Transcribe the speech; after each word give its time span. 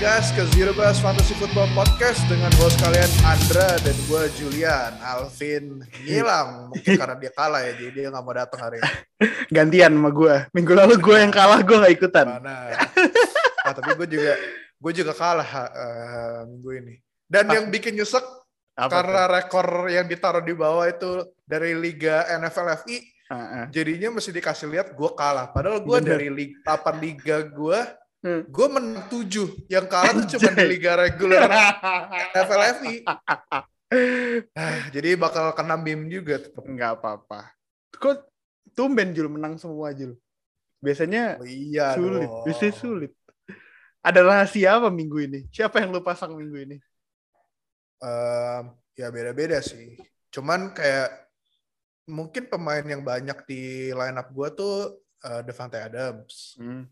gas 0.00 0.32
ke 0.32 0.40
Zero 0.56 0.72
Bus 0.72 0.96
Fantasy 1.04 1.36
Football 1.36 1.68
Podcast 1.76 2.24
dengan 2.24 2.48
host 2.56 2.80
kalian 2.80 3.12
Andra 3.20 3.68
dan 3.84 3.92
gue 4.08 4.22
Julian. 4.32 4.96
Alvin 5.04 5.84
ngilang 6.08 6.72
mungkin 6.72 6.96
karena 6.96 7.16
dia 7.20 7.28
kalah 7.36 7.60
ya, 7.68 7.76
jadi 7.76 7.90
dia 7.92 8.06
nggak 8.08 8.24
mau 8.24 8.32
datang 8.32 8.60
hari 8.64 8.80
ini. 8.80 8.92
Gantian 9.60 9.92
sama 9.92 10.08
gue. 10.08 10.34
Minggu 10.56 10.72
lalu 10.72 10.96
gue 10.96 11.16
yang 11.20 11.28
kalah, 11.28 11.60
gue 11.60 11.76
gak 11.76 11.92
ikutan. 11.92 12.26
Mana? 12.32 12.72
Ah, 13.60 13.76
tapi 13.76 13.92
gue 13.92 14.08
juga 14.08 14.40
gue 14.80 14.92
juga 14.96 15.12
kalah 15.12 15.50
uh, 15.68 16.40
minggu 16.48 16.70
ini. 16.80 16.94
Dan 17.28 17.52
yang 17.52 17.68
bikin 17.68 18.00
nyesek 18.00 18.24
Apa 18.80 19.04
karena 19.04 19.28
rekor 19.28 19.84
yang 19.92 20.08
ditaruh 20.08 20.40
di 20.40 20.56
bawah 20.56 20.88
itu 20.88 21.28
dari 21.44 21.76
Liga 21.76 22.24
NFL 22.40 22.88
FI, 22.88 22.96
tuh? 23.04 23.36
Heeh. 23.36 23.64
jadinya 23.68 24.16
mesti 24.16 24.32
dikasih 24.32 24.64
lihat 24.64 24.96
gue 24.96 25.10
kalah. 25.12 25.52
Padahal 25.52 25.84
gue 25.84 25.98
dari 26.00 26.32
liga, 26.32 26.56
8 26.64 27.04
liga 27.04 27.44
gue, 27.44 27.78
Hmm. 28.20 28.44
gue 28.44 28.66
menang 28.68 29.08
7. 29.08 29.64
Yang 29.72 29.86
kalah 29.88 30.12
tuh 30.12 30.26
cuma 30.36 30.48
di 30.52 30.64
liga 30.68 30.92
reguler 30.92 31.40
NFL 32.36 32.62
FI. 32.84 32.94
Ah, 34.52 34.86
jadi 34.92 35.16
bakal 35.16 35.50
kena 35.56 35.74
meme 35.80 36.06
juga. 36.06 36.36
Nggak 36.52 37.00
apa-apa. 37.00 37.48
Kok 37.96 38.28
tumben 38.76 39.16
Jul 39.16 39.32
menang 39.32 39.56
semua 39.56 39.90
Jul? 39.96 40.14
Biasanya 40.80 41.40
Oh, 41.40 41.48
iya 41.48 41.96
sulit, 41.96 42.28
dong. 42.28 42.44
biasanya 42.44 42.74
sulit. 42.76 43.12
Ada 44.00 44.20
rahasia 44.24 44.80
apa 44.80 44.88
minggu 44.88 45.18
ini? 45.20 45.40
Siapa 45.52 45.80
yang 45.80 45.92
lu 45.92 46.00
pasang 46.00 46.32
minggu 46.32 46.56
ini? 46.56 46.76
Ehm, 48.00 48.64
ya 48.96 49.12
beda-beda 49.12 49.60
sih. 49.60 49.96
Cuman 50.32 50.72
kayak 50.72 51.08
mungkin 52.08 52.48
pemain 52.48 52.80
yang 52.84 53.04
banyak 53.04 53.44
di 53.44 53.92
lineup 53.92 54.28
gue 54.32 54.48
tuh 54.56 54.74
eh, 55.20 55.40
Devante 55.44 55.76
Adams. 55.76 56.56
Hmm. 56.56 56.84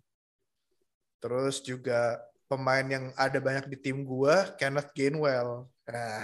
Terus 1.18 1.58
juga 1.60 2.18
pemain 2.46 2.82
yang 2.82 3.10
ada 3.14 3.38
banyak 3.38 3.66
di 3.66 3.76
tim 3.76 4.02
gue, 4.02 4.34
Kenneth 4.56 4.90
Gainwell. 4.92 5.66
Nah, 5.88 6.20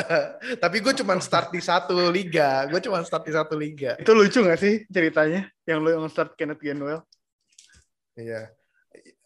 tapi 0.62 0.78
gue 0.78 0.94
cuma 0.94 1.18
start 1.18 1.50
di 1.50 1.58
satu 1.58 2.10
liga. 2.10 2.66
Gue 2.66 2.78
cuma 2.78 3.02
start 3.02 3.24
di 3.24 3.32
satu 3.32 3.54
liga. 3.54 3.94
Itu 3.96 4.12
lucu 4.12 4.42
gak 4.42 4.58
sih 4.58 4.86
ceritanya? 4.86 5.46
Yang 5.64 5.78
lu 5.80 5.88
yang 5.94 6.06
start 6.06 6.34
Kenneth 6.34 6.60
Gainwell? 6.60 7.02
Iya. 8.14 8.50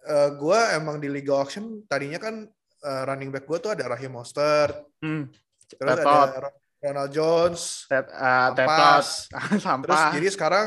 Eh 0.09 0.29
gue 0.35 0.59
emang 0.73 0.97
di 0.97 1.09
Liga 1.09 1.37
Auction 1.37 1.85
tadinya 1.85 2.17
kan 2.17 2.49
eh, 2.79 3.03
running 3.05 3.29
back 3.29 3.45
gue 3.45 3.59
tuh 3.59 3.75
ada 3.75 3.91
Raheem 3.91 4.15
Mostert, 4.15 4.87
Hmm. 5.03 5.29
terus 5.69 5.99
Tetot. 5.99 6.29
ada 6.31 6.39
Ro- 6.49 6.59
Ronald 6.79 7.11
Jones, 7.11 7.91
Tet, 7.91 8.07
uh, 8.09 8.55
Ampas. 8.55 9.27
tetot. 9.27 9.83
terus 9.83 10.03
jadi 10.15 10.29
sekarang 10.31 10.67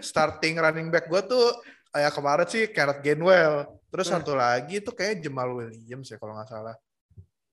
starting 0.00 0.56
running 0.56 0.88
back 0.88 1.04
gue 1.06 1.20
tuh 1.22 1.52
ya 1.92 2.08
kemarin 2.08 2.48
sih 2.48 2.64
Kenneth 2.72 3.04
Gainwell, 3.04 3.68
terus 3.90 4.06
Hmm. 4.08 4.22
satu 4.22 4.32
lagi 4.32 4.78
tuh 4.80 4.94
kayak 4.94 5.20
Jamal 5.20 5.50
Williams 5.52 6.08
ya 6.08 6.16
kalau 6.16 6.38
nggak 6.38 6.48
salah. 6.48 6.76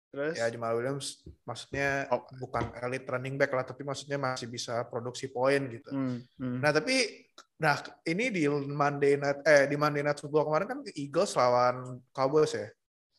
Terus? 0.08 0.40
Ya 0.40 0.48
Jamal 0.48 0.72
Williams 0.78 1.20
maksudnya 1.44 2.08
Oh. 2.10 2.24
bukan 2.40 2.72
elite 2.80 3.06
running 3.06 3.36
back 3.36 3.52
lah, 3.52 3.66
tapi 3.66 3.84
maksudnya 3.84 4.16
masih 4.16 4.48
bisa 4.48 4.88
produksi 4.88 5.28
poin 5.28 5.60
gitu. 5.68 5.92
Hmm, 5.92 6.24
hmm. 6.40 6.58
Nah 6.64 6.72
tapi 6.72 7.28
nah 7.58 7.76
ini 8.06 8.30
di 8.30 8.46
Monday 8.48 9.18
night 9.18 9.42
eh 9.44 9.66
di 9.66 9.76
Monday 9.76 10.06
night 10.06 10.22
football 10.22 10.46
kemarin 10.48 10.68
kan 10.70 10.80
Eagles 10.96 11.34
lawan 11.34 12.00
Cowboys 12.14 12.54
ya. 12.54 12.68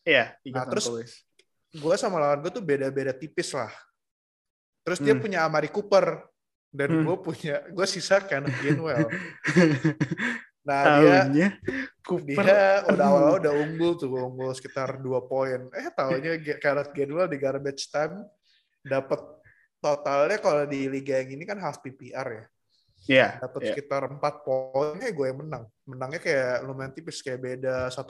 Iya, 0.09 0.25
Nah, 0.49 0.65
terus 0.65 0.89
Cowboys. 0.89 1.13
Gue 1.69 1.95
sama 2.01 2.17
lawan 2.17 2.41
gue 2.41 2.49
tuh 2.49 2.65
beda-beda 2.65 3.13
tipis 3.13 3.53
lah. 3.53 3.69
Terus 4.81 5.05
dia 5.05 5.13
Hmm. 5.13 5.21
punya 5.21 5.45
Amari 5.45 5.69
Cooper 5.69 6.25
dan 6.73 6.89
Hmm. 6.89 7.05
gue 7.05 7.17
punya 7.21 7.61
gue 7.69 7.87
sisa 7.87 8.25
Kenneth 8.25 8.57
Gainwell. 8.65 9.13
Nah 10.69 11.01
dia 11.01 11.25
Tahunya 11.25 11.49
Cooper. 12.05 12.45
dia 12.45 12.85
udah 12.85 13.07
awal 13.11 13.41
udah 13.41 13.53
unggul 13.57 13.97
tuh 13.97 14.13
unggul 14.13 14.53
sekitar 14.53 15.01
dua 15.01 15.25
poin. 15.25 15.73
Eh 15.73 15.89
tahunya 15.97 16.61
Kenneth 16.61 16.93
Gainwell 16.93 17.33
di 17.33 17.41
garbage 17.41 17.89
time 17.89 18.29
dapat 18.85 19.21
totalnya 19.81 20.37
kalau 20.37 20.69
di 20.69 20.85
liga 20.93 21.17
yang 21.25 21.41
ini 21.41 21.45
kan 21.49 21.57
half 21.57 21.81
PPR 21.81 22.29
ya. 22.29 22.45
Iya. 23.07 23.29
Dapat 23.39 23.61
iya. 23.63 23.69
sekitar 23.73 24.03
4 24.11 24.21
poin, 24.43 24.99
eh 25.01 25.15
gue 25.15 25.27
yang 25.31 25.39
menang. 25.41 25.65
Menangnya 25.87 26.21
kayak 26.21 26.67
lumayan 26.67 26.93
tipis 26.93 27.23
kayak 27.23 27.41
beda 27.41 27.89
1,4 27.95 28.05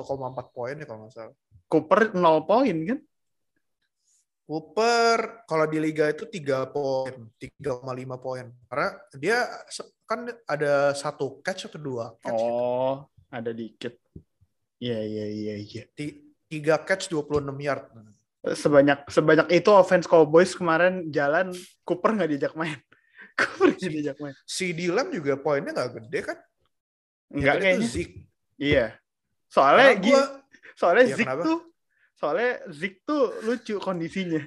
poin 0.51 0.75
ya 0.75 0.87
kalau 0.89 1.07
nggak 1.07 1.13
salah. 1.13 1.37
Cooper 1.69 2.01
0 2.17 2.49
poin 2.49 2.77
kan? 2.89 2.99
Cooper 4.49 5.45
kalau 5.45 5.67
di 5.69 5.77
liga 5.77 6.09
itu 6.09 6.25
3 6.25 6.73
poin, 6.73 7.29
3,5 7.37 8.17
poin. 8.17 8.49
Karena 8.65 8.89
dia 9.21 9.45
kan 10.09 10.25
ada 10.49 10.97
satu 10.97 11.45
catch 11.45 11.69
atau 11.69 11.77
dua 11.79 12.05
catch. 12.19 12.33
gitu. 12.33 12.49
Oh, 12.49 12.95
ada 13.29 13.53
dikit. 13.53 14.01
Iya, 14.81 15.05
iya, 15.05 15.27
iya, 15.29 15.55
iya. 15.61 15.85
Ti- 15.93 16.25
Tiga 16.49 16.81
catch 16.81 17.13
26 17.13 17.45
yard. 17.61 17.93
Sebanyak 18.57 19.05
sebanyak 19.13 19.53
itu 19.53 19.69
offense 19.69 20.09
Cowboys 20.09 20.57
kemarin 20.57 21.13
jalan 21.13 21.53
Cooper 21.85 22.17
nggak 22.17 22.31
diajak 22.33 22.55
main. 22.57 22.81
Cooper 23.39 23.77
nggak 23.77 23.93
diajak 23.93 24.17
main. 24.17 24.33
Si 24.49 24.73
Dylan 24.73 25.13
juga 25.13 25.37
poinnya 25.37 25.77
nggak 25.77 25.91
gede 26.01 26.21
kan? 26.25 26.39
Enggak 27.29 27.55
gede 27.55 27.61
tuh 27.61 27.65
kayaknya. 27.69 27.89
Zeke. 27.93 28.17
Iya. 28.57 28.87
Soalnya 29.53 29.89
gua 30.01 30.23
soalnya 30.73 31.05
Iya, 31.05 31.17
Zik 31.21 31.27
kenapa? 31.29 31.43
tuh 31.45 31.59
soalnya 32.17 32.53
Zik 32.73 32.95
tuh 33.05 33.23
lucu 33.45 33.75
kondisinya. 33.77 34.41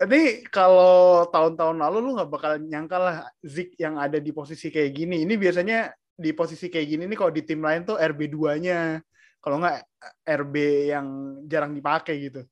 Ini 0.00 0.48
kalau 0.48 1.28
tahun-tahun 1.28 1.76
lalu 1.76 1.98
lu 2.00 2.10
nggak 2.16 2.30
bakal 2.32 2.52
nyangka 2.56 2.96
lah 2.96 3.16
Zik 3.44 3.76
yang 3.76 4.00
ada 4.00 4.16
di 4.16 4.32
posisi 4.32 4.72
kayak 4.72 4.92
gini. 4.96 5.28
Ini 5.28 5.34
biasanya 5.36 5.92
di 6.16 6.32
posisi 6.32 6.72
kayak 6.72 6.86
gini 6.88 7.04
nih 7.04 7.18
kalau 7.20 7.32
di 7.32 7.42
tim 7.44 7.60
lain 7.60 7.84
tuh 7.84 8.00
RB2-nya. 8.00 9.04
Kalau 9.40 9.56
nggak 9.60 9.76
RB 10.24 10.54
yang 10.92 11.06
jarang 11.48 11.76
dipakai 11.76 12.16
gitu. 12.16 12.44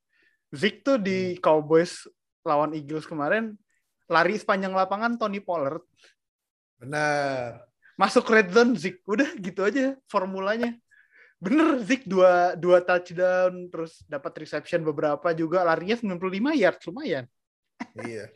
Zik 0.52 0.84
tuh 0.84 0.96
di 1.00 1.36
Hmm. 1.36 1.40
Cowboys 1.40 2.08
lawan 2.48 2.72
Eagles 2.72 3.04
kemarin 3.04 3.52
lari 4.08 4.40
sepanjang 4.40 4.72
lapangan 4.72 5.20
Tony 5.20 5.38
Pollard 5.44 5.84
benar. 6.80 7.60
masuk 8.00 8.24
red 8.32 8.48
zone 8.48 8.72
Zik 8.80 9.04
udah 9.04 9.36
gitu 9.36 9.60
aja 9.68 9.92
formulanya 10.08 10.72
bener 11.36 11.84
Zik 11.84 12.08
dua 12.08 12.56
dua 12.56 12.80
touchdown 12.80 13.68
terus 13.68 14.00
dapat 14.08 14.32
reception 14.42 14.80
beberapa 14.80 15.36
juga 15.36 15.62
larinya 15.62 15.94
95 16.00 16.56
yard 16.56 16.80
lumayan 16.88 17.24
Iya. 17.96 18.26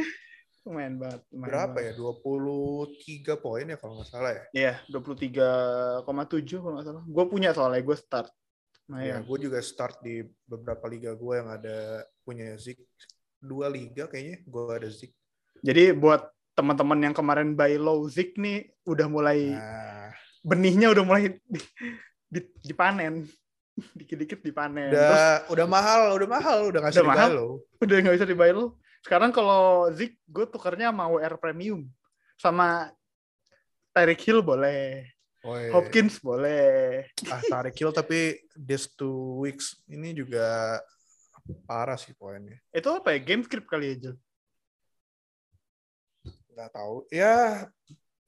lumayan 0.63 0.95
banget 0.95 1.21
lumayan 1.29 1.49
Berapa 1.51 1.75
banget. 1.75 1.91
ya? 1.91 1.93
23 1.99 3.35
poin 3.37 3.65
ya 3.65 3.77
kalau 3.77 3.99
nggak 3.99 4.09
salah 4.09 4.31
ya. 4.31 4.43
Iya, 4.53 4.73
23,7 4.87 6.07
kalau 6.57 6.75
nggak 6.77 6.87
salah. 6.87 7.03
Gue 7.03 7.25
punya 7.27 7.51
soalnya 7.51 7.83
gue 7.83 7.97
start. 7.97 8.31
Nah, 8.87 9.01
Ya, 9.01 9.19
gue 9.19 9.39
juga 9.41 9.59
start 9.59 9.99
di 10.01 10.21
beberapa 10.43 10.87
liga 10.87 11.13
gue 11.13 11.35
yang 11.35 11.49
ada 11.49 11.77
punya 12.21 12.55
Zeke. 12.55 12.87
Dua 13.39 13.67
liga 13.67 14.07
kayaknya 14.07 14.43
gue 14.43 14.63
ada 14.69 14.87
Zeke. 14.87 15.19
Jadi 15.59 15.91
buat 15.93 16.27
teman-teman 16.53 17.01
yang 17.01 17.15
kemarin 17.17 17.55
buy 17.55 17.75
low 17.75 18.07
Zik 18.07 18.37
nih 18.37 18.71
udah 18.85 19.07
mulai 19.07 19.51
Nah, 19.51 20.11
benihnya 20.43 20.91
udah 20.91 21.03
mulai 21.03 21.39
di- 21.43 21.71
di- 22.29 22.53
dipanen. 22.63 23.27
Dikit-dikit 23.99 24.39
dipanen. 24.41 24.91
Terus 24.91 25.11
udah 25.11 25.35
udah 25.49 25.67
mahal, 25.67 26.03
udah 26.15 26.29
mahal, 26.29 26.59
udah 26.69 26.79
nggak 26.83 26.93
Udah 26.93 27.03
bisa 27.03 27.11
mahal? 27.11 27.31
lo. 27.33 27.47
udah 27.81 27.97
nggak 27.99 28.15
bisa 28.15 28.27
dibuy 28.29 28.53
low. 28.53 28.79
Sekarang 29.03 29.35
kalau 29.35 29.91
Zik 29.91 30.15
gue 30.31 30.47
tukernya 30.47 30.95
sama 30.95 31.11
WR 31.11 31.35
Premium. 31.37 31.85
Sama 32.39 32.91
Tyreek 33.93 34.23
Hill 34.25 34.41
boleh. 34.41 35.11
Oh, 35.43 35.59
iya. 35.59 35.75
Hopkins 35.75 36.23
boleh. 36.23 37.03
Ah, 37.27 37.43
tarik 37.43 37.75
kill 37.75 37.91
tapi 37.91 38.39
this 38.55 38.87
two 38.95 39.43
weeks 39.43 39.75
ini 39.91 40.15
juga 40.15 40.79
parah 41.67 41.99
sih 41.99 42.15
poinnya. 42.15 42.63
Itu 42.71 42.95
apa 42.95 43.11
ya? 43.11 43.19
Game 43.19 43.43
script 43.43 43.67
kali 43.67 43.91
ya, 43.91 43.97
Jul? 43.99 44.17
Nggak 46.55 46.71
tahu. 46.71 46.97
Ya, 47.11 47.67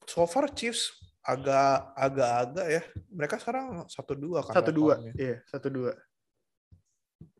so 0.03 0.27
far 0.27 0.51
Chiefs 0.51 0.91
agak 1.23 1.95
agak-agak 1.95 2.67
ya. 2.67 2.81
Mereka 3.07 3.39
sekarang 3.39 3.87
satu 3.87 4.11
dua 4.11 4.43
kan. 4.43 4.59
Satu 4.59 4.71
dua. 4.75 4.99
Iya, 5.15 5.39
satu 5.47 5.71
dua. 5.71 5.95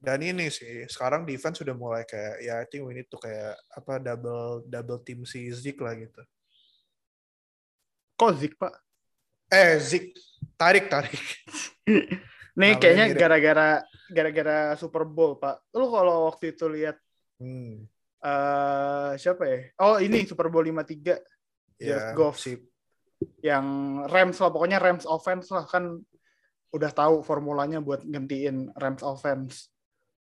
Dan 0.05 0.21
ini 0.21 0.53
sih 0.53 0.85
sekarang 0.85 1.25
defense 1.25 1.65
sudah 1.65 1.73
mulai 1.73 2.05
kayak 2.05 2.37
ya 2.45 2.61
I 2.61 2.69
think 2.69 2.85
we 2.85 2.93
need 2.93 3.09
to 3.09 3.17
kayak 3.17 3.57
apa 3.73 3.97
double 3.97 4.61
double 4.69 5.01
team 5.01 5.25
si 5.25 5.49
Zeke 5.49 5.81
lah 5.81 5.97
gitu. 5.97 6.21
Kok 8.15 8.31
Zik, 8.37 8.53
Pak? 8.55 8.73
Eh 9.49 9.81
Zeke 9.81 10.13
tarik 10.55 10.85
tarik. 10.87 11.17
Nih 12.55 12.71
Namanya 12.71 12.79
kayaknya 12.79 13.05
gara-gara 13.19 13.69
gara-gara 14.07 14.57
Super 14.79 15.03
Bowl, 15.03 15.35
Pak. 15.35 15.59
Lu 15.75 15.91
kalau 15.91 16.29
waktu 16.31 16.53
itu 16.55 16.69
lihat 16.69 16.95
Hmm. 17.35 17.83
eh 18.23 19.11
siapa 19.19 19.43
ya? 19.43 19.59
Oh, 19.83 19.99
ini 19.99 20.23
Super 20.23 20.47
Bowl 20.47 20.63
53 20.63 21.19
Ya, 21.75 21.99
Jared 21.99 22.15
Goff. 22.15 22.39
si 22.39 22.55
yang 23.43 23.65
Rams 24.07 24.39
lah, 24.39 24.51
pokoknya 24.55 24.79
Rams 24.79 25.03
offense 25.03 25.51
lah 25.51 25.67
kan 25.67 25.99
udah 26.71 26.91
tahu 26.95 27.23
formulanya 27.27 27.83
buat 27.83 28.07
gantiin 28.07 28.71
Rams 28.79 29.03
offense. 29.03 29.67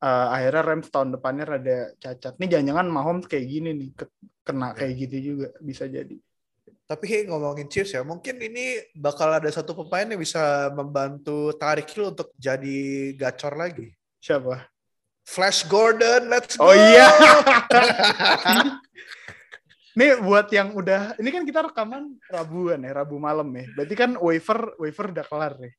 Eh, 0.01 0.27
akhirnya 0.33 0.65
Rams 0.65 0.89
tahun 0.89 1.13
depannya 1.13 1.45
rada 1.45 1.93
cacat. 2.01 2.33
Nih 2.41 2.49
jangan-jangan 2.49 2.87
Mahomes 2.89 3.29
kayak 3.29 3.45
gini 3.45 3.69
nih, 3.77 3.89
ke- 3.93 4.09
kena 4.41 4.73
kayak 4.73 4.93
gitu 4.97 5.17
juga 5.21 5.47
bisa 5.61 5.85
jadi. 5.85 6.17
Tapi 6.89 7.05
hey, 7.05 7.21
ngomongin 7.29 7.69
Chiefs 7.69 7.93
ya, 7.93 8.01
mungkin 8.01 8.41
ini 8.41 8.81
bakal 8.97 9.29
ada 9.29 9.45
satu 9.53 9.77
pemain 9.77 10.09
yang 10.09 10.17
bisa 10.17 10.73
membantu 10.73 11.53
tarik 11.53 11.85
Hill 11.93 12.17
untuk 12.17 12.33
jadi 12.33 13.13
gacor 13.13 13.53
lagi. 13.53 13.93
Siapa? 14.17 14.65
Flash 15.21 15.69
Gordon, 15.69 16.33
let's 16.33 16.57
go. 16.57 16.65
Oh 16.65 16.73
iya. 16.73 17.05
Nih 20.01 20.17
buat 20.17 20.49
yang 20.49 20.73
udah 20.73 21.13
ini 21.21 21.29
kan 21.29 21.45
kita 21.45 21.69
rekaman 21.69 22.17
Rabuan 22.25 22.81
ya, 22.81 22.91
Rabu 23.05 23.21
malam 23.21 23.53
ya. 23.53 23.69
Berarti 23.77 23.93
kan 23.93 24.17
waiver 24.17 24.73
waiver 24.81 25.13
udah 25.13 25.25
kelar 25.29 25.53
nih. 25.61 25.73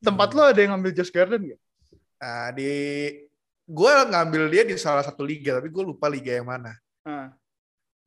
Tempat 0.00 0.32
lo 0.32 0.48
ada 0.48 0.56
yang 0.56 0.78
ngambil 0.78 0.96
Josh 0.96 1.12
Garden 1.12 1.52
gak? 1.52 1.60
Nah, 2.18 2.50
di 2.50 2.72
gue 3.68 3.92
ngambil 4.10 4.42
dia 4.50 4.62
di 4.66 4.74
salah 4.74 5.06
satu 5.06 5.22
liga, 5.22 5.62
tapi 5.62 5.70
gue 5.70 5.84
lupa 5.84 6.10
liga 6.10 6.34
yang 6.34 6.48
mana. 6.50 6.74
Ah. 7.06 7.30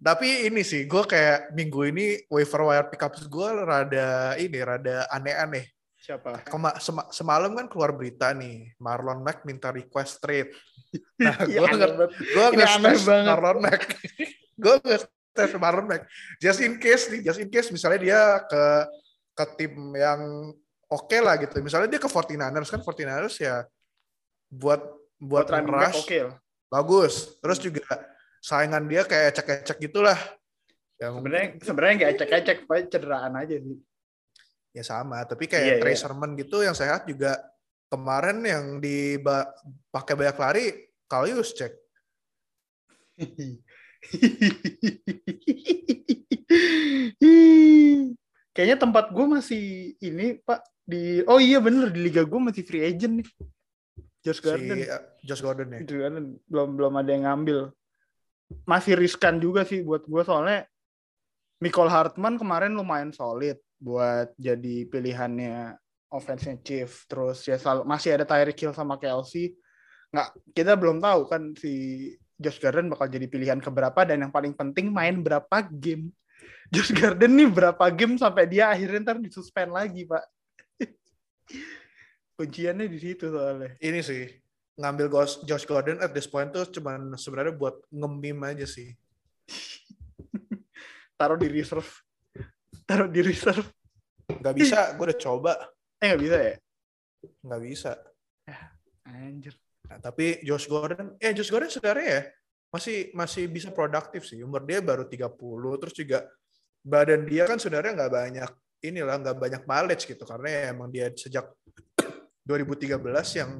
Tapi 0.01 0.49
ini 0.49 0.65
sih, 0.65 0.89
gue 0.89 1.03
kayak 1.05 1.53
minggu 1.53 1.93
ini 1.93 2.05
waiver 2.27 2.65
wire 2.65 2.89
pickups 2.89 3.29
gue 3.29 3.47
rada 3.61 4.33
ini, 4.41 4.59
rada 4.59 5.05
aneh-aneh. 5.13 5.69
Siapa? 6.01 6.41
Kema 6.41 6.81
sema 6.81 7.05
semalam 7.13 7.53
kan 7.53 7.69
keluar 7.69 7.93
berita 7.93 8.33
nih, 8.33 8.73
Marlon 8.81 9.21
Mack 9.21 9.45
minta 9.45 9.69
request 9.69 10.19
trade. 10.19 10.51
Nah, 11.21 11.37
gue 11.47 11.55
nggak 11.55 11.91
gue 12.19 12.45
nggak. 12.51 12.99
Marlon 13.23 13.63
Mack. 13.63 13.95
gue 14.65 14.75
nggak 14.81 14.99
stres 15.05 15.53
Marlon 15.55 15.87
Mack. 15.87 16.03
Just 16.41 16.59
in 16.65 16.75
case 16.81 17.07
nih, 17.07 17.21
just 17.23 17.39
in 17.39 17.47
case 17.47 17.69
misalnya 17.71 17.99
dia 18.01 18.21
ke 18.49 18.63
ke 19.37 19.45
tim 19.55 19.93
yang 19.95 20.51
oke 20.89 21.17
lah 21.21 21.39
gitu. 21.39 21.61
Misalnya 21.63 21.87
dia 21.87 22.01
ke 22.01 22.09
49ers 22.09 22.67
kan 22.73 22.81
49ers 22.83 23.37
ya 23.39 23.63
buat 24.51 24.81
buat, 25.17 25.47
Buat 25.47 25.53
running 25.53 25.71
back 25.71 25.83
rush 25.87 26.01
oke 26.03 26.17
lah. 26.19 26.35
bagus. 26.67 27.13
Terus 27.39 27.57
juga 27.57 27.85
saingan 28.39 28.83
dia 28.85 29.01
kayak 29.01 29.31
ecek-ecek 29.31 29.77
gitulah. 29.79 30.17
Yang 30.97 31.13
Sebenarnya 31.17 31.47
sebenarnya 31.61 31.93
nggak 31.97 32.11
ecek-ecek, 32.13 32.57
pokoknya 32.65 32.85
cederaan 32.89 33.33
aja 33.35 33.55
sih. 33.57 33.77
ya 34.71 34.83
sama, 34.83 35.19
tapi 35.23 35.45
Iya, 35.45 35.51
kayak 35.51 35.65
iya. 35.67 35.77
Trey 35.79 35.95
Sermon 35.95 36.31
gitu 36.35 36.61
yang 36.61 36.71
sehat 36.71 37.03
juga 37.03 37.35
kemarin 37.87 38.39
yang 38.41 38.65
dipakai 38.79 40.15
banyak 40.15 40.37
lari 40.39 40.65
Kalius 41.05 41.51
cek. 41.51 41.73
Kayaknya 48.51 48.77
tempat 48.77 49.05
gue 49.15 49.25
masih 49.25 49.63
ini 50.03 50.35
Pak 50.43 50.59
di 50.83 51.23
oh 51.23 51.39
iya 51.39 51.63
bener 51.63 51.87
di 51.87 52.03
liga 52.03 52.27
gue 52.27 52.39
masih 52.39 52.63
free 52.67 52.83
agent 52.83 53.23
nih. 53.23 53.27
Josh 54.21 54.41
Garden. 54.41 54.77
Si 54.77 54.85
uh, 54.87 55.03
Josh 55.25 55.41
Gordon 55.41 55.69
ya. 55.73 55.79
Josh 55.85 55.99
Garden 56.01 56.25
belum 56.45 56.69
belum 56.77 56.93
ada 57.01 57.09
yang 57.09 57.25
ngambil. 57.25 57.73
Masih 58.67 58.93
riskan 58.95 59.41
juga 59.41 59.65
sih 59.65 59.81
buat 59.81 60.05
gue 60.05 60.21
soalnya 60.21 60.67
Nicole 61.61 61.93
Hartman 61.93 62.41
kemarin 62.41 62.73
lumayan 62.73 63.13
solid 63.13 63.57
buat 63.81 64.33
jadi 64.37 64.85
pilihannya 64.89 65.77
offense 66.13 66.45
chief. 66.61 67.05
Terus 67.09 67.45
ya 67.45 67.57
selalu, 67.57 67.85
masih 67.85 68.17
ada 68.17 68.25
Tyreek 68.25 68.57
Hill 68.57 68.77
sama 68.77 68.97
Kelsey. 69.01 69.57
Nggak, 70.11 70.29
kita 70.51 70.73
belum 70.75 70.99
tahu 70.99 71.21
kan 71.29 71.55
si 71.55 71.73
Josh 72.35 72.57
Garden 72.57 72.89
bakal 72.89 73.07
jadi 73.07 73.29
pilihan 73.29 73.61
keberapa 73.61 74.01
dan 74.03 74.25
yang 74.25 74.33
paling 74.33 74.53
penting 74.57 74.89
main 74.89 75.21
berapa 75.21 75.57
game. 75.69 76.09
Josh 76.73 76.91
Garden 76.91 77.37
nih 77.37 77.49
berapa 77.51 77.85
game 77.93 78.17
sampai 78.17 78.49
dia 78.49 78.73
akhirnya 78.73 79.05
ntar 79.05 79.17
disuspend 79.21 79.71
lagi, 79.71 80.09
Pak. 80.09 80.23
Kunciannya 82.41 82.89
di 82.89 82.97
situ 82.97 83.29
soalnya. 83.29 83.77
Ini 83.77 84.01
sih 84.01 84.25
ngambil 84.81 85.13
Gos- 85.13 85.45
Josh 85.45 85.69
Gordon 85.69 86.01
at 86.01 86.09
this 86.09 86.25
point 86.25 86.49
tuh 86.49 86.65
cuman 86.65 87.13
sebenarnya 87.13 87.53
buat 87.53 87.85
ngemim 87.93 88.41
aja 88.41 88.65
sih. 88.65 88.89
Taruh 91.21 91.37
di 91.37 91.45
reserve. 91.53 91.85
Taruh 92.89 93.05
di 93.05 93.21
reserve. 93.21 93.69
Nggak 94.25 94.55
bisa, 94.57 94.97
gue 94.97 95.05
udah 95.05 95.19
coba. 95.21 95.53
Eh 96.01 96.09
nggak 96.09 96.21
bisa 96.25 96.37
ya? 96.41 96.55
Nggak 97.45 97.61
bisa. 97.61 97.91
Anjir. 99.05 99.53
Nah, 99.85 100.01
tapi 100.01 100.41
Josh 100.41 100.65
Gordon, 100.65 101.13
eh 101.21 101.29
Josh 101.37 101.53
Gordon 101.53 101.69
sebenarnya 101.69 102.07
ya 102.09 102.21
masih 102.73 102.97
masih 103.13 103.45
bisa 103.53 103.69
produktif 103.69 104.25
sih. 104.25 104.41
Umur 104.41 104.65
dia 104.65 104.81
baru 104.81 105.05
30, 105.05 105.29
terus 105.77 105.93
juga 105.93 106.25
badan 106.81 107.29
dia 107.29 107.45
kan 107.45 107.61
sebenarnya 107.61 107.93
nggak 107.93 108.13
banyak 108.17 108.51
inilah 108.81 109.15
nggak 109.21 109.37
banyak 109.37 109.61
mileage 109.69 110.09
gitu 110.09 110.25
karena 110.25 110.47
ya 110.49 110.61
emang 110.73 110.89
dia 110.89 111.13
sejak 111.13 111.45
2013 112.45 112.97
yang 113.37 113.51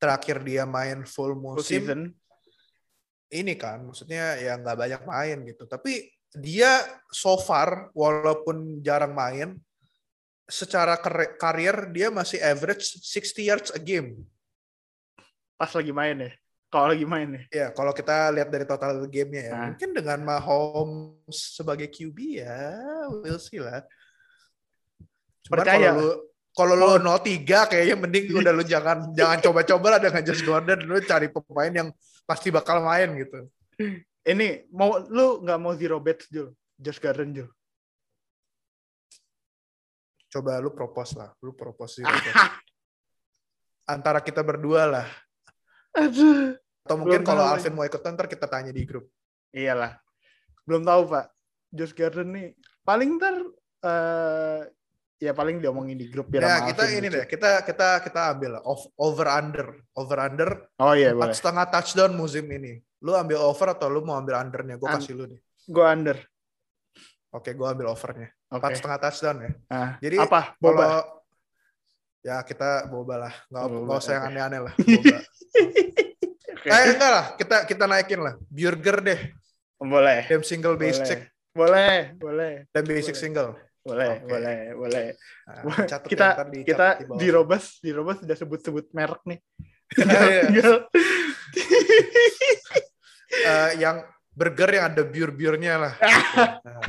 terakhir 0.00 0.40
dia 0.42 0.64
main 0.64 1.04
full 1.04 1.36
Full 1.36 1.60
musim 1.60 1.82
season. 1.84 2.00
ini 3.30 3.54
kan 3.54 3.84
maksudnya 3.84 4.34
ya 4.36 4.56
nggak 4.58 4.76
banyak 4.76 5.02
main 5.04 5.38
gitu 5.46 5.68
tapi 5.68 6.08
dia 6.32 6.80
so 7.10 7.36
far 7.36 7.90
walaupun 7.92 8.80
jarang 8.80 9.12
main 9.12 9.54
secara 10.50 10.98
kar- 10.98 11.38
karir 11.38 11.90
dia 11.94 12.10
masih 12.10 12.42
average 12.42 12.98
60 12.98 13.46
yards 13.46 13.70
a 13.70 13.78
game 13.78 14.18
Pas 15.54 15.68
lagi 15.76 15.92
main 15.92 16.16
ya. 16.16 16.32
Kalau 16.72 16.88
lagi 16.88 17.04
main 17.04 17.28
ya. 17.36 17.42
Ya, 17.52 17.66
kalau 17.68 17.92
kita 17.92 18.32
lihat 18.32 18.48
dari 18.48 18.64
total 18.64 19.04
gamenya 19.12 19.42
ya, 19.44 19.52
Nah. 19.52 19.66
mungkin 19.68 19.90
dengan 19.92 20.18
Mahomes 20.24 21.36
sebagai 21.52 21.92
QB 21.92 22.16
ya, 22.40 22.80
we'll 23.20 23.36
see 23.36 23.60
lah. 23.60 23.84
Cuman 25.44 25.60
Percaya. 25.60 25.92
kalau 25.92 26.00
lu 26.00 26.10
kalau 26.50 26.74
lu 26.74 26.98
0-3 26.98 27.46
kayaknya 27.70 27.96
mending 27.96 28.24
udah 28.42 28.52
lu 28.54 28.64
jangan 28.66 29.14
jangan 29.14 29.38
coba-coba 29.38 29.96
lah 29.96 30.00
dengan 30.02 30.22
Josh 30.26 30.42
Gordon, 30.42 30.80
lu 30.82 30.98
cari 31.06 31.30
pemain 31.30 31.72
yang 31.72 31.88
pasti 32.26 32.50
bakal 32.50 32.82
main 32.82 33.14
gitu. 33.14 33.46
Ini 34.26 34.68
mau 34.74 35.00
lu 35.08 35.40
nggak 35.40 35.58
mau 35.58 35.72
zero 35.78 35.98
bets 36.02 36.28
Jul? 36.28 36.52
Josh 36.76 37.00
Garden 37.00 37.32
Jul. 37.32 37.48
Coba 40.30 40.62
lu 40.62 40.70
propose 40.70 41.18
lah, 41.18 41.30
lu 41.42 41.54
propose 41.54 42.02
sih. 42.02 42.04
Antara 43.90 44.22
kita 44.22 44.46
berdua 44.46 44.86
lah. 44.86 45.06
Aduh. 45.98 46.54
Atau 46.86 46.96
mungkin 47.02 47.22
kalau 47.26 47.42
Alvin 47.46 47.74
mau 47.74 47.86
ikutan 47.86 48.14
ntar 48.14 48.30
kita 48.30 48.46
tanya 48.46 48.70
di 48.70 48.86
grup. 48.86 49.10
Iyalah. 49.50 49.98
Belum 50.62 50.86
tahu 50.86 51.10
Pak. 51.10 51.26
Josh 51.70 51.94
Garden 51.94 52.34
nih 52.34 52.48
paling 52.82 53.18
ntar 53.18 53.34
eh 53.80 54.62
ya 55.20 55.36
paling 55.36 55.60
diomongin 55.60 56.00
di 56.00 56.08
grup 56.08 56.32
biar 56.32 56.40
Nah, 56.42 56.56
sama 56.58 56.68
kita 56.72 56.82
Alvin 56.88 56.96
ini 56.96 57.08
deh, 57.12 57.24
kita 57.28 57.50
kita 57.62 57.88
kita 58.00 58.20
ambil 58.32 58.50
lah 58.56 58.62
over 58.96 59.28
under, 59.28 59.66
over 59.92 60.18
under 60.18 60.50
Oh 60.80 60.96
iya 60.96 61.12
empat 61.12 61.28
boleh. 61.30 61.36
setengah 61.36 61.66
touchdown 61.68 62.12
musim 62.16 62.48
ini. 62.48 62.80
Lu 63.04 63.12
ambil 63.12 63.36
over 63.44 63.76
atau 63.76 63.92
lu 63.92 64.00
mau 64.00 64.16
ambil 64.16 64.40
undernya? 64.40 64.80
Gue 64.80 64.88
Un- 64.88 64.96
kasih 64.96 65.12
lu 65.14 65.24
nih. 65.28 65.40
Gue 65.68 65.84
under. 65.84 66.16
Oke, 67.30 67.54
gue 67.54 67.62
ambil 67.62 67.92
overnya. 67.92 68.32
Empat 68.50 68.74
setengah 68.74 68.98
touchdown 68.98 69.36
ya. 69.38 69.50
Nah, 69.70 69.90
Jadi 70.02 70.16
apa? 70.18 70.40
kalau 70.56 70.74
Boba. 70.74 70.86
ya 72.20 72.36
kita 72.42 72.90
boba 72.90 73.14
lah, 73.16 73.34
nggak 73.46 73.64
boba, 73.70 73.84
nggak 73.86 74.00
usah 74.02 74.12
yang 74.12 74.24
oke. 74.24 74.30
aneh-aneh 74.34 74.60
lah. 74.66 74.74
Boba. 74.98 75.18
Oke. 76.50 76.68
eh 76.68 76.82
enggak 76.92 77.10
lah, 77.10 77.24
kita 77.38 77.56
kita 77.64 77.84
naikin 77.86 78.20
lah. 78.20 78.34
Burger 78.50 78.96
deh, 79.00 79.20
Boleh. 79.78 80.28
dem 80.28 80.42
single 80.42 80.76
Boleh. 80.76 80.92
basic, 80.92 81.20
Boleh, 81.54 81.96
boleh. 82.18 82.54
dan 82.68 82.82
basic 82.84 83.14
Boleh. 83.14 83.22
single. 83.22 83.50
Boleh, 83.90 84.08
Oke. 84.14 84.30
boleh, 84.30 84.58
boleh. 84.78 85.06
Nah, 85.50 85.62
catat 85.82 86.06
kita 86.06 86.26
di- 86.46 86.62
kita 86.62 86.86
di 86.94 87.04
bawah. 87.10 87.18
di 87.18 87.28
Robas, 87.28 87.64
di 87.82 87.90
Robas 87.90 88.16
sudah 88.22 88.36
sebut-sebut 88.38 88.86
merek 88.94 89.22
nih. 89.26 89.38
Iya. 89.98 90.42
Tinggal- 90.46 90.86
Eh, 93.30 93.70
yang 93.78 94.02
burger 94.30 94.70
yang 94.70 94.86
ada 94.90 95.02
bur-burnya 95.02 95.74
lah. 95.78 95.94
Nah, 96.62 96.82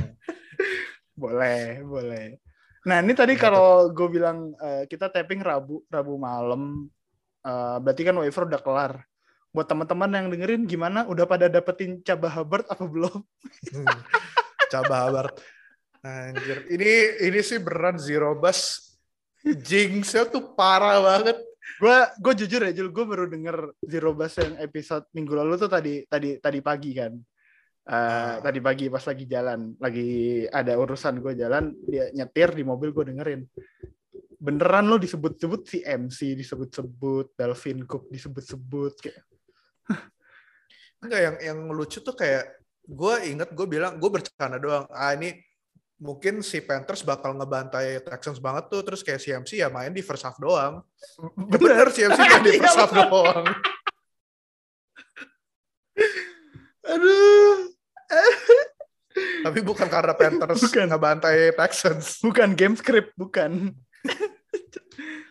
boleh, 1.14 1.82
boleh. 1.82 2.26
Nah, 2.82 2.98
ini 2.98 3.14
tadi 3.14 3.34
kalau 3.34 3.90
gue 3.90 4.08
bilang 4.10 4.50
eh, 4.58 4.86
kita 4.86 5.06
tapping 5.06 5.38
Rabu, 5.38 5.86
Rabu 5.86 6.14
malam, 6.18 6.86
eh, 7.42 7.76
berarti 7.78 8.02
kan 8.02 8.18
waiver 8.18 8.46
udah 8.46 8.58
kelar. 8.58 8.92
Buat 9.50 9.66
teman-teman 9.68 10.10
yang 10.10 10.26
dengerin 10.30 10.62
gimana? 10.64 11.04
Udah 11.06 11.26
pada 11.26 11.46
dapetin 11.46 12.00
Caba 12.00 12.26
Hubbard 12.30 12.66
apa 12.66 12.84
belum? 12.86 13.18
Hmm. 13.70 13.98
Coba 14.72 14.94
Habart. 15.04 15.36
Anjir. 16.02 16.66
Ini 16.66 17.22
ini 17.30 17.38
sih 17.40 17.62
beneran 17.62 17.96
zero 17.98 18.34
bus. 18.34 18.90
Jinxnya 19.42 20.30
tuh 20.30 20.54
parah 20.54 21.02
banget. 21.02 21.38
Gue 21.78 21.98
gue 22.18 22.32
jujur 22.42 22.62
ya, 22.62 22.74
Jul, 22.74 22.90
gue 22.94 23.04
baru 23.06 23.26
denger 23.30 23.74
Zero 23.86 24.14
Bus 24.14 24.34
yang 24.38 24.54
episode 24.58 25.06
minggu 25.14 25.34
lalu 25.34 25.58
tuh 25.58 25.70
tadi 25.70 26.06
tadi 26.06 26.38
tadi 26.38 26.58
pagi 26.62 26.90
kan. 26.94 27.12
Eh, 27.14 27.90
Ah. 27.90 28.38
Tadi 28.38 28.62
pagi 28.62 28.86
pas 28.86 29.02
lagi 29.02 29.26
jalan, 29.26 29.74
lagi 29.82 30.46
ada 30.46 30.78
urusan 30.78 31.18
gue 31.18 31.34
jalan, 31.34 31.74
dia 31.82 32.14
nyetir 32.14 32.54
di 32.54 32.62
mobil 32.62 32.94
gue 32.94 33.10
dengerin. 33.10 33.42
Beneran 34.38 34.86
lo 34.86 35.02
disebut-sebut 35.02 35.66
si 35.66 35.82
MC, 35.82 36.38
disebut-sebut 36.38 37.34
Dalvin 37.34 37.82
Cook, 37.82 38.06
disebut-sebut 38.10 38.94
kayak 39.02 39.22
Enggak 41.02 41.20
yang 41.26 41.36
yang 41.42 41.58
lucu 41.74 41.98
tuh 41.98 42.14
kayak 42.14 42.62
gue 42.86 43.14
inget 43.26 43.50
gue 43.50 43.66
bilang 43.66 43.98
gue 43.98 44.10
bercanda 44.10 44.62
doang. 44.62 44.86
Ah 44.94 45.18
ini 45.18 45.34
mungkin 46.02 46.42
si 46.42 46.58
Panthers 46.58 47.06
bakal 47.06 47.38
ngebantai 47.38 48.02
Texans 48.02 48.42
banget 48.42 48.66
tuh 48.66 48.82
terus 48.82 49.06
kayak 49.06 49.22
CMC 49.22 49.62
ya 49.62 49.70
main 49.70 49.94
di 49.94 50.02
first 50.02 50.26
half 50.26 50.34
doang. 50.42 50.82
Bener 51.54 51.86
CMC 51.94 52.18
main 52.26 52.42
di 52.42 52.58
first 52.58 52.78
half 52.82 52.90
doang. 52.90 53.46
Aduh. 56.92 57.70
Tapi 59.42 59.60
bukan 59.62 59.86
karena 59.86 60.18
Panthers 60.18 60.58
Bukan. 60.66 60.90
ngebantai 60.90 61.54
Texans. 61.54 62.18
Bukan 62.18 62.58
game 62.58 62.74
script, 62.74 63.14
bukan. 63.14 63.70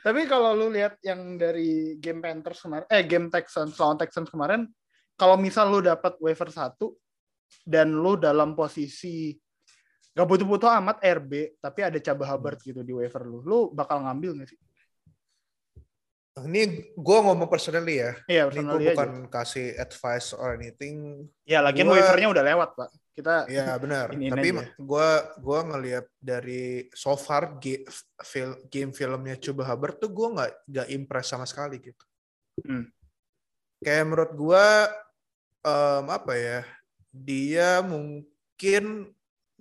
Tapi 0.01 0.21
kalau 0.25 0.57
lu 0.57 0.73
lihat 0.73 0.97
yang 1.05 1.37
dari 1.37 1.99
game 2.01 2.23
Panthers 2.23 2.63
kemarin, 2.63 2.87
eh 2.89 3.03
game 3.05 3.29
Texans 3.29 3.77
lawan 3.77 3.99
Texans 3.99 4.29
kemarin, 4.33 4.65
kalau 5.13 5.37
misal 5.37 5.69
lu 5.69 5.83
dapat 5.85 6.17
waiver 6.17 6.49
satu 6.49 6.97
dan 7.61 7.93
lu 7.93 8.17
dalam 8.17 8.57
posisi 8.57 9.37
gak 10.11 10.27
butuh-butuh 10.27 10.69
amat 10.83 10.97
RB, 11.01 11.55
tapi 11.59 11.79
ada 11.81 11.97
Caba 11.97 12.27
Hubbard 12.27 12.59
gitu 12.59 12.83
di 12.83 12.91
waiver 12.91 13.23
lu, 13.23 13.39
lu 13.43 13.59
bakal 13.71 14.03
ngambil 14.03 14.43
gak 14.43 14.49
sih? 14.51 14.59
Ini 16.31 16.61
gue 16.95 17.17
ngomong 17.27 17.51
personally 17.51 17.99
ya. 17.99 18.15
Iya, 18.23 18.47
Ini 18.47 18.63
gue 18.63 18.63
personally 18.63 18.85
bukan 18.95 19.09
aja. 19.11 19.29
kasih 19.35 19.67
advice 19.75 20.27
or 20.31 20.55
anything. 20.55 21.27
Ya, 21.43 21.59
lagian 21.59 21.91
Gua- 21.91 21.99
waivernya 21.99 22.29
udah 22.31 22.43
lewat, 22.43 22.69
Pak. 22.79 22.89
Kita 23.11 23.43
Ya 23.51 23.75
benar. 23.75 24.15
Tapi 24.15 24.49
gue 24.79 25.09
gua 25.43 25.59
ngelihat 25.67 26.07
dari 26.15 26.87
so 26.95 27.19
far 27.19 27.59
game, 27.59 28.95
filmnya 28.95 29.35
Cuba 29.35 29.67
Hubbard 29.67 29.99
tuh 29.99 30.07
gue 30.07 30.27
nggak 30.31 30.51
nggak 30.71 30.87
impress 30.95 31.35
sama 31.35 31.43
sekali 31.43 31.83
gitu. 31.83 32.03
Hmm. 32.63 32.87
Kayak 33.83 34.03
menurut 34.07 34.31
gue 34.31 34.65
em, 35.67 36.05
apa 36.07 36.33
ya? 36.39 36.59
Dia 37.11 37.83
mungkin 37.83 39.11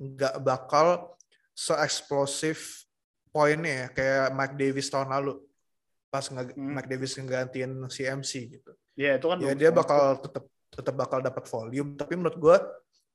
nggak 0.01 0.41
bakal 0.41 1.13
se-eksplosif 1.53 2.89
poinnya 3.29 3.73
ya, 3.77 3.87
kayak 3.93 4.27
Mike 4.33 4.57
Davis 4.57 4.89
tahun 4.89 5.13
lalu 5.13 5.39
pas 6.09 6.25
nge- 6.25 6.57
Hmm. 6.57 6.73
Mike 6.75 6.89
Davis 6.89 7.15
ngegantiin 7.15 7.73
CMC 7.87 8.33
gitu. 8.51 8.73
ya 8.97 9.15
itu 9.15 9.27
kan 9.27 9.39
ya 9.39 9.55
dia 9.55 9.71
bakal 9.71 10.19
tetap 10.19 10.45
tetap 10.69 10.95
bakal 10.95 11.19
dapat 11.21 11.45
volume 11.47 11.95
tapi 11.95 12.13
menurut 12.15 12.37
gue 12.37 12.57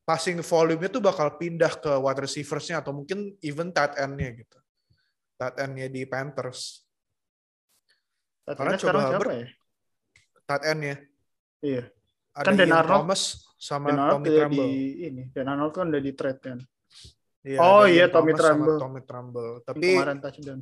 passing 0.02 0.40
volume-nya 0.40 0.88
tuh 0.88 1.04
bakal 1.04 1.36
pindah 1.36 1.74
ke 1.76 1.92
wide 1.96 2.22
receivers-nya 2.22 2.80
atau 2.80 2.94
mungkin 2.94 3.34
even 3.40 3.70
tight 3.70 3.94
end-nya 3.96 4.38
gitu 4.38 4.58
tight 5.36 5.56
end-nya 5.58 5.88
di 5.88 6.06
Panthers 6.06 6.86
Tapi 8.46 8.56
karena 8.56 8.78
coba 8.78 8.86
siapa 8.94 9.02
Hubbard- 9.12 9.34
ya? 9.36 9.48
tight 10.46 10.64
end-nya 10.64 10.96
Iya. 11.60 11.84
ada 12.32 12.46
Kan 12.46 12.54
Dan 12.56 12.68
Ian 12.68 12.78
Arnold- 12.78 13.00
Thomas 13.02 13.22
sama 13.58 13.88
Dan 13.88 13.98
Arnold 13.98 14.14
Tommy 14.14 14.30
Tremble 14.30 14.64
di 14.64 14.76
ini. 15.04 15.24
Dan 15.34 15.46
Arnold 15.48 15.74
kan 15.74 15.86
udah 15.90 16.00
di 16.00 16.14
trade 16.14 16.40
kan. 16.40 16.60
Iya, 17.46 17.62
Oh 17.62 17.86
ada 17.86 17.94
iya, 17.94 18.06
Tommy 18.10 18.34
Thomas 18.34 18.42
sama 18.42 18.50
Tremble. 18.50 18.78
Tommy 18.82 19.00
Yang 19.00 19.62
tapi 19.62 19.86
kemarin 19.86 20.18
touchdown. 20.18 20.60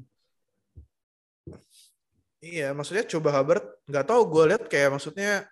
iya 2.44 2.76
maksudnya 2.76 3.08
coba 3.08 3.30
Hubbard 3.40 3.64
nggak 3.88 4.06
tahu 4.06 4.22
gue 4.28 4.44
lihat 4.52 4.64
kayak 4.68 4.90
maksudnya 4.92 5.48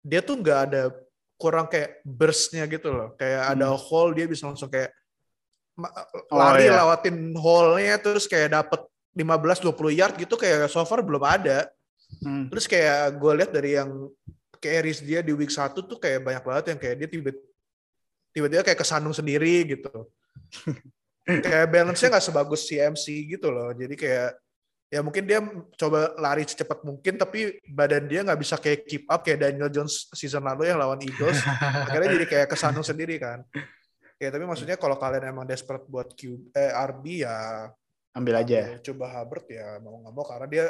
dia 0.00 0.20
tuh 0.24 0.40
nggak 0.40 0.60
ada 0.70 0.82
kurang 1.36 1.68
kayak 1.68 2.00
burst-nya 2.02 2.64
gitu 2.64 2.88
loh 2.88 3.12
kayak 3.14 3.52
ada 3.52 3.68
Hmm. 3.68 3.76
hole 3.78 4.16
dia 4.16 4.24
bisa 4.24 4.48
langsung 4.48 4.72
kayak 4.72 4.88
ma- 5.76 5.92
Oh, 6.32 6.40
lari 6.40 6.64
iya. 6.66 6.80
lewatin 6.80 7.16
hole-nya 7.36 8.00
terus 8.00 8.24
kayak 8.24 8.56
dapet 8.56 8.80
15-20 9.12 9.68
yard 9.92 10.16
gitu 10.16 10.34
kayak 10.34 10.66
so 10.66 10.80
far 10.82 11.04
belum 11.04 11.20
ada 11.22 11.68
Hmm. 12.24 12.48
terus 12.48 12.64
kayak 12.64 13.20
gue 13.20 13.32
lihat 13.36 13.50
dari 13.52 13.76
yang 13.76 14.08
carries 14.58 15.04
dia 15.04 15.20
di 15.20 15.36
week 15.36 15.52
1 15.52 15.84
tuh 15.84 16.00
kayak 16.00 16.24
banyak 16.24 16.40
banget 16.42 16.64
yang 16.72 16.78
kayak 16.80 16.96
dia 16.98 17.08
tiba 17.08 17.30
tiba-tiba 18.32 18.64
kayak 18.64 18.80
kesandung 18.80 19.12
sendiri 19.12 19.68
gitu 19.68 20.08
kayak 21.44 21.66
balance-nya 21.68 22.08
nggak 22.16 22.24
sebagus 22.24 22.64
CMC 22.68 23.04
gitu 23.28 23.48
loh 23.52 23.72
jadi 23.76 23.94
kayak 23.94 24.30
ya 24.88 25.00
mungkin 25.04 25.28
dia 25.28 25.44
coba 25.76 26.16
lari 26.16 26.48
secepat 26.48 26.80
mungkin 26.80 27.20
tapi 27.20 27.60
badan 27.68 28.08
dia 28.08 28.24
nggak 28.24 28.40
bisa 28.40 28.56
kayak 28.56 28.88
keep 28.88 29.04
up 29.12 29.20
kayak 29.20 29.44
Daniel 29.44 29.68
Jones 29.68 30.08
season 30.16 30.40
lalu 30.40 30.72
yang 30.72 30.80
lawan 30.80 30.96
Eagles 31.04 31.44
akhirnya 31.84 32.16
jadi 32.16 32.26
kayak 32.26 32.48
kesandung 32.48 32.84
sendiri 32.84 33.20
kan 33.20 33.44
ya 34.16 34.32
tapi 34.32 34.48
maksudnya 34.48 34.80
kalau 34.80 34.96
kalian 34.96 35.28
emang 35.28 35.44
desperate 35.44 35.84
buat 35.84 36.16
Q 36.16 36.52
eh, 36.56 36.72
RB 36.72 37.04
ya 37.28 37.68
Ambil 38.16 38.34
aja. 38.40 38.80
coba 38.80 39.04
Hubbard 39.12 39.44
ya 39.52 39.76
mau 39.84 40.00
nggak 40.00 40.14
mau 40.16 40.24
karena 40.24 40.46
dia 40.48 40.64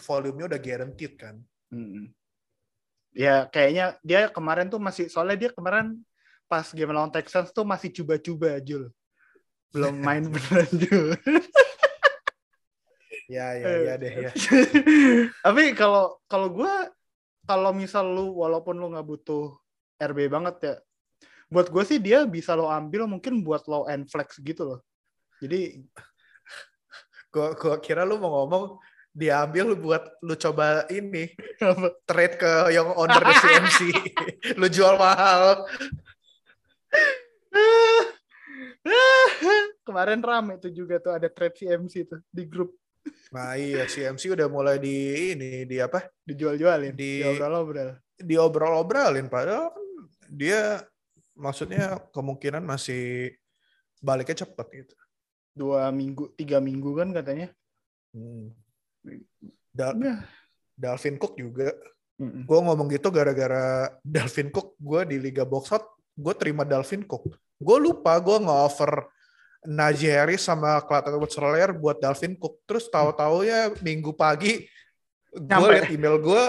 volume-nya 0.00 0.56
udah 0.56 0.60
guaranteed 0.60 1.14
kan 1.20 1.36
Hmm. 1.70 2.10
Ya 3.14 3.46
kayaknya 3.46 3.94
dia 4.02 4.26
kemarin 4.30 4.66
tuh 4.66 4.82
masih 4.82 5.06
soalnya 5.06 5.46
dia 5.46 5.50
kemarin 5.54 5.98
pas 6.50 6.66
game 6.74 6.90
lawan 6.90 7.10
Texans 7.14 7.54
tuh 7.54 7.62
masih 7.62 7.94
coba-coba 7.94 8.58
Jul. 8.58 8.90
Belum 9.70 9.94
main 10.02 10.26
beneran 10.26 10.70
Jul. 10.74 11.14
ya 13.30 13.54
ya 13.54 13.70
ya 13.86 13.94
deh 13.94 14.14
ya 14.26 14.32
Tapi 15.46 15.70
kalau 15.78 16.18
kalau 16.26 16.50
gue 16.50 16.74
kalau 17.46 17.70
misal 17.70 18.10
lu 18.10 18.34
walaupun 18.34 18.74
lu 18.74 18.90
nggak 18.90 19.06
butuh 19.06 19.54
RB 20.02 20.26
banget 20.30 20.54
ya, 20.62 20.74
buat 21.50 21.70
gue 21.70 21.82
sih 21.86 21.98
dia 22.02 22.26
bisa 22.26 22.58
lo 22.58 22.70
ambil 22.70 23.06
mungkin 23.06 23.46
buat 23.46 23.66
low 23.70 23.86
end 23.86 24.10
flex 24.10 24.42
gitu 24.42 24.66
loh. 24.66 24.80
Jadi 25.38 25.86
gua 27.30 27.54
gua 27.54 27.78
kira 27.78 28.02
lu 28.02 28.18
mau 28.18 28.42
ngomong 28.42 28.82
diambil 29.10 29.74
buat 29.74 30.06
lu 30.22 30.38
coba 30.38 30.86
ini 30.90 31.34
trade 32.08 32.38
ke 32.38 32.52
yang 32.70 32.94
owner 32.94 33.22
CMC 33.22 33.80
lu 34.54 34.66
jual 34.70 34.94
mahal 34.94 35.66
Kemarin 39.90 40.22
rame 40.22 40.54
tuh 40.56 40.70
juga 40.70 40.96
tuh 40.96 41.10
ada 41.10 41.26
trade 41.26 41.58
CMC 41.58 41.94
tuh 42.06 42.20
di 42.30 42.46
grup 42.46 42.70
nah 43.32 43.56
iya 43.56 43.84
CMC 43.84 44.36
udah 44.36 44.46
mulai 44.46 44.76
di 44.76 44.92
ini 45.32 45.64
di 45.64 45.80
apa 45.80 46.04
dijual-jualin, 46.20 46.92
Di- 46.92 47.24
diobrol-obrol. 47.24 47.96
diobrol-obrolin 48.20 49.26
padahal 49.26 49.72
kan 49.72 49.84
dia 50.28 50.84
maksudnya 51.32 51.96
kemungkinan 52.12 52.60
masih 52.60 53.32
baliknya 53.98 54.44
cepet 54.44 54.66
gitu 54.76 54.94
Dua 55.50 55.90
minggu, 55.90 56.30
tiga 56.38 56.62
minggu 56.62 56.94
kan 56.94 57.10
katanya. 57.10 57.50
Hmm. 58.14 58.54
Dal- 59.72 59.98
Ya. 59.98 60.16
Dalvin 60.76 61.16
Cook 61.16 61.34
juga 61.36 61.74
gue 62.20 62.58
ngomong 62.60 62.88
gitu 62.88 63.08
gara-gara 63.08 63.88
Dalvin 64.00 64.48
Cook 64.48 64.76
gue 64.76 65.00
di 65.08 65.16
Liga 65.18 65.42
Box 65.42 65.72
Out 65.72 65.84
gue 66.14 66.34
terima 66.36 66.62
Dalvin 66.62 67.02
Cook 67.02 67.32
gue 67.56 67.76
lupa 67.80 68.16
gue 68.16 68.36
nge-offer 68.40 68.92
Najee 69.62 70.08
Harris 70.10 70.40
sama 70.40 70.80
Clayton 70.80 71.14
Edwards-Helaire 71.14 71.72
buat 71.72 71.96
Dalvin 71.96 72.32
Cook 72.34 72.64
terus 72.64 72.88
tahu-tahu 72.88 73.44
ya 73.44 73.68
minggu 73.80 74.12
pagi 74.12 74.64
gue 75.30 75.46
liat 75.70 75.86
email 75.88 76.18
gue 76.18 76.42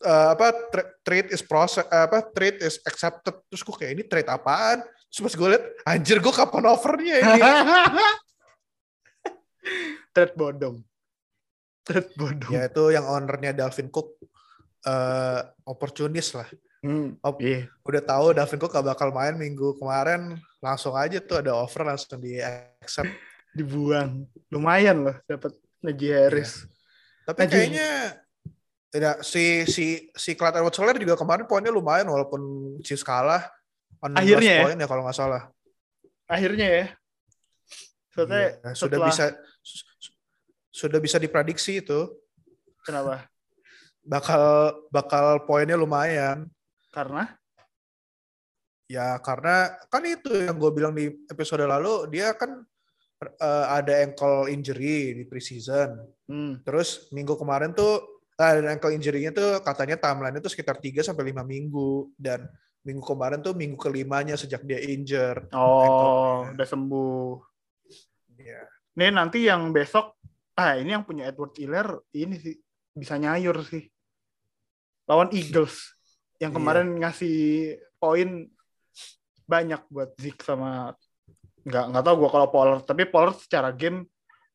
eh, 0.00 0.28
apa 0.32 0.48
tra- 0.70 0.90
trade 1.02 1.28
is 1.28 1.42
process 1.42 1.84
apa 1.84 2.24
trade 2.26 2.56
is 2.58 2.80
accepted 2.82 3.36
terus 3.46 3.60
gue 3.60 3.74
kayak 3.74 3.92
ini 3.92 4.02
trade 4.02 4.24
apaan 4.26 4.80
terus 5.10 5.20
pas 5.20 5.34
gue 5.34 5.48
liat 5.50 5.64
anjir 5.84 6.18
gue 6.18 6.32
kapan 6.32 6.64
offernya 6.66 7.14
ini 7.18 7.40
Trade 10.14 10.34
bodong. 10.34 10.76
Trade 11.82 12.10
bodong. 12.14 12.50
ya 12.50 12.64
itu 12.64 12.84
yang 12.90 13.04
ownernya 13.04 13.52
Dalvin 13.52 13.88
Cook 13.88 14.16
eh 14.84 15.40
opportunis 15.64 16.32
lah 16.32 16.48
Hmm. 16.84 17.16
Op- 17.18 17.40
Iya. 17.40 17.64
udah 17.80 18.02
tahu 18.04 18.26
Dalvin 18.30 18.60
Cook 18.60 18.68
gak 18.70 18.84
bakal 18.84 19.08
main 19.08 19.32
minggu 19.34 19.72
kemarin 19.74 20.36
langsung 20.64 20.96
aja 20.96 21.20
tuh 21.20 21.44
ada 21.44 21.52
offer 21.52 21.84
langsung 21.84 22.16
di 22.16 22.40
accept 22.40 23.12
dibuang. 23.52 24.24
Lumayan 24.48 25.04
loh 25.04 25.16
dapat 25.28 25.52
Najee 25.84 26.16
Harris. 26.16 26.64
tapi 27.24 27.44
Aji. 27.44 27.52
kayaknya 27.52 27.88
tidak 28.88 29.16
si 29.20 29.64
si 29.64 29.86
si 30.12 30.32
Clyde 30.32 30.60
Edwards 30.60 30.76
Helaire 30.76 31.00
juga 31.00 31.16
kemarin 31.16 31.44
poinnya 31.44 31.68
lumayan 31.68 32.08
walaupun 32.08 32.40
Chiefs 32.80 33.04
kalah 33.04 33.44
16 34.00 34.16
Akhirnya 34.16 34.52
ya? 34.52 34.62
poin 34.64 34.76
ya 34.78 34.86
kalau 34.86 35.02
nggak 35.04 35.16
salah 35.16 35.42
Akhirnya 36.24 36.66
ya. 36.68 36.86
Soalnya 38.14 38.40
Iya, 38.62 38.72
sudah 38.72 38.98
bisa 39.04 39.24
su- 39.60 39.88
su- 39.98 40.16
sudah 40.70 40.98
bisa 41.02 41.18
diprediksi 41.18 41.82
itu 41.82 42.08
kenapa? 42.80 43.26
bakal 44.00 44.42
bakal 44.88 45.42
poinnya 45.44 45.74
lumayan 45.74 46.46
Karena 46.88 47.34
ya 48.84 49.16
karena 49.24 49.72
kan 49.88 50.04
itu 50.04 50.28
yang 50.32 50.56
gue 50.60 50.70
bilang 50.72 50.92
di 50.92 51.08
episode 51.28 51.64
lalu 51.64 52.08
dia 52.12 52.36
kan 52.36 52.60
eh, 53.24 53.66
ada 53.72 54.04
ankle 54.04 54.52
injury 54.52 55.16
di 55.16 55.24
preseason 55.24 55.96
hmm, 56.28 56.60
Terus 56.64 57.08
minggu 57.10 57.34
kemarin 57.40 57.72
tuh 57.72 58.20
eh, 58.36 58.60
ankle 58.68 58.92
injury-nya 58.92 59.32
tuh 59.32 59.64
katanya 59.64 59.96
timeline 59.96 60.36
itu 60.36 60.52
sekitar 60.52 60.76
3 60.76 61.00
sampai 61.00 61.32
5 61.32 61.40
minggu 61.44 62.12
dan 62.20 62.44
minggu 62.84 63.00
kemarin 63.00 63.40
tuh 63.40 63.56
minggu 63.56 63.80
kelimanya 63.80 64.36
sejak 64.36 64.60
dia 64.68 64.76
injured. 64.76 65.48
oh, 65.56 66.44
udah 66.52 66.66
sembuh. 66.68 67.32
Iya. 68.36 68.68
Nih 69.00 69.08
nanti 69.08 69.48
yang 69.48 69.72
besok 69.72 70.20
ah 70.54 70.76
ini 70.76 70.92
yang 70.92 71.02
punya 71.02 71.32
Edward 71.32 71.56
Hiller 71.56 72.04
ini 72.12 72.36
sih 72.36 72.54
bisa 72.92 73.16
nyayur 73.16 73.64
sih. 73.64 73.88
Lawan 75.08 75.32
Eagles 75.32 75.96
yang 76.36 76.52
Iya. 76.52 76.56
kemarin 76.60 76.88
ngasih 77.00 77.36
poin 77.96 78.52
banyak 79.44 79.80
buat 79.92 80.12
Zeke 80.16 80.42
sama 80.42 80.92
nggak 81.64 81.84
nggak 81.92 82.04
tahu 82.04 82.16
gua 82.20 82.30
kalau 82.32 82.48
Pollard 82.52 82.82
tapi 82.84 83.08
Pollard 83.08 83.40
secara 83.40 83.72
game 83.72 84.04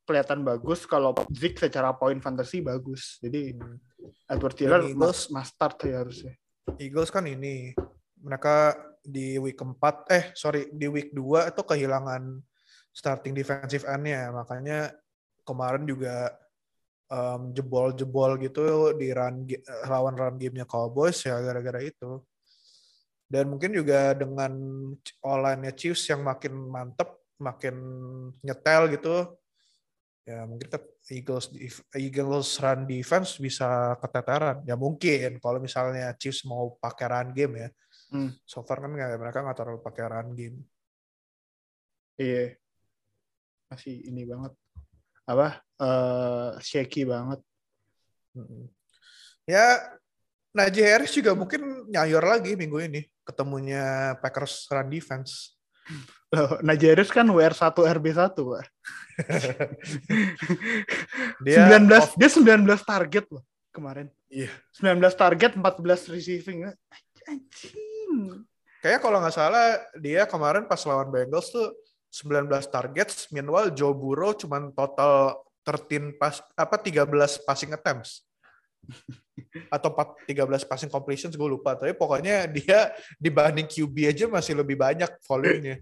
kelihatan 0.05 0.41
bagus 0.41 0.89
kalau 0.89 1.13
Zeke 1.29 1.69
secara 1.69 1.93
poin 1.93 2.17
fantasy 2.17 2.65
bagus. 2.65 3.21
Jadi 3.21 3.53
Edward 4.25 4.57
Hiller 4.57 4.81
Dan 4.81 4.97
Eagles- 4.97 5.29
must, 5.29 5.53
start 5.53 5.77
ya 5.85 6.01
harusnya. 6.01 6.33
Eagles 6.81 7.13
kan 7.13 7.25
ini 7.29 7.73
mereka 8.21 8.73
di 9.05 9.37
week 9.37 9.57
keempat 9.57 10.05
eh 10.11 10.25
sorry 10.35 10.69
di 10.69 10.85
week 10.89 11.13
2 11.15 11.49
itu 11.49 11.61
kehilangan 11.65 12.41
starting 12.93 13.31
defensive 13.33 13.87
end-nya 13.87 14.29
makanya 14.33 14.91
kemarin 15.47 15.87
juga 15.87 16.35
um, 17.09 17.49
jebol-jebol 17.53 18.37
gitu 18.41 18.93
di 18.97 19.09
run 19.13 19.45
lawan 19.89 20.15
run 20.17 20.35
gamenya 20.37 20.65
Cowboys 20.69 21.21
ya 21.25 21.41
gara-gara 21.41 21.81
itu. 21.81 22.21
Dan 23.29 23.53
mungkin 23.53 23.69
juga 23.77 24.17
dengan 24.17 24.51
online-nya 25.21 25.77
Chiefs 25.77 26.09
yang 26.09 26.25
makin 26.25 26.49
mantep, 26.65 27.13
makin 27.37 27.77
nyetel 28.41 28.89
gitu, 28.89 29.37
ya 30.25 30.49
mungkin 30.49 30.65
Eagles 31.09 31.53
Eagles 31.93 32.49
run 32.57 32.89
defense 32.89 33.37
bisa 33.37 33.93
keteteran. 34.01 34.65
Ya 34.65 34.73
mungkin 34.73 35.37
kalau 35.37 35.61
misalnya 35.61 36.09
Chiefs 36.17 36.41
mau 36.49 36.73
pakai 36.81 37.05
run 37.05 37.29
game 37.37 37.53
ya. 37.65 37.69
Hmm. 38.09 38.33
So 38.49 38.65
far 38.65 38.81
kan 38.81 38.89
nggak- 38.89 39.21
mereka 39.21 39.45
nggak 39.45 39.57
terlalu 39.61 39.79
pakai 39.85 40.03
run 40.09 40.29
game. 40.33 40.57
Iya. 42.17 42.57
Masih 43.69 43.95
ini 44.09 44.25
banget. 44.25 44.53
Apa? 45.29 45.61
eh 45.79 46.51
shaky 46.65 47.05
banget. 47.05 47.39
Ya, 49.47 49.77
Najee 50.49 50.85
Harris 50.85 51.13
juga 51.13 51.37
mungkin 51.37 51.85
nyayor 51.87 52.25
lagi 52.25 52.57
minggu 52.57 52.81
ini 52.81 53.01
ketemunya 53.29 54.17
Packers 54.17 54.65
run 54.73 54.89
defense. 54.89 55.53
Loh, 56.33 56.57
Najaris 56.65 57.13
kan 57.13 57.29
WR1 57.29 57.73
RB1, 57.73 58.33
Pak. 58.33 58.65
Dia 61.45 61.65
19 61.69 61.89
off- 61.97 62.17
dia 62.17 62.29
19 62.29 62.65
target 62.85 63.25
loh 63.33 63.43
kemarin. 63.73 64.07
Iya. 64.29 64.49
19 64.77 65.01
target, 65.13 65.51
14 65.57 66.13
receiving. 66.13 66.69
Anjing. 67.25 68.45
Kayak 68.79 68.99
kalau 69.03 69.19
nggak 69.19 69.35
salah 69.35 69.75
dia 69.99 70.23
kemarin 70.23 70.63
pas 70.69 70.79
lawan 70.87 71.11
Bengals 71.11 71.51
tuh 71.51 71.75
19 72.13 72.47
targets, 72.71 73.27
meanwhile 73.29 73.69
Joe 73.73 73.93
Burrow 73.93 74.33
cuman 74.33 74.71
total 74.73 75.37
13 75.67 76.17
pas 76.17 76.41
apa 76.57 76.75
13 76.79 77.05
passing 77.45 77.71
attempts. 77.75 78.25
Atau 79.73 79.89
4, 79.93 80.29
13 80.29 80.69
passing 80.69 80.91
completions 80.91 81.33
gue 81.33 81.49
lupa, 81.49 81.73
tapi 81.73 81.97
pokoknya 81.97 82.45
dia 82.49 82.93
dibanding 83.17 83.65
QB 83.65 83.95
aja 84.05 84.25
masih 84.29 84.57
lebih 84.57 84.77
banyak 84.77 85.09
volume-nya. 85.25 85.81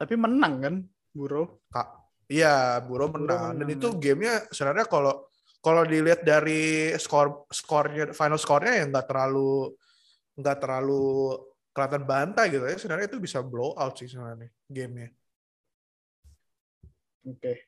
Tapi 0.00 0.14
menang 0.18 0.54
kan, 0.60 0.74
Buro. 1.14 1.64
Kak. 1.72 2.06
Iya, 2.26 2.82
Burrow 2.82 3.06
Burrow 3.06 3.22
menang. 3.22 3.54
Dan 3.56 3.66
menang, 3.70 3.76
itu 3.78 3.88
ya. 3.88 3.98
gamenya 4.02 4.34
sebenarnya 4.50 4.86
kalau 4.90 5.14
kalau 5.62 5.82
dilihat 5.82 6.22
dari 6.22 6.94
skor 6.98 7.46
skornya 7.50 8.14
final 8.14 8.38
skornya 8.38 8.82
yang 8.82 8.94
nggak 8.94 9.06
terlalu 9.10 9.74
nggak 10.38 10.58
terlalu 10.62 11.06
kelihatan 11.70 12.02
bantai 12.06 12.44
gitu 12.50 12.64
ya. 12.66 12.76
Sebenarnya 12.78 13.06
itu 13.10 13.18
bisa 13.22 13.38
blow 13.42 13.74
out 13.78 13.94
sih 13.94 14.10
sebenarnya 14.10 14.50
gamenya. 14.66 15.10
Oke. 17.26 17.66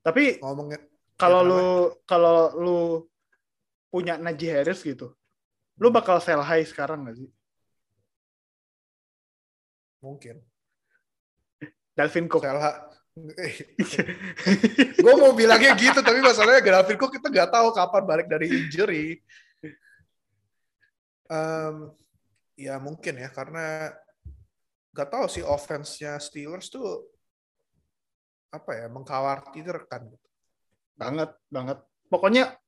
Tapi 0.00 0.40
Ngomongnya 0.40 0.80
kalau 1.20 1.40
Ya, 1.44 1.48
lu 1.48 1.64
kalau 2.08 2.38
lu 2.56 2.78
punya 3.90 4.16
Najee 4.16 4.54
Harris 4.54 4.80
gitu, 4.86 5.12
lu 5.76 5.90
bakal 5.90 6.22
sell 6.22 6.40
high 6.40 6.64
sekarang 6.64 7.04
gak 7.10 7.18
sih? 7.18 7.30
mungkin. 10.00 10.40
Dalvin 11.94 12.26
Cook. 12.26 12.42
Salah. 12.44 12.88
gue 15.04 15.14
mau 15.18 15.36
bilangnya 15.36 15.76
gitu, 15.76 16.00
tapi 16.00 16.24
masalahnya 16.24 16.64
Gavin 16.64 16.96
Cook 16.96 17.20
kita 17.20 17.28
nggak 17.28 17.52
tahu 17.52 17.68
kapan 17.76 18.02
balik 18.08 18.26
dari 18.32 18.48
injury. 18.48 19.20
Em, 21.30 21.76
ya 22.56 22.80
mungkin 22.80 23.20
ya 23.20 23.28
karena 23.30 23.92
nggak 24.90 25.10
tahu 25.10 25.26
sih 25.30 25.44
offense-nya 25.44 26.18
Steelers 26.18 26.72
tuh 26.72 27.06
apa 28.50 28.74
ya 28.74 28.86
mengkhawatirkan. 28.90 30.10
banget, 31.00 31.32
banget. 31.48 31.78
Pokoknya 32.12 32.59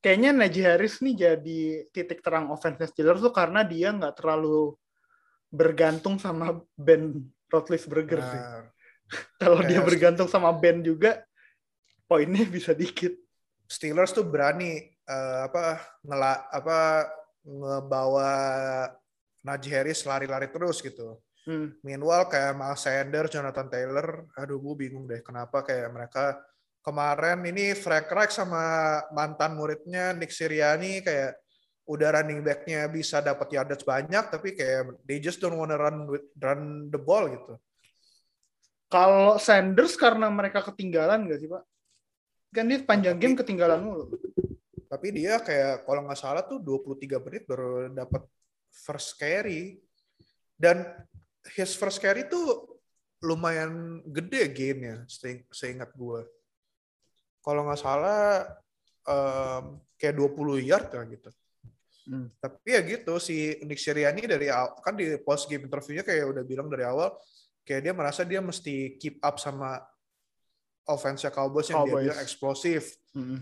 kayaknya 0.00 0.30
Najee 0.32 0.64
Harris 0.64 0.98
nih 1.04 1.14
jadi 1.14 1.60
titik 1.92 2.24
terang 2.24 2.48
offense 2.48 2.80
Steelers 2.88 3.20
tuh 3.20 3.32
karena 3.32 3.60
dia 3.64 3.92
nggak 3.92 4.16
terlalu 4.16 4.74
bergantung 5.52 6.16
sama 6.16 6.60
Ben 6.74 7.20
Roethlisberger 7.52 8.20
sih. 8.22 8.40
Nah, 8.40 8.64
Kalau 9.42 9.60
dia 9.66 9.82
bergantung 9.82 10.30
sama 10.30 10.54
Ben 10.54 10.80
juga, 10.80 11.20
poinnya 12.06 12.46
bisa 12.46 12.70
dikit. 12.70 13.12
Steelers 13.66 14.14
tuh 14.14 14.26
berani 14.26 14.82
eh, 14.86 15.40
apa 15.46 15.78
ngela 16.02 16.46
apa 16.50 16.78
ngebawa 17.42 18.30
Najee 19.40 19.72
Harris 19.72 20.06
lari-lari 20.06 20.46
terus 20.52 20.78
gitu. 20.84 21.18
Hmm. 21.48 21.72
Meanwhile 21.80 22.28
kayak 22.28 22.52
Miles 22.52 22.82
Sanders, 22.84 23.32
Jonathan 23.32 23.68
Taylor, 23.72 24.28
aduh 24.36 24.60
gue 24.60 24.74
bingung 24.86 25.08
deh 25.08 25.24
kenapa 25.24 25.64
kayak 25.64 25.88
mereka 25.88 26.36
kemarin 26.80 27.44
ini 27.44 27.76
Frank 27.76 28.08
Reich 28.08 28.32
sama 28.32 28.98
mantan 29.12 29.56
muridnya 29.56 30.16
Nick 30.16 30.32
Sirianni 30.32 31.04
kayak 31.04 31.36
udah 31.90 32.20
running 32.20 32.40
back-nya 32.40 32.86
bisa 32.86 33.18
dapat 33.18 33.50
yardage 33.50 33.82
banyak 33.82 34.30
tapi 34.30 34.54
kayak 34.54 34.94
they 35.04 35.18
just 35.18 35.42
don't 35.42 35.58
wanna 35.58 35.74
run 35.74 36.06
with, 36.06 36.26
run 36.38 36.86
the 36.88 37.00
ball 37.00 37.26
gitu. 37.26 37.54
Kalau 38.90 39.38
Sanders 39.38 39.94
karena 39.94 40.26
mereka 40.30 40.62
ketinggalan 40.66 41.26
nggak 41.26 41.38
sih 41.38 41.50
Pak? 41.50 41.62
Kan 42.50 42.66
dia 42.66 42.82
panjang 42.82 43.18
game 43.18 43.38
ketinggalan 43.38 43.78
mulu. 43.82 44.10
Tapi 44.90 45.14
dia 45.14 45.38
kayak 45.38 45.86
kalau 45.86 46.02
nggak 46.02 46.18
salah 46.18 46.42
tuh 46.42 46.58
23 46.58 47.22
menit 47.22 47.46
baru 47.46 47.86
dapat 47.94 48.26
first 48.74 49.14
carry 49.14 49.78
dan 50.58 50.82
his 51.54 51.78
first 51.78 52.02
carry 52.02 52.26
tuh 52.26 52.66
lumayan 53.22 54.02
gede 54.10 54.50
gainnya 54.50 55.06
se- 55.06 55.46
seingat 55.54 55.94
gue. 55.94 56.26
Kalau 57.40 57.66
nggak 57.66 57.80
salah 57.80 58.44
em, 59.08 59.64
kayak 59.96 60.14
20 60.16 60.60
yard 60.68 60.88
lah 60.92 61.04
gitu. 61.08 61.30
Hmm. 62.10 62.26
Tapi 62.40 62.68
ya 62.74 62.80
gitu 62.82 63.20
si 63.20 63.60
Nick 63.64 63.78
Sirianni 63.80 64.24
dari 64.24 64.48
awal 64.48 64.76
kan 64.80 64.96
di 64.96 65.14
post 65.20 65.46
game 65.46 65.68
interviewnya 65.68 66.02
kayak 66.02 66.24
udah 66.32 66.42
bilang 66.44 66.66
dari 66.72 66.84
awal 66.88 67.12
kayak 67.62 67.80
dia 67.86 67.92
merasa 67.94 68.24
dia 68.24 68.40
mesti 68.40 68.96
keep 68.96 69.20
up 69.22 69.36
sama 69.36 69.78
offense-nya 70.88 71.30
Cowboys 71.30 71.70
yang 71.70 71.86
dia 71.86 71.94
bilang 72.10 72.20
eksplosif. 72.20 72.96
Hmm. 73.14 73.38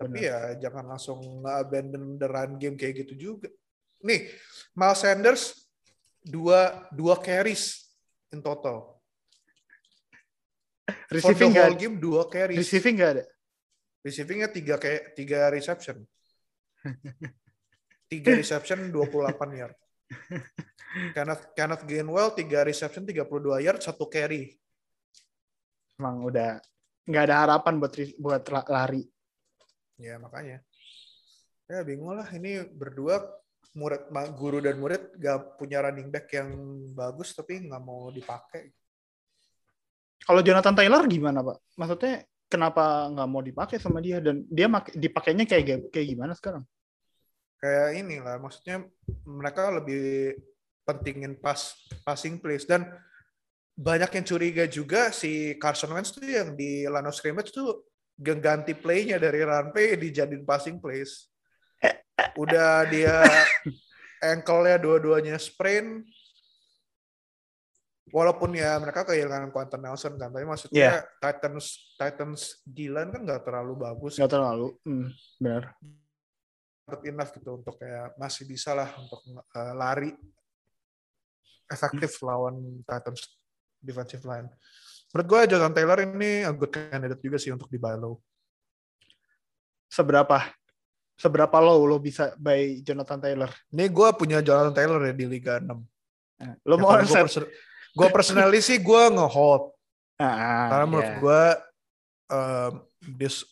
Tapi 0.00 0.16
Benar. 0.16 0.56
ya 0.56 0.68
jangan 0.68 0.84
langsung 0.96 1.20
abandon 1.44 2.16
the 2.16 2.28
run 2.28 2.56
game 2.56 2.76
kayak 2.76 3.04
gitu 3.04 3.14
juga. 3.36 3.48
Nih, 4.00 4.32
Miles 4.72 5.00
Sanders 5.00 5.42
dua 6.24 6.88
dua 6.88 7.20
carries 7.20 7.84
in 8.32 8.40
total. 8.40 8.96
For 10.88 10.92
the 10.92 11.14
Receiving 11.20 11.52
whole 11.52 11.72
nggak? 11.76 11.80
game 11.80 11.96
dua 12.00 12.22
carries. 12.32 12.58
Receiving 12.58 12.94
nggak 12.96 13.10
ada. 13.16 13.24
Receivingnya 14.00 14.48
tiga 14.48 14.80
kayak 14.80 15.12
tiga 15.12 15.52
reception. 15.52 16.04
Tiga 18.10 18.34
reception 18.34 18.90
28 18.90 19.38
yard. 19.54 19.78
Kenneth, 21.14 21.54
Kenneth 21.54 21.86
Gainwell 21.86 22.34
tiga 22.34 22.66
reception 22.66 23.06
32 23.06 23.22
yard 23.62 23.78
satu 23.78 24.10
carry. 24.10 24.50
Emang 25.94 26.26
udah 26.26 26.58
nggak 27.06 27.24
ada 27.30 27.36
harapan 27.46 27.78
buat 27.78 27.94
buat 28.18 28.42
la- 28.50 28.66
lari. 28.66 29.06
Ya 29.94 30.18
makanya. 30.18 30.58
Ya 31.70 31.86
bingung 31.86 32.18
lah 32.18 32.26
ini 32.34 32.66
berdua 32.66 33.22
murid 33.78 34.10
guru 34.34 34.58
dan 34.58 34.74
murid 34.82 35.14
gak 35.14 35.54
punya 35.54 35.78
running 35.78 36.10
back 36.10 36.26
yang 36.34 36.50
bagus 36.90 37.30
tapi 37.30 37.62
nggak 37.62 37.82
mau 37.86 38.10
dipakai. 38.10 38.74
Kalau 40.26 40.42
Jonathan 40.42 40.74
Taylor 40.74 41.06
gimana 41.06 41.46
Pak? 41.46 41.78
Maksudnya 41.78 42.26
kenapa 42.50 43.06
nggak 43.14 43.28
mau 43.30 43.40
dipakai 43.40 43.78
sama 43.78 44.02
dia 44.02 44.18
dan 44.18 44.42
dia 44.50 44.66
dipakainya 44.92 45.46
kayak 45.46 45.94
kayak 45.94 46.06
gimana 46.10 46.34
sekarang? 46.34 46.66
Kayak 47.62 47.88
inilah 48.02 48.36
maksudnya 48.42 48.84
mereka 49.22 49.70
lebih 49.70 50.34
pentingin 50.82 51.38
pas 51.38 51.78
passing 52.02 52.42
plays 52.42 52.66
dan 52.66 52.90
banyak 53.78 54.10
yang 54.20 54.26
curiga 54.26 54.64
juga 54.66 55.14
si 55.14 55.56
Carson 55.56 55.94
Wentz 55.94 56.12
tuh 56.12 56.26
yang 56.26 56.52
di 56.58 56.84
line 56.84 57.08
of 57.08 57.16
scrimmage 57.16 57.54
tuh 57.54 57.88
ganti 58.20 58.76
playnya 58.76 59.16
dari 59.16 59.40
run 59.40 59.72
play 59.72 59.96
dijadiin 59.96 60.44
passing 60.44 60.76
plays. 60.76 61.32
Udah 62.36 62.84
dia 62.84 63.24
ankle-nya 64.20 64.76
dua-duanya 64.76 65.40
sprain. 65.40 66.04
Walaupun 68.10 68.50
ya 68.54 68.76
mereka 68.82 69.06
kehilangan 69.06 69.50
Quentin 69.54 69.80
Nelson 69.82 70.14
kan, 70.18 70.30
tapi 70.34 70.44
maksudnya 70.46 71.06
Titans 71.22 71.94
Titans 71.94 72.40
D-line 72.66 73.10
kan 73.14 73.22
nggak 73.22 73.42
terlalu 73.46 73.74
bagus, 73.78 74.18
Nggak 74.18 74.32
terlalu. 74.34 74.68
Hmm, 74.82 75.08
benar. 75.38 75.64
enough 77.06 77.30
gitu 77.38 77.54
untuk 77.54 77.78
kayak 77.78 78.18
masih 78.18 78.50
bisa 78.50 78.74
lah 78.74 78.90
untuk 78.98 79.22
uh, 79.30 79.74
lari 79.78 80.10
efektif 81.70 82.18
lawan 82.26 82.82
Titans 82.82 83.38
defensive 83.78 84.26
line. 84.26 84.50
Menurut 85.14 85.26
gue 85.26 85.40
Jonathan 85.54 85.74
Taylor 85.74 85.98
ini 86.02 86.42
a 86.42 86.50
good 86.50 86.70
candidate 86.70 87.22
juga 87.22 87.38
sih 87.38 87.50
untuk 87.54 87.70
di 87.70 87.78
buy 87.78 87.94
low. 87.94 88.18
Seberapa 89.90 90.50
seberapa 91.18 91.56
low 91.58 91.82
lo 91.86 91.98
bisa 91.98 92.34
buy 92.38 92.78
Jonathan 92.82 93.18
Taylor? 93.18 93.50
Ini 93.74 93.86
gue 93.90 94.08
punya 94.14 94.38
Jonathan 94.42 94.74
Taylor 94.74 95.00
ya 95.10 95.14
di 95.14 95.26
Liga 95.26 95.58
6. 95.58 95.66
Nah, 95.66 96.54
Lo 96.64 96.74
Ya, 96.74 96.80
mau 96.80 96.94
set? 97.04 97.44
Gue 97.94 98.08
personally 98.12 98.60
sih 98.62 98.78
gue 98.78 99.02
nge-hold. 99.14 99.74
Ah, 100.20 100.68
Karena 100.68 100.84
menurut 100.84 101.10
iya. 101.10 101.18
gue 101.18 101.42
um, 102.30 102.72
this 103.16 103.42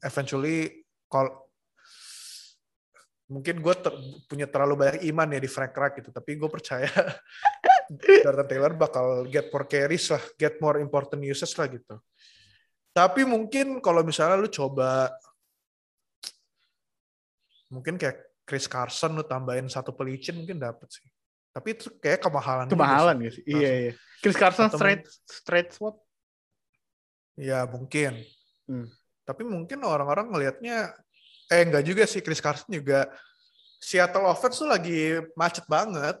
eventually 0.00 0.86
kalau 1.10 1.46
mungkin 3.26 3.58
gue 3.58 3.74
ter- 3.74 4.00
punya 4.30 4.46
terlalu 4.46 4.86
banyak 4.86 5.02
iman 5.10 5.34
ya 5.34 5.40
di 5.42 5.50
Frank 5.50 5.74
Reich 5.74 5.98
gitu, 5.98 6.14
tapi 6.14 6.38
gue 6.38 6.46
percaya 6.46 6.86
Jonathan 8.24 8.46
Taylor 8.46 8.72
bakal 8.78 9.26
get 9.26 9.50
more 9.50 9.66
carries 9.66 10.06
lah, 10.10 10.22
get 10.38 10.58
more 10.62 10.78
important 10.78 11.22
uses 11.22 11.50
lah 11.58 11.66
gitu. 11.66 11.98
Tapi 12.94 13.28
mungkin 13.28 13.82
kalau 13.84 14.00
misalnya 14.06 14.40
lu 14.40 14.48
coba 14.48 15.10
mungkin 17.68 17.98
kayak 17.98 18.24
Chris 18.46 18.70
Carson 18.70 19.18
lu 19.18 19.26
tambahin 19.26 19.66
satu 19.66 19.90
pelicin 19.90 20.38
mungkin 20.38 20.62
dapet 20.62 20.86
sih. 20.86 21.06
Tapi 21.56 21.72
itu 21.72 21.88
kayak 22.04 22.20
kemahalan. 22.20 22.68
Kemahalan 22.68 23.16
sih. 23.16 23.24
gak 23.24 23.32
sih? 23.32 23.44
Iya, 23.48 23.72
iya. 23.80 23.92
Chris 24.20 24.36
Carson 24.36 24.68
Atau 24.68 24.76
straight 24.76 25.04
straight 25.24 25.68
swap. 25.72 25.96
Ya 27.32 27.64
mungkin. 27.64 28.20
Hmm. 28.68 28.92
Tapi 29.24 29.40
mungkin 29.48 29.80
orang-orang 29.80 30.28
ngelihatnya 30.28 30.92
eh 31.48 31.64
enggak 31.64 31.88
juga 31.88 32.04
sih 32.04 32.20
Chris 32.20 32.44
Carson 32.44 32.68
juga 32.68 33.08
Seattle 33.80 34.28
offense 34.28 34.60
tuh 34.60 34.68
lagi 34.68 35.16
macet 35.32 35.64
banget. 35.64 36.20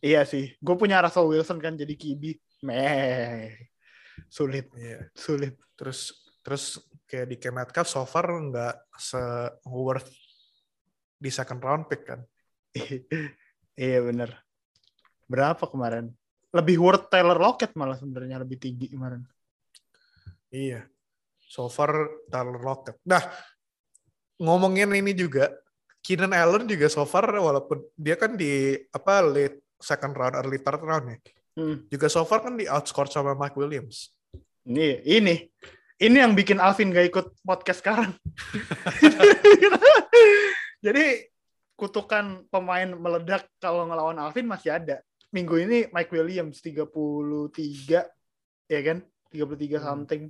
Iya 0.00 0.24
sih. 0.24 0.56
Gue 0.64 0.80
punya 0.80 1.04
Russell 1.04 1.28
Wilson 1.28 1.60
kan 1.60 1.76
jadi 1.76 1.92
QB. 1.92 2.40
Meh. 2.64 3.52
Sulit, 4.32 4.72
Iya. 4.72 5.12
sulit. 5.12 5.60
Terus 5.76 6.08
terus 6.40 6.80
kayak 7.04 7.28
di 7.28 7.36
Metcalf 7.52 7.84
so 7.84 8.00
far 8.08 8.32
nggak 8.32 8.88
se 8.96 9.20
worth 9.68 10.08
di 11.20 11.28
second 11.28 11.60
round 11.60 11.84
pick 11.84 12.08
kan. 12.08 12.24
iya 13.76 13.98
bener. 14.00 14.30
Berapa 15.28 15.64
kemarin? 15.68 16.12
Lebih 16.52 16.76
worth 16.76 17.08
Taylor 17.08 17.40
Lockett 17.40 17.72
malah 17.76 17.96
sebenarnya 17.96 18.42
lebih 18.44 18.60
tinggi 18.60 18.92
kemarin. 18.92 19.24
Iya. 20.52 20.84
So 21.48 21.68
far 21.72 21.92
Tyler 22.28 22.60
Lockett. 22.60 23.00
Nah, 23.08 23.24
ngomongin 24.40 24.92
ini 24.92 25.16
juga 25.16 25.48
Keenan 26.04 26.36
Allen 26.36 26.68
juga 26.68 26.90
so 26.92 27.06
far 27.08 27.28
walaupun 27.30 27.80
dia 27.94 28.18
kan 28.18 28.36
di 28.36 28.74
apa 28.90 29.22
late 29.22 29.64
second 29.80 30.12
round 30.12 30.34
early 30.36 30.60
third 30.60 30.82
round 30.84 31.08
ya. 31.08 31.18
Hmm. 31.52 31.76
Juga 31.88 32.08
so 32.08 32.24
far 32.24 32.44
kan 32.44 32.56
di 32.56 32.68
outscore 32.68 33.08
sama 33.08 33.36
Mike 33.36 33.56
Williams. 33.56 34.12
Ini, 34.62 35.04
ini, 35.04 35.34
ini 36.00 36.16
yang 36.16 36.32
bikin 36.32 36.56
Alvin 36.62 36.94
gak 36.94 37.08
ikut 37.12 37.26
podcast 37.44 37.84
sekarang. 37.84 38.12
Jadi 40.86 41.04
kutukan 41.82 42.46
pemain 42.46 42.86
meledak 42.94 43.50
kalau 43.58 43.90
ngelawan 43.90 44.14
Alvin 44.22 44.46
masih 44.46 44.70
ada. 44.78 45.02
Minggu 45.34 45.58
ini 45.58 45.90
Mike 45.90 46.14
Williams 46.14 46.62
33 46.62 48.06
ya 48.70 48.80
kan? 48.86 49.02
33 49.34 49.82
Hmm. 49.82 49.82
something 49.82 50.22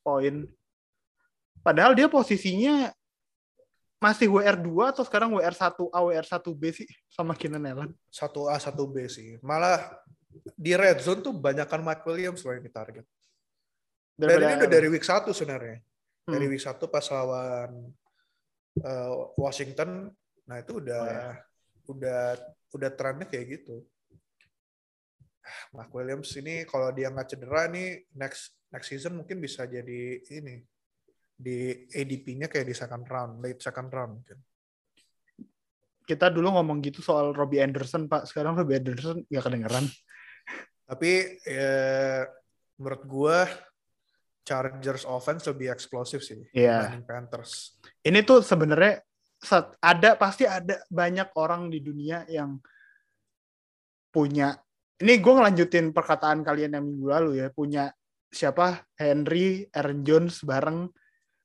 poin. 0.00 0.48
Padahal 1.60 1.92
dia 1.92 2.08
posisinya 2.08 2.88
masih 4.00 4.30
WR2 4.32 4.70
atau 4.94 5.02
sekarang 5.04 5.34
WR1A, 5.36 5.98
WR1B 6.00 6.62
sih 6.72 6.88
sama 7.12 7.36
Keenan 7.36 7.66
Allen. 7.68 7.90
1A, 8.08 8.56
1B 8.56 8.96
sih. 9.12 9.36
Malah 9.44 9.98
di 10.56 10.72
red 10.72 11.02
zone 11.04 11.20
tuh 11.20 11.34
banyakkan 11.36 11.82
Mike 11.84 12.06
Williams 12.08 12.40
loh 12.40 12.56
yang 12.56 12.64
ditarget. 12.64 13.04
Dan 14.16 14.40
ini 14.40 14.64
udah 14.64 14.70
dari 14.70 14.88
week 14.88 15.04
1 15.04 15.28
sebenarnya. 15.36 15.82
Dari 16.24 16.46
Hmm. 16.48 16.52
week 16.54 16.62
1 16.64 16.86
pas 16.88 17.04
lawan 17.12 17.92
eh, 18.80 19.12
Washington, 19.38 20.10
nah 20.48 20.56
itu 20.60 20.78
udah 20.82 21.00
Oh, 21.00 21.08
ya. 21.08 21.32
udah 21.86 22.22
udah 22.76 22.90
trennya 22.92 23.26
kayak 23.30 23.60
gitu. 23.60 23.84
Mark 25.70 25.94
Williams 25.94 26.34
ini 26.34 26.66
kalau 26.66 26.90
dia 26.90 27.06
nggak 27.06 27.30
cedera 27.30 27.70
nih 27.70 28.02
next 28.18 28.58
next 28.74 28.90
season 28.90 29.14
mungkin 29.14 29.38
bisa 29.38 29.62
jadi 29.62 30.18
ini 30.34 30.58
di 31.36 31.86
ADP-nya 31.92 32.48
kayak 32.48 32.66
di 32.66 32.74
second 32.74 33.04
round, 33.06 33.44
late 33.44 33.60
second 33.62 33.92
round 33.92 34.18
mungkin. 34.18 34.38
Kita 36.06 36.30
dulu 36.32 36.54
ngomong 36.54 36.80
gitu 36.82 37.02
soal 37.02 37.34
Robbie 37.34 37.60
Anderson, 37.60 38.06
Pak. 38.06 38.30
Sekarang 38.30 38.54
Robbie 38.54 38.78
Anderson 38.78 39.26
gak 39.26 39.44
kedengeran. 39.44 39.84
Tapi 40.86 41.42
eh, 41.44 42.22
menurut 42.78 43.02
gua 43.04 43.38
Chargers 44.46 45.02
offense 45.02 45.42
lebih 45.50 45.74
eksplosif 45.74 46.22
sih 46.22 46.38
Iya. 46.54 46.86
dibanding 46.86 47.02
Panthers. 47.04 47.82
ini 48.00 48.22
tuh 48.22 48.40
sebenarnya 48.40 49.02
ada 49.78 50.14
pasti 50.14 50.46
ada 50.46 50.80
banyak 50.86 51.34
orang 51.34 51.66
di 51.66 51.82
dunia 51.82 52.22
yang 52.26 52.56
punya 54.08 54.54
ini 54.96 55.18
gue 55.18 55.28
ngelanjutin 55.28 55.92
perkataan 55.92 56.40
kalian 56.40 56.72
yang 56.72 56.84
minggu 56.86 57.06
lalu 57.06 57.30
ya 57.42 57.50
punya 57.50 57.92
siapa 58.26 58.86
Henry 58.96 59.68
Aaron 59.70 60.00
Jones 60.00 60.40
bareng 60.40 60.88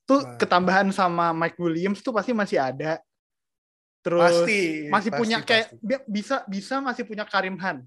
tuh 0.02 0.24
Nah. 0.24 0.38
ketambahan 0.38 0.88
sama 0.90 1.30
Mike 1.30 1.58
Williams 1.58 2.00
tuh 2.00 2.10
pasti 2.10 2.32
masih 2.32 2.58
ada 2.58 2.98
terus 4.02 4.46
Pasti 4.46 4.88
masih 4.88 5.10
pasti, 5.10 5.20
punya 5.20 5.38
kayak 5.42 5.66
pasti. 5.78 6.02
bisa 6.08 6.36
bisa 6.48 6.74
masih 6.78 7.04
punya 7.04 7.22
Karim 7.22 7.54
Han 7.60 7.84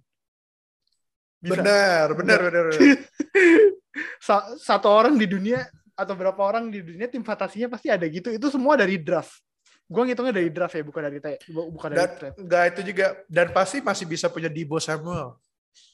Bisa. 1.41 1.59
benar 1.59 2.07
benar 2.13 2.39
benar 2.41 2.63
benar. 2.69 2.79
Sa- 4.19 4.55
satu 4.57 4.87
orang 4.87 5.15
di 5.15 5.25
dunia 5.25 5.63
atau 5.95 6.11
berapa 6.13 6.37
orang 6.37 6.67
di 6.67 6.83
dunia 6.83 7.07
tim 7.07 7.23
fantasinya 7.23 7.71
pasti 7.71 7.87
ada 7.87 8.03
gitu. 8.05 8.27
Itu 8.29 8.51
semua 8.51 8.75
dari 8.75 8.99
draft. 8.99 9.39
Gue 9.85 10.01
ngitungnya 10.01 10.33
dari 10.33 10.49
draft 10.49 10.73
ya 10.73 10.83
bukan 10.83 11.01
dari 11.05 11.19
bukan 11.47 11.89
dari 11.93 11.99
dan 12.01 12.09
trade 12.17 12.35
enggak 12.41 12.63
itu 12.73 12.81
juga 12.89 13.05
dan 13.29 13.47
pasti 13.53 13.77
masih 13.79 14.05
bisa 14.05 14.27
punya 14.27 14.49
Debo 14.49 14.81
Samuel. 14.81 15.37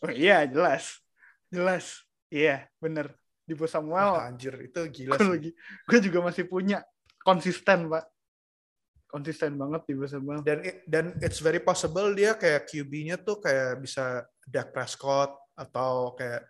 oh, 0.01 0.11
iya 0.13 0.47
jelas. 0.47 1.01
Jelas. 1.51 1.99
Iya 2.31 2.71
bener. 2.79 3.11
Di 3.43 3.51
bawah 3.51 3.67
Samuel. 3.67 4.09
Wah, 4.15 4.31
anjir 4.31 4.55
itu 4.63 4.79
gila 4.87 5.19
gue 5.19 5.19
sih. 5.19 5.27
lagi 5.27 5.49
gue 5.91 5.99
juga 5.99 6.19
masih 6.23 6.47
punya. 6.47 6.79
Konsisten 7.19 7.91
pak. 7.91 8.07
Konsisten 9.11 9.59
banget 9.59 9.83
di 9.83 9.93
bawah 9.93 10.07
Samuel. 10.09 10.39
Dan 10.39 10.63
it- 10.63 10.81
dan 10.87 11.05
it's 11.19 11.43
very 11.43 11.59
possible 11.59 12.15
dia 12.15 12.39
kayak 12.39 12.63
QB-nya 12.65 13.19
tuh 13.19 13.43
kayak 13.43 13.83
bisa 13.83 14.23
Dak 14.47 14.71
Prescott 14.71 15.35
atau 15.51 16.15
kayak 16.15 16.47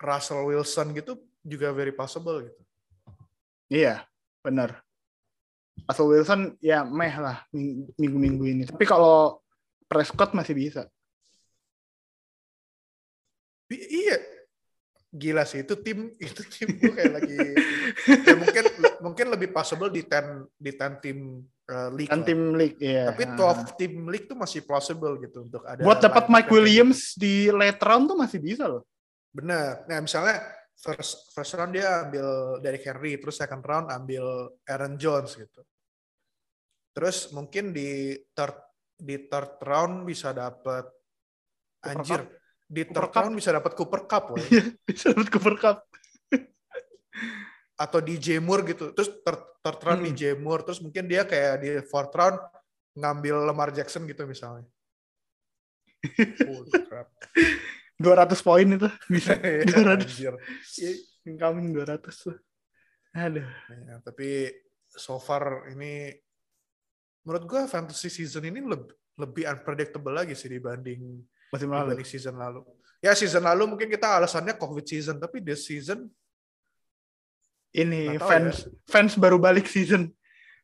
Russell 0.00 0.48
Wilson 0.48 0.96
gitu 0.96 1.20
juga 1.40 1.70
very 1.70 1.92
possible 1.92 2.48
gitu. 2.48 2.60
iya 3.68 4.04
bener 4.40 4.80
Russell 5.84 6.08
Wilson 6.08 6.40
ya 6.60 6.82
meh 6.82 7.14
lah 7.16 7.44
ming- 7.52 7.88
minggu-minggu 7.96 8.44
ini. 8.46 8.62
Tapi 8.68 8.84
kalau 8.84 9.40
Prescott 9.88 10.36
masih 10.36 10.54
bisa. 10.54 10.86
I- 13.70 13.88
iya. 14.06 14.16
Gila 15.10 15.42
sih 15.42 15.66
itu 15.66 15.74
tim 15.82 16.14
itu 16.22 16.42
tim 16.46 16.70
gue 16.78 16.92
kayak 16.94 17.12
lagi 17.18 17.34
ya 18.22 18.34
mungkin 18.38 18.64
mungkin 19.02 19.26
lebih 19.34 19.50
possible 19.50 19.90
di 19.90 20.06
10 20.06 20.46
di 20.54 20.70
10 20.70 21.02
tim 21.02 21.18
uh, 21.66 21.90
league 21.90 22.06
kan 22.14 22.22
lah. 22.22 22.26
tim 22.30 22.40
league 22.54 22.78
ya 22.78 23.10
tapi 23.10 23.26
12 23.26 23.74
tim 23.74 23.92
league 24.06 24.30
tuh 24.30 24.38
masih 24.38 24.62
possible 24.62 25.18
gitu 25.18 25.50
untuk 25.50 25.66
ada 25.66 25.82
buat 25.82 25.98
dapat 25.98 26.30
Mike 26.30 26.46
Williams 26.54 27.18
di 27.18 27.50
late 27.50 27.82
round 27.82 28.06
tuh 28.06 28.14
masih 28.14 28.38
bisa 28.38 28.70
loh 28.70 28.86
benar 29.30 29.86
nah 29.86 29.98
misalnya 30.02 30.42
first 30.74 31.30
first 31.34 31.54
round 31.54 31.72
dia 31.76 32.06
ambil 32.06 32.58
Derrick 32.58 32.86
Henry 32.86 33.18
terus 33.18 33.38
second 33.38 33.62
round 33.62 33.88
ambil 33.90 34.54
Aaron 34.66 34.98
Jones 34.98 35.38
gitu 35.38 35.62
terus 36.90 37.30
mungkin 37.30 37.70
di 37.70 38.18
third 38.34 38.56
di 39.00 39.16
third 39.30 39.62
round 39.62 40.04
bisa 40.04 40.34
dapat 40.34 40.84
anjir 41.86 42.26
di 42.70 42.86
Cooper 42.86 42.94
third 42.94 43.10
Cup. 43.10 43.22
round 43.24 43.34
bisa 43.38 43.50
dapat 43.54 43.72
Cooper 43.74 44.02
Cup 44.06 44.24
woy. 44.34 44.44
bisa 44.88 45.14
dapat 45.14 45.28
Cooper 45.30 45.56
Cup 45.58 45.78
atau 47.80 47.98
DJ 48.04 48.44
Moore 48.44 48.76
gitu. 48.76 48.92
Terus 48.92 49.08
third, 49.24 49.40
third 49.64 49.80
round 49.80 50.00
Hmm. 50.04 50.08
DJ 50.12 50.36
Moore, 50.36 50.62
terus 50.68 50.84
mungkin 50.84 51.08
dia 51.08 51.24
kayak 51.24 51.54
di 51.64 51.70
fourth 51.88 52.12
round 52.12 52.36
ngambil 52.92 53.48
Lamar 53.48 53.72
Jackson 53.72 54.04
gitu 54.04 54.28
misalnya. 54.28 54.68
Holy 56.48 56.72
crap. 56.84 57.08
200 58.00 58.40
poin 58.40 58.64
itu. 58.64 58.88
Bisa. 59.12 59.36
200 59.36 60.00
Anjir. 60.00 60.34
Iya, 60.80 60.92
incoming 61.28 61.76
200 61.76 62.00
tuh. 62.08 62.36
Aduh. 63.12 63.44
Ya, 63.68 64.00
tapi 64.00 64.48
so 64.88 65.20
far 65.20 65.68
ini 65.68 66.16
menurut 67.22 67.44
gua 67.44 67.68
fantasy 67.68 68.08
season 68.08 68.48
ini 68.48 68.64
lebih 68.64 68.96
lebih 69.20 69.44
unpredictable 69.44 70.16
lagi 70.16 70.32
sih 70.32 70.48
dibanding 70.48 71.20
masih 71.52 71.68
malu 71.68 71.92
dibanding 71.92 72.08
season 72.08 72.40
lalu. 72.40 72.64
Ya 73.04 73.12
season 73.12 73.44
lalu 73.44 73.68
mungkin 73.68 73.92
kita 73.92 74.16
alasannya 74.16 74.56
COVID 74.56 74.86
season, 74.88 75.20
tapi 75.20 75.44
this 75.44 75.68
season 75.68 76.08
ini 77.76 78.16
Nggak 78.16 78.24
tahu 78.24 78.30
fans 78.32 78.56
fans 78.88 79.12
baru 79.20 79.36
balik 79.36 79.68
season. 79.68 80.08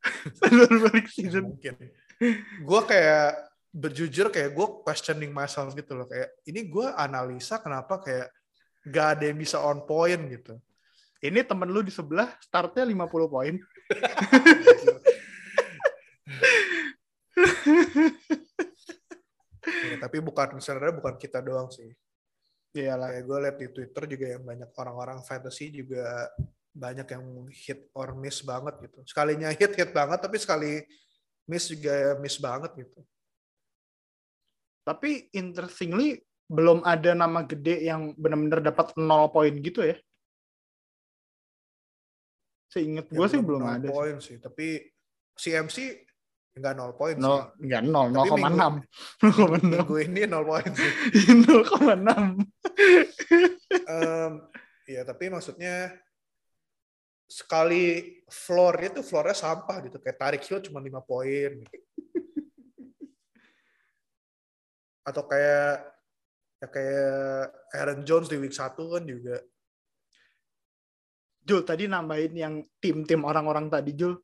Fans 0.39 0.55
baru 0.55 0.77
balik 0.87 1.09
season. 1.11 1.51
mungkin. 1.51 1.75
Gue 2.63 2.81
kayak 2.87 3.46
berjujur 3.77 4.33
kayak 4.33 4.57
gue 4.57 4.67
questioning 4.81 5.37
myself 5.37 5.77
gitu 5.77 5.93
loh 5.93 6.09
kayak 6.09 6.33
ini 6.49 6.65
gue 6.65 6.87
analisa 6.97 7.61
kenapa 7.61 8.01
kayak 8.01 8.33
gak 8.89 9.21
ada 9.21 9.29
yang 9.29 9.37
bisa 9.37 9.61
on 9.61 9.85
point 9.85 10.23
gitu. 10.33 10.57
ini 11.21 11.45
temen 11.45 11.69
lu 11.69 11.85
di 11.85 11.93
sebelah 11.93 12.33
startnya 12.41 12.89
50 12.89 13.29
poin 13.29 13.55
Ya, 19.67 19.97
tapi 19.99 20.23
bukan 20.23 20.63
sebenarnya 20.63 20.95
bukan 21.03 21.15
kita 21.19 21.43
doang 21.43 21.69
sih. 21.75 21.91
iyalah 22.77 23.09
Kayak 23.11 23.25
gue 23.25 23.39
liat 23.41 23.57
di 23.57 23.69
Twitter 23.73 24.03
juga 24.07 24.27
yang 24.37 24.43
banyak 24.45 24.71
orang-orang 24.77 25.19
fantasy 25.25 25.73
juga 25.73 26.29
banyak 26.77 27.09
yang 27.09 27.25
hit 27.51 27.89
or 27.97 28.13
miss 28.15 28.45
banget 28.45 28.77
gitu. 28.85 29.01
Sekalinya 29.09 29.49
hit 29.51 29.73
hit 29.75 29.91
banget 29.91 30.21
tapi 30.21 30.37
sekali 30.37 30.85
miss 31.49 31.73
juga 31.73 32.15
miss 32.21 32.37
banget 32.37 32.77
gitu. 32.77 33.01
Tapi 34.87 35.27
interestingly 35.35 36.15
belum 36.47 36.87
ada 36.87 37.11
nama 37.11 37.43
gede 37.43 37.83
yang 37.83 38.15
benar-benar 38.15 38.63
dapat 38.63 38.95
nol 38.95 39.27
poin 39.29 39.51
gitu 39.53 39.83
ya. 39.83 39.99
Seingat 42.71 43.11
gue 43.11 43.19
Ya, 43.19 43.27
sih 43.27 43.41
belum 43.43 43.63
ada. 43.63 43.89
poin 43.89 44.17
sih. 44.19 44.39
Tapi 44.39 44.87
CMC 45.35 46.07
nggak 46.57 46.73
nol 46.73 46.97
poin 46.97 47.19
Nol, 47.19 47.53
sih. 47.53 47.67
enggak 47.67 47.83
nol, 47.85 48.07
Tapi 48.09 48.31
0,6. 48.33 48.81
0,6. 49.21 49.67
Minggu 49.75 49.97
ini 50.01 50.21
nol 50.25 50.45
poin 50.47 50.71
sih. 50.71 50.93
0,6. 51.45 52.47
Em, 53.87 54.33
ya 54.87 55.03
tapi 55.03 55.25
maksudnya 55.29 55.99
sekali 57.27 57.85
floor 58.25 58.75
itu 58.87 59.01
floornya 59.03 59.35
sampah 59.35 59.83
gitu 59.83 59.99
kayak 59.99 60.15
tarik 60.17 60.43
Hill 60.47 60.63
cuma 60.63 60.79
lima 60.79 61.03
poin 61.03 61.59
gitu. 61.59 61.75
Atau 65.07 65.23
kayak 65.25 65.87
ya 66.57 66.67
kayak 66.67 67.53
Aaron 67.79 68.03
Jones 68.03 68.27
di 68.27 68.37
week 68.43 68.53
1 68.53 68.75
kan 68.75 69.05
juga 69.07 69.39
Jul 71.47 71.63
tadi 71.63 71.87
nambahin 71.87 72.35
yang 72.35 72.55
tim-tim 72.83 73.23
orang-orang 73.23 73.71
tadi 73.71 73.95
Jul. 73.95 74.19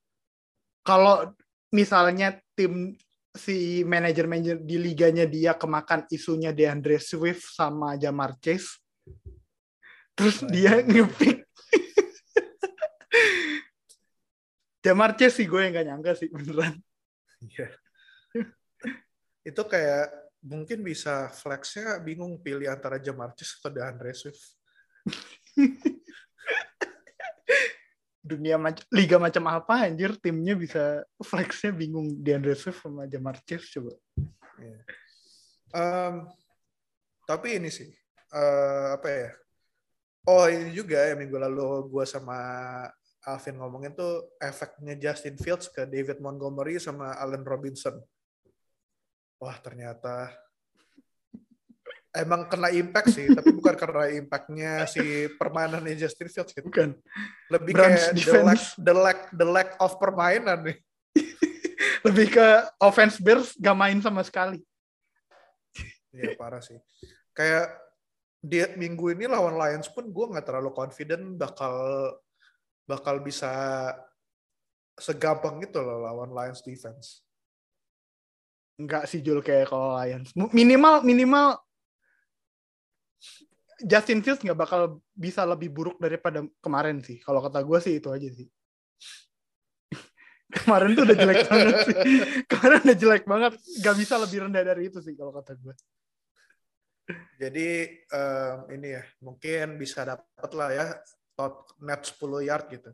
Kalau 0.83 1.31
misalnya 1.71 2.35
tim 2.59 2.99
si 3.31 3.87
manajer-manajer 3.87 4.59
di 4.59 4.77
liganya 4.77 5.23
dia 5.25 5.55
kemakan 5.55 6.05
isunya 6.11 6.51
DeAndre 6.51 6.99
Swift 6.99 7.55
sama 7.55 7.95
Jamar 7.95 8.35
Chase. 8.43 8.83
Terus 10.19 10.43
dia 10.51 10.83
ngepick 10.91 11.47
Jamar 14.83 15.15
Chase 15.15 15.39
sih 15.39 15.47
gue 15.47 15.63
yang 15.63 15.79
gak 15.79 15.87
nyangka 15.87 16.13
sih 16.19 16.27
beneran. 16.27 16.75
Iya. 17.39 17.71
itu 19.49 19.63
kayak 19.63 20.11
mungkin 20.43 20.83
bisa 20.83 21.31
flexnya 21.31 22.03
bingung 22.03 22.35
pilih 22.43 22.67
antara 22.67 22.99
Chase 23.39 23.63
atau 23.63 23.71
DeAndre 23.71 24.11
Swift 24.11 24.43
Dunia 28.23 28.55
mac- 28.55 28.87
liga 28.95 29.19
macam 29.19 29.51
apa 29.51 29.91
anjir 29.91 30.15
timnya 30.23 30.55
bisa 30.55 31.03
flexnya 31.19 31.75
bingung 31.75 32.07
DeAndre 32.23 32.55
Swift 32.55 32.79
sama 32.87 33.03
Chase 33.43 33.67
coba. 33.75 33.99
Em, 35.75 36.15
tapi 37.27 37.59
ini 37.59 37.67
sih 37.67 37.91
eh, 38.31 38.87
apa 38.95 39.09
ya? 39.11 39.31
Oh 40.23 40.47
ini 40.47 40.71
juga 40.71 41.03
ya 41.03 41.19
minggu 41.19 41.35
lalu 41.35 41.91
gue 41.91 42.07
sama 42.07 42.39
Alvin 43.27 43.59
ngomongin 43.59 43.91
tuh 43.91 44.31
efeknya 44.39 44.95
Justin 44.95 45.35
Fields 45.35 45.67
ke 45.67 45.83
David 45.83 46.23
Montgomery 46.23 46.79
sama 46.79 47.19
Allen 47.19 47.43
Robinson. 47.43 47.99
Wah 49.43 49.59
ternyata 49.59 50.31
emang 52.15 52.47
kena 52.47 52.71
impact 52.71 53.11
sih, 53.11 53.27
tapi 53.35 53.51
bukan 53.51 53.75
karena 53.75 54.07
impactnya 54.15 54.87
si 54.87 55.27
permainannya 55.35 55.99
Justin 55.99 56.31
Fields 56.31 56.55
gitu. 56.55 56.71
Bukan. 56.71 56.95
Lebih 57.51 57.73
Browns 57.75 57.91
kayak 57.91 58.15
the 58.15 58.23
defense. 58.23 58.47
lack, 58.47 58.63
the 58.79 58.95
lack, 58.95 59.21
the 59.35 59.47
lack 59.49 59.71
of 59.83 59.99
permainan 59.99 60.63
nih. 60.63 60.79
Lebih 62.07 62.27
ke 62.39 62.47
offense 62.79 63.19
Bears 63.19 63.59
gak 63.59 63.75
main 63.75 63.99
sama 63.99 64.23
sekali. 64.23 64.63
Iya 66.13 66.37
parah 66.39 66.61
sih. 66.63 66.79
Kayak 67.35 67.73
di 68.39 68.61
minggu 68.79 69.17
ini 69.17 69.25
lawan 69.27 69.57
Lions 69.57 69.89
pun 69.89 70.11
gue 70.11 70.27
nggak 70.35 70.45
terlalu 70.45 70.75
confident 70.75 71.39
bakal 71.39 71.75
bakal 72.85 73.23
bisa 73.23 73.51
segampang 74.99 75.63
gitu 75.65 75.81
loh 75.81 76.05
lawan 76.05 76.31
Lions 76.31 76.61
defense. 76.61 77.22
Enggak 78.83 79.07
sih 79.07 79.23
Jul 79.23 79.39
kayak 79.41 79.71
kalau 79.71 79.95
Lions. 79.95 80.35
Minimal 80.35 81.07
minimal 81.07 81.63
Justin 83.83 84.23
Fields 84.23 84.43
nggak 84.43 84.59
bakal 84.59 85.03
bisa 85.15 85.43
lebih 85.47 85.71
buruk 85.71 85.99
daripada 85.99 86.43
kemarin 86.63 87.03
sih. 87.03 87.19
Kalau 87.23 87.43
kata 87.43 87.63
gue 87.63 87.79
sih 87.83 87.99
itu 87.99 88.09
aja 88.11 88.29
sih. 88.31 88.47
kemarin 90.63 90.95
tuh 90.95 91.03
udah 91.07 91.17
jelek 91.19 91.43
banget 91.47 91.77
sih. 91.87 91.97
Kemarin 92.51 92.79
udah 92.87 92.99
jelek 92.99 93.25
banget. 93.27 93.53
Gak 93.83 93.97
bisa 93.99 94.15
lebih 94.21 94.39
rendah 94.47 94.63
dari 94.63 94.83
itu 94.91 94.99
sih 95.03 95.15
kalau 95.19 95.33
kata 95.35 95.59
gue. 95.59 95.75
Jadi 97.43 97.69
em, 97.91 98.59
ini 98.79 98.89
ya 98.95 99.03
mungkin 99.19 99.75
bisa 99.75 100.07
dapat 100.07 100.51
lah 100.55 100.71
ya 100.71 100.87
tot 101.35 101.75
net 101.83 102.07
10 102.07 102.47
yard 102.47 102.67
gitu. 102.71 102.91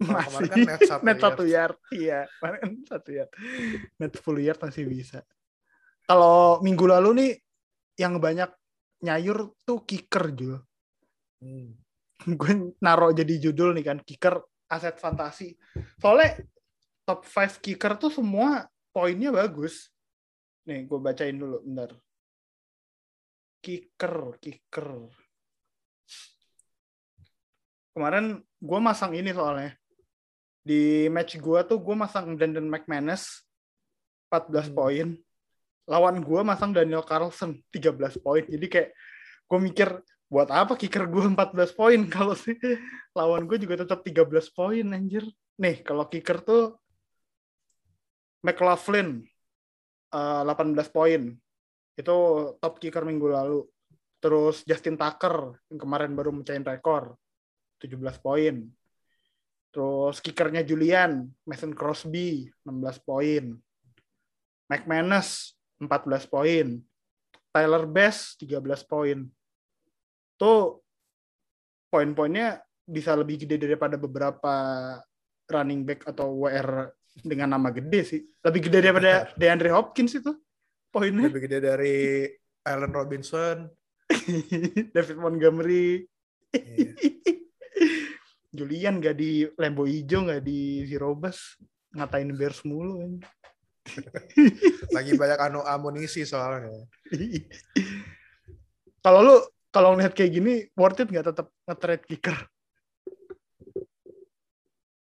Masih 0.00 0.48
kan 0.48 0.58
net 0.64 0.80
satu 0.80 1.02
net 1.04 1.18
yard. 1.18 1.24
satu 1.24 1.42
yard. 1.44 1.76
Iya, 1.92 2.20
kemarin 2.40 2.58
kan 2.60 2.72
satu 2.88 3.10
yard. 3.12 3.30
Net 4.00 4.12
10 4.16 4.46
yard 4.46 4.60
masih 4.64 4.84
bisa. 4.88 5.20
Kalau 6.08 6.58
minggu 6.64 6.84
lalu 6.88 7.10
nih 7.20 7.32
yang 8.00 8.16
banyak 8.16 8.48
nyayur 9.04 9.52
tuh 9.68 9.84
kicker 9.84 10.32
Jul. 10.32 10.56
Hmm. 11.40 11.72
gue 12.20 12.76
naruh 12.84 13.16
jadi 13.16 13.48
judul 13.48 13.72
nih 13.72 13.84
kan 13.84 13.98
kicker 14.04 14.44
aset 14.68 15.00
fantasi 15.00 15.56
soalnya 15.96 16.44
top 17.08 17.24
5 17.24 17.64
kicker 17.64 17.96
tuh 17.96 18.12
semua 18.12 18.68
poinnya 18.92 19.32
bagus 19.32 19.88
nih 20.68 20.84
gue 20.84 21.00
bacain 21.00 21.32
dulu 21.32 21.64
bentar 21.64 21.96
kicker 23.64 24.36
kicker 24.36 25.08
kemarin 27.96 28.44
gue 28.60 28.78
masang 28.84 29.16
ini 29.16 29.32
soalnya 29.32 29.79
di 30.60 31.08
match 31.08 31.40
gue 31.40 31.60
tuh 31.64 31.80
gue 31.80 31.96
masang 31.96 32.36
Brandon 32.36 32.66
McManus 32.68 33.44
14 34.28 34.70
Hmm. 34.70 34.76
poin. 34.76 35.08
Lawan 35.90 36.22
gue 36.22 36.40
masang 36.46 36.70
Daniel 36.70 37.02
Carlson 37.02 37.58
13 37.74 38.20
poin. 38.22 38.44
Jadi 38.46 38.66
kayak 38.70 38.90
gue 39.50 39.58
mikir 39.58 39.88
buat 40.30 40.46
apa 40.52 40.78
kicker 40.78 41.10
gue 41.10 41.26
14 41.34 41.74
poin? 41.74 41.98
Kalau 42.14 42.38
sih 42.38 42.54
lawan 43.16 43.48
gue 43.50 43.58
juga 43.58 43.82
tetap 43.82 44.06
13 44.06 44.30
poin 44.54 44.86
anjir. 44.94 45.26
Nih 45.60 45.84
kalau 45.84 46.08
kicker 46.08 46.40
tuh 46.40 46.78
McLaughlin 48.40 49.26
eh, 50.14 50.42
18 50.46 50.88
poin. 50.94 51.34
Itu 51.98 52.16
top 52.62 52.80
kicker 52.80 53.04
minggu 53.04 53.28
lalu. 53.28 53.60
Terus 54.20 54.62
Justin 54.68 55.00
Tucker 55.00 55.56
yang 55.72 55.80
kemarin 55.80 56.12
baru 56.12 56.30
mecahin 56.32 56.64
rekor 56.64 57.16
17 57.80 57.96
poin 58.20 58.68
terus 59.70 60.18
kickernya 60.18 60.66
Julian 60.66 61.30
Mason 61.46 61.70
Crosby 61.74 62.50
16 62.66 63.06
poin 63.06 63.54
McManus 64.66 65.54
14 65.78 66.26
poin 66.26 66.66
Tyler 67.50 67.84
Bass 67.86 68.38
13 68.38 68.62
poin 68.86 69.18
tuh 70.38 70.82
poin-poinnya 71.90 72.62
bisa 72.86 73.14
lebih 73.14 73.46
gede 73.46 73.70
daripada 73.70 73.94
beberapa 73.98 74.54
running 75.50 75.82
back 75.82 76.06
atau 76.06 76.46
WR 76.46 76.90
dengan 77.22 77.58
nama 77.58 77.74
gede 77.74 78.00
sih. 78.06 78.20
Lebih 78.46 78.70
gede 78.70 78.78
daripada 78.86 79.12
DeAndre 79.38 79.74
Hopkins 79.74 80.14
itu 80.14 80.32
poinnya. 80.94 81.26
Lebih 81.30 81.50
gede 81.50 81.58
dari 81.58 81.98
Allen 82.66 82.94
Robinson. 82.94 83.66
David 84.94 85.18
Montgomery. 85.18 86.06
Iya. 86.50 87.38
Julian 88.50 88.98
gak 88.98 89.14
di 89.14 89.46
Lambo 89.54 89.86
hijau 89.86 90.26
gak 90.26 90.42
di 90.42 90.82
Zero 90.86 91.14
Bus 91.14 91.54
ngatain 91.94 92.30
Bears 92.34 92.62
mulu 92.66 93.02
kan. 93.02 93.12
Lagi 94.94 95.14
banyak 95.18 95.38
anu 95.38 95.60
amunisi 95.62 96.22
soalnya. 96.26 96.70
Kalau 99.00 99.20
lu 99.24 99.36
kalau 99.70 99.96
ngeliat 99.96 100.12
kayak 100.12 100.32
gini 100.34 100.66
worth 100.76 101.00
it 101.00 101.08
nggak 101.08 101.32
tetap 101.32 101.48
nge-trade 101.64 102.04
kicker? 102.04 102.36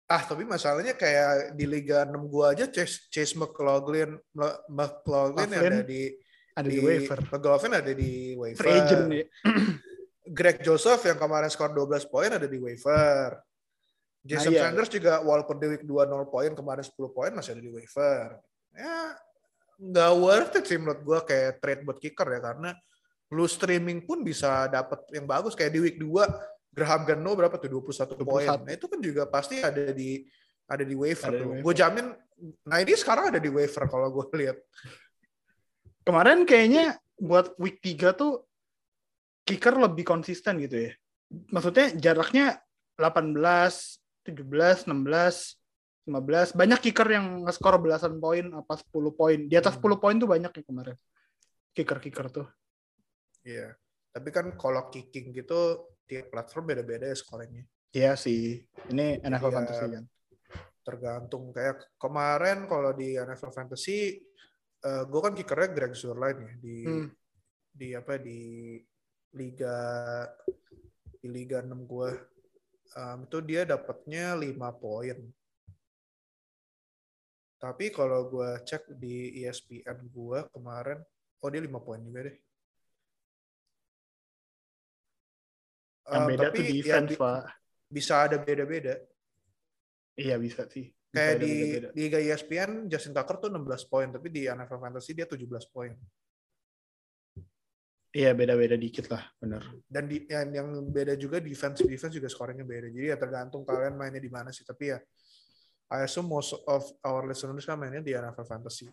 Ah, 0.08 0.24
tapi 0.24 0.48
masalahnya 0.48 0.96
kayak 0.96 1.54
di 1.54 1.68
Liga 1.68 2.08
6 2.08 2.16
gua 2.32 2.56
aja 2.56 2.66
Chase, 2.66 3.12
Chase 3.12 3.36
McLaughlin, 3.36 4.18
Mc- 4.34 4.62
McLaughlin 4.72 5.52
ada 5.52 5.84
di 5.84 6.16
Ada 6.56 6.66
di, 6.66 6.80
waiver. 6.80 7.20
McLaughlin 7.28 7.74
ada 7.76 7.92
di 7.92 8.12
waiver. 8.40 8.58
Free 8.64 8.74
agent 8.80 9.06
ya. 9.12 9.26
Greg 10.30 10.62
Joseph 10.62 11.02
yang 11.10 11.18
kemarin 11.18 11.50
skor 11.50 11.74
12 11.74 12.06
poin 12.06 12.30
ada 12.30 12.46
di 12.46 12.62
waiver. 12.62 13.42
Jason 14.22 14.52
Nah, 14.52 14.56
iya. 14.56 14.62
Sanders 14.70 14.92
juga 14.92 15.14
walaupun 15.26 15.58
di 15.58 15.68
week 15.74 15.84
2 15.88 16.06
0 16.06 16.28
poin 16.30 16.52
kemarin 16.54 16.84
10 16.86 16.94
poin 17.10 17.32
masih 17.34 17.58
ada 17.58 17.64
di 17.64 17.72
waiver. 17.72 18.38
Ya 18.78 19.18
nggak 19.80 20.12
worth 20.20 20.54
it 20.60 20.66
sih 20.68 20.76
menurut 20.76 21.02
gua 21.08 21.24
kayak 21.24 21.64
trade 21.64 21.88
buat 21.88 21.98
kicker 22.04 22.28
ya 22.28 22.44
karena 22.44 22.76
lu 23.32 23.48
streaming 23.48 24.04
pun 24.04 24.22
bisa 24.28 24.68
dapat 24.68 25.08
yang 25.16 25.24
bagus 25.24 25.56
kayak 25.56 25.72
di 25.72 25.80
week 25.80 25.98
2 25.98 26.76
Graham 26.76 27.02
Gano 27.08 27.32
berapa 27.34 27.56
tuh 27.58 27.82
21 27.82 28.22
poin. 28.28 28.46
21. 28.46 28.68
Nah, 28.68 28.74
itu 28.76 28.86
kan 28.86 29.00
juga 29.02 29.24
pasti 29.26 29.64
ada 29.64 29.90
di 29.90 30.22
ada 30.70 30.84
di 30.86 30.94
waiver 30.94 31.30
Ada 31.32 31.38
di 31.38 31.42
tuh. 31.42 31.50
waiver. 31.50 31.64
Gue 31.66 31.74
jamin 31.74 32.06
nah 32.64 32.80
ini 32.80 32.94
sekarang 32.96 33.36
ada 33.36 33.40
di 33.42 33.50
waiver 33.52 33.84
kalau 33.90 34.08
gue 34.14 34.26
lihat. 34.38 34.58
Kemarin 36.06 36.44
kayaknya 36.48 36.98
buat 37.20 37.56
week 37.60 37.80
3 37.84 38.16
tuh 38.16 38.49
kicker 39.50 39.74
lebih 39.74 40.06
konsisten 40.06 40.62
gitu 40.62 40.86
ya. 40.86 40.92
Maksudnya 41.50 41.94
jaraknya 41.98 42.62
18, 43.02 43.34
17, 44.26 44.86
16, 44.86 45.58
15. 46.06 46.54
Banyak 46.58 46.80
kicker 46.82 47.08
yang 47.10 47.46
nge-score 47.46 47.82
belasan 47.82 48.18
poin 48.22 48.46
apa 48.54 48.78
10 48.78 49.10
poin. 49.14 49.40
Di 49.50 49.56
atas 49.58 49.78
Hmm. 49.78 49.90
10 49.90 49.98
poin 50.02 50.16
tuh 50.18 50.30
banyak 50.30 50.52
ya 50.54 50.64
kemarin. 50.66 50.98
Kicker-kicker 51.74 52.28
tuh. 52.30 52.48
Iya. 53.46 53.74
Tapi 54.10 54.30
kan 54.34 54.54
kalau 54.58 54.90
kicking 54.90 55.34
gitu 55.34 55.86
tiap 56.10 56.34
platform 56.34 56.66
beda-beda 56.74 57.06
ya 57.10 57.18
skornya. 57.18 57.62
Iya 57.94 58.14
sih. 58.18 58.62
Ini 58.90 59.22
NFL 59.22 59.50
Iya. 59.50 59.56
Fantasy 59.62 59.86
kan. 59.90 60.06
Tergantung 60.82 61.54
kayak 61.54 61.78
kemarin 62.02 62.66
kalau 62.66 62.94
di 62.94 63.14
NFL 63.14 63.54
Fantasy 63.54 64.18
eh 64.80 65.04
gue 65.06 65.20
kan 65.22 65.36
kickernya 65.36 65.70
Greg 65.76 65.94
Zuerlein 65.94 66.40
ya 66.40 66.54
di 66.58 66.76
Hmm. 66.88 67.08
di 67.70 67.88
apa 67.94 68.16
di 68.18 68.40
liga 69.34 69.76
di 71.20 71.28
liga 71.30 71.62
6 71.62 71.86
gue 71.86 72.10
itu 73.22 73.38
dia 73.46 73.62
dapatnya 73.70 74.34
5 74.34 74.58
poin. 74.82 75.18
Tapi 77.60 77.92
kalau 77.92 78.26
gue 78.32 78.50
cek 78.64 78.96
di 78.98 79.44
ESPN 79.44 80.08
gue 80.10 80.40
kemarin, 80.50 80.98
oh 81.44 81.50
dia 81.52 81.62
5 81.62 81.76
poin 81.84 82.00
juga 82.00 82.26
deh. 82.26 82.38
Yang 86.10 86.24
Um, 86.26 86.30
beda 86.34 86.42
tapi 86.50 86.58
tuh 86.58 86.64
ya 86.66 86.74
defense, 86.74 87.10
bi- 87.14 87.20
Pak. 87.22 87.42
bisa 87.86 88.14
ada 88.26 88.38
beda-beda. 88.42 88.96
Iya 90.18 90.42
bisa 90.42 90.66
sih. 90.66 90.90
Bisa 90.90 91.14
Kayak 91.14 91.36
di, 91.38 91.52
beda-beda. 91.54 91.88
di 91.94 92.02
Liga 92.02 92.20
ESPN, 92.20 92.72
Justin 92.90 93.14
Tucker 93.14 93.38
tuh 93.38 93.50
16 93.54 93.86
poin, 93.86 94.10
tapi 94.10 94.28
di 94.34 94.50
NFL 94.50 94.82
Fantasy 94.82 95.14
dia 95.14 95.30
17 95.30 95.46
poin. 95.70 95.94
Iya 98.10 98.34
beda-beda 98.34 98.74
dikit 98.74 99.06
lah, 99.14 99.22
bener. 99.38 99.62
Dan 99.86 100.10
di, 100.10 100.26
yang, 100.26 100.50
yang 100.50 100.68
beda 100.90 101.14
juga 101.14 101.38
defense 101.38 101.86
defense 101.86 102.18
juga 102.18 102.26
skornya 102.26 102.66
beda. 102.66 102.90
Jadi 102.90 103.06
ya 103.06 103.18
tergantung 103.22 103.62
kalian 103.62 103.94
mainnya 103.94 104.18
di 104.18 104.34
mana 104.34 104.50
sih. 104.50 104.66
Tapi 104.66 104.90
ya, 104.90 104.98
I 105.94 106.10
assume 106.10 106.26
most 106.26 106.58
of 106.66 106.82
our 107.06 107.30
listeners 107.30 107.70
kan 107.70 107.78
mainnya 107.78 108.02
di 108.02 108.18
NFL 108.18 108.50
Fantasy. 108.50 108.90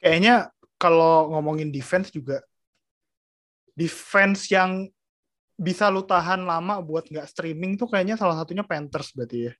Kayaknya 0.00 0.48
kalau 0.80 1.28
ngomongin 1.36 1.68
defense 1.68 2.08
juga, 2.08 2.40
defense 3.76 4.48
yang 4.48 4.88
bisa 5.58 5.92
lu 5.92 6.06
tahan 6.06 6.48
lama 6.48 6.80
buat 6.80 7.04
nggak 7.10 7.28
streaming 7.28 7.76
tuh 7.76 7.90
kayaknya 7.90 8.16
salah 8.16 8.38
satunya 8.38 8.64
Panthers 8.64 9.12
berarti 9.12 9.50
ya. 9.50 9.54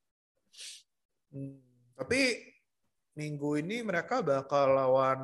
Hmm, 1.28 1.60
Tapi 1.92 2.20
minggu 3.18 3.58
ini 3.60 3.84
mereka 3.84 4.24
bakal 4.24 4.78
lawan 4.78 5.20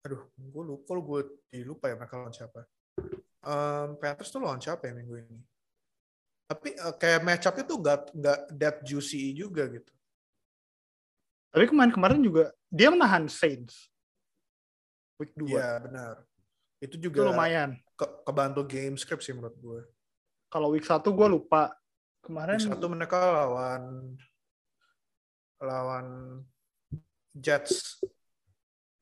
aduh 0.00 0.22
gue 0.32 0.62
lupa 0.64 0.92
gue 0.96 1.20
lupa 1.64 1.92
ya 1.92 1.94
mereka 1.96 2.16
lawan 2.16 2.32
siapa? 2.32 2.64
Um, 3.40 3.96
Panthers 4.00 4.32
tuh 4.32 4.40
lawan 4.40 4.60
siapa 4.60 4.88
ya 4.88 4.92
minggu 4.96 5.16
ini? 5.20 5.38
Tapi 6.50 6.74
eh, 6.74 6.94
kayak 6.96 7.20
match 7.22 7.46
up 7.46 7.56
itu 7.60 7.74
nggak 7.76 8.00
nggak 8.16 8.38
that 8.56 8.76
juicy 8.84 9.32
juga 9.36 9.68
gitu. 9.68 9.92
Tapi 11.50 11.64
kemarin-kemarin 11.66 12.20
juga 12.22 12.54
dia 12.70 12.88
menahan 12.90 13.26
Saints. 13.26 13.90
Week 15.20 15.34
2. 15.36 15.52
iya 15.52 15.76
benar. 15.82 16.14
Itu 16.80 16.96
itu 16.96 17.12
juga 17.12 17.28
lumayan. 17.28 17.76
ke- 17.92 18.16
kebantu 18.24 18.64
game 18.64 18.96
script 18.96 19.20
sih 19.20 19.36
menurut 19.36 19.52
gue 19.60 19.80
Kalau 20.48 20.72
week 20.72 20.88
1 20.88 21.04
gue 21.04 21.28
lupa. 21.28 21.70
Kemarin 22.24 22.56
Week 22.56 22.68
satu 22.68 22.88
mereka 22.88 23.16
lawan 23.20 24.16
lawan 25.60 26.06
Jets 27.36 28.00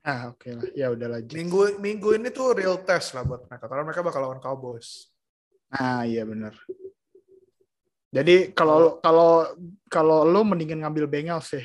ah 0.09 0.33
oke 0.33 0.49
lah. 0.49 0.65
Ya 0.73 0.89
udah 0.89 1.21
lanjut. 1.21 1.37
minggu 1.37 1.61
minggu 1.77 2.09
ini 2.17 2.33
tuh 2.33 2.57
real 2.57 2.81
test 2.81 3.13
lah 3.13 3.23
buat 3.29 3.45
mereka 3.45 3.69
karena 3.69 3.85
mereka 3.85 4.01
bakal 4.01 4.21
lawan 4.25 4.41
Cowboys 4.41 5.13
Nah, 5.69 6.09
iya 6.09 6.25
benar. 6.25 6.57
Jadi 8.09 8.57
kalau 8.57 8.97
kalau 9.05 9.53
kalau 9.93 10.25
lu 10.25 10.41
mendingan 10.49 10.81
ngambil 10.81 11.05
Bengals 11.05 11.53
ya. 11.53 11.65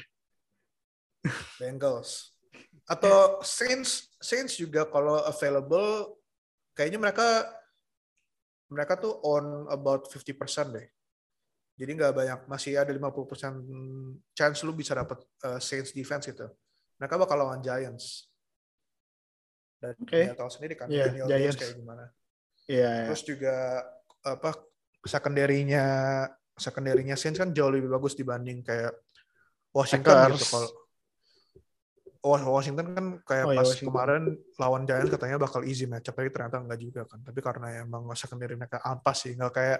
Bengals 1.55 2.35
atau 2.83 3.39
Saints 3.39 4.11
Saints 4.19 4.59
juga 4.59 4.83
kalau 4.83 5.23
available 5.23 6.19
kayaknya 6.75 6.99
mereka 6.99 7.47
mereka 8.67 8.99
tuh 8.99 9.23
on 9.23 9.71
about 9.71 10.11
50% 10.11 10.75
deh. 10.75 10.87
Jadi 11.79 11.91
nggak 11.95 12.11
banyak 12.11 12.39
masih 12.51 12.75
ada 12.75 12.91
50% 12.91 14.35
chance 14.35 14.59
lu 14.67 14.75
bisa 14.75 14.99
dapat 14.99 15.23
uh, 15.47 15.63
Saints 15.63 15.95
defense 15.95 16.27
itu. 16.27 16.43
Mereka 16.99 17.15
bakal 17.15 17.39
lawan 17.39 17.63
Giants. 17.63 18.32
Dan 19.83 19.99
Oke. 19.99 20.31
ya 20.31 20.33
tahu 20.33 20.47
sendiri 20.47 20.73
kan 20.79 20.87
Iya, 20.87 21.11
Daniel 21.11 21.27
Jones 21.27 21.59
kayak 21.59 21.75
gimana. 21.75 22.03
Iya. 22.71 22.87
iya. 22.87 23.05
Terus 23.11 23.23
juga 23.27 23.55
apa 24.23 24.49
secondary-nya 25.03 25.85
secondary-nya 26.55 27.19
Saints 27.19 27.35
kan 27.35 27.51
jauh 27.51 27.67
lebih 27.67 27.91
bagus 27.91 28.15
dibanding 28.15 28.63
kayak 28.63 28.95
Washington 29.75 30.07
Packers. 30.07 30.39
gitu 30.39 30.47
kalau 30.53 30.69
Wa- 32.23 32.47
Washington 32.47 32.87
kan 32.95 33.05
kayak 33.27 33.45
Oh 33.45 33.51
iya, 33.51 33.59
pas 33.59 33.69
kemarin 33.75 34.23
lawan 34.55 34.87
Giants 34.87 35.11
katanya 35.11 35.35
bakal 35.35 35.59
easy 35.67 35.83
matchup 35.83 36.15
tapi 36.15 36.31
ternyata 36.31 36.63
enggak 36.63 36.79
juga 36.79 37.01
kan. 37.03 37.19
Tapi 37.19 37.39
karena 37.43 37.83
emang 37.83 38.07
secondary 38.15 38.55
mereka 38.55 38.79
ampas 38.79 39.27
sih, 39.27 39.35
enggak 39.35 39.51
kayak 39.51 39.79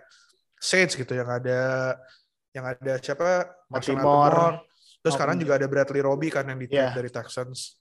Saints 0.60 1.00
gitu 1.00 1.16
yang 1.16 1.32
ada 1.32 1.96
yang 2.52 2.68
ada 2.68 3.00
siapa 3.00 3.48
Marshall. 3.72 3.96
Lattimore. 3.96 4.60
Terus 4.60 4.60
Malcolm 4.60 5.16
sekarang 5.16 5.36
juga 5.40 5.54
ada 5.56 5.68
Bradley 5.72 6.02
Roby 6.04 6.28
kan 6.28 6.44
yang 6.44 6.60
di 6.60 6.68
Iya. 6.68 6.92
dari 6.92 7.08
Texans. 7.08 7.80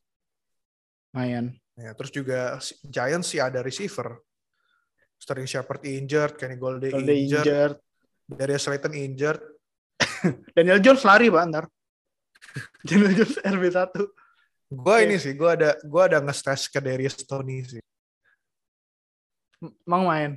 Lumayan. 1.10 1.58
Ya, 1.82 1.90
terus 1.98 2.14
juga 2.14 2.62
Giants 2.86 3.26
sih 3.34 3.42
ada 3.42 3.58
receiver. 3.58 4.22
Sterling 5.18 5.50
Shepard 5.50 5.82
injured, 5.86 6.34
Kenny 6.38 6.54
dia 6.58 6.90
injured, 6.94 7.42
injured. 7.42 7.74
Darius 8.26 8.62
Slayton 8.66 8.94
injured. 8.94 9.42
Daniel 10.54 10.78
Jones 10.78 11.02
lari, 11.02 11.26
Pak, 11.30 11.42
ntar. 11.50 11.64
Daniel 12.86 13.14
Jones 13.18 13.38
RB1. 13.42 13.90
Gue 14.72 14.96
Iya. 14.98 15.04
ini 15.04 15.16
sih, 15.20 15.32
gue 15.36 15.50
ada 15.50 15.76
gue 15.78 16.02
ada 16.02 16.18
nge-stash 16.22 16.70
ke 16.72 16.78
Darius 16.80 17.18
Tony 17.26 17.60
sih. 17.66 17.82
Emang 19.86 20.08
main. 20.08 20.30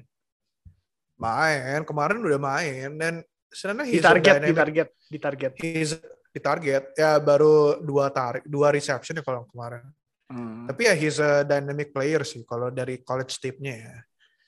Main, 1.15 1.81
kemarin 1.87 2.19
udah 2.19 2.41
main 2.41 2.89
dan 2.99 3.13
sebenarnya 3.47 3.89
Di 3.89 4.01
target, 4.03 4.33
di 4.43 4.53
target, 4.53 4.87
di 5.07 5.17
target. 5.21 5.51
he's 5.63 5.91
di 6.35 6.43
target 6.43 6.91
ya 6.99 7.15
baru 7.23 7.79
dua 7.79 8.11
tarik 8.11 8.43
dua 8.43 8.67
reception 8.75 9.15
ya 9.15 9.23
kalau 9.23 9.47
kemarin. 9.47 9.87
Hmm. 10.25 10.65
Tapi 10.65 10.81
ya 10.89 10.93
he's 10.97 11.21
a 11.21 11.45
dynamic 11.45 11.93
player 11.93 12.25
sih 12.25 12.41
kalau 12.43 12.73
dari 12.73 13.01
college 13.05 13.37
tipnya 13.37 13.75
ya. 13.77 13.95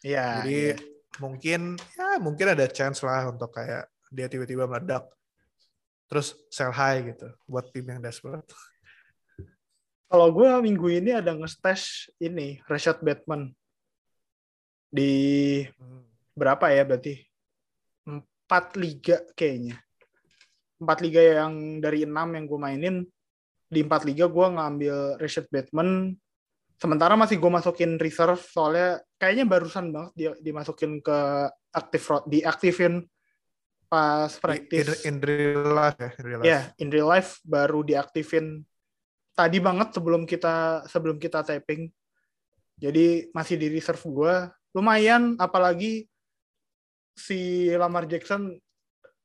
Iya. 0.02 0.28
Jadi 0.42 0.58
iya. 0.74 0.76
mungkin 1.22 1.62
ya 1.98 2.18
mungkin 2.18 2.48
ada 2.54 2.66
chance 2.70 3.06
lah 3.06 3.30
untuk 3.30 3.54
kayak 3.54 3.90
dia 4.10 4.26
tiba-tiba 4.32 4.66
meledak 4.66 5.06
terus 6.08 6.34
sell 6.48 6.72
high 6.72 7.04
gitu 7.04 7.28
buat 7.46 7.68
tim 7.70 7.86
yang 7.86 8.00
desperate. 8.00 8.48
Kalau 10.08 10.32
gue 10.32 10.48
minggu 10.64 10.88
ini 10.88 11.12
ada 11.12 11.36
nge-stash 11.36 12.08
ini, 12.24 12.64
Rashad 12.64 13.04
Batman. 13.04 13.52
Di 14.88 15.68
berapa 16.32 16.72
ya 16.72 16.88
berarti? 16.88 17.28
Empat 18.08 18.80
liga 18.80 19.20
kayaknya. 19.36 19.76
Empat 20.80 21.04
liga 21.04 21.20
yang 21.20 21.84
dari 21.84 22.08
enam 22.08 22.40
yang 22.40 22.48
gue 22.48 22.56
mainin, 22.56 22.96
di 23.68 23.84
empat 23.84 24.08
liga 24.08 24.26
gue 24.32 24.48
ngambil 24.48 24.96
Rashad 25.20 25.48
Batman. 25.52 26.16
Sementara 26.78 27.18
masih 27.18 27.42
gue 27.42 27.52
masukin 27.52 27.98
reserve 27.98 28.40
soalnya 28.40 29.02
kayaknya 29.18 29.46
barusan 29.50 29.92
banget 29.92 30.12
dia 30.16 30.32
dimasukin 30.40 31.02
ke 31.02 31.20
aktif 31.74 32.06
diaktifin 32.30 33.04
pas 33.88 34.30
In, 34.30 34.42
practice. 34.44 35.04
in 35.08 35.18
real 35.24 35.74
life 35.74 35.98
ya, 35.98 36.10
in 36.16 36.24
real 36.24 36.40
life. 36.40 36.48
Ya, 36.48 36.60
in 36.78 36.88
real 36.92 37.08
life 37.10 37.40
baru 37.44 37.82
diaktifin 37.82 38.62
tadi 39.36 39.58
banget 39.62 39.94
sebelum 39.94 40.24
kita 40.24 40.86
sebelum 40.88 41.18
kita 41.20 41.44
taping. 41.44 41.92
Jadi 42.78 43.30
masih 43.34 43.58
di 43.58 43.68
reserve 43.74 44.02
gue. 44.06 44.36
Lumayan, 44.78 45.34
apalagi 45.42 46.06
si 47.18 47.70
Lamar 47.74 48.06
Jackson 48.06 48.54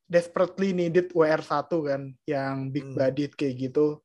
desperately 0.09 0.73
needed 0.73 1.13
WR1 1.13 1.69
kan, 1.69 2.01
yang 2.25 2.73
big 2.73 2.85
Hmm. 2.89 2.97
bodied 2.97 3.33
kayak 3.37 3.69
gitu. 3.69 4.01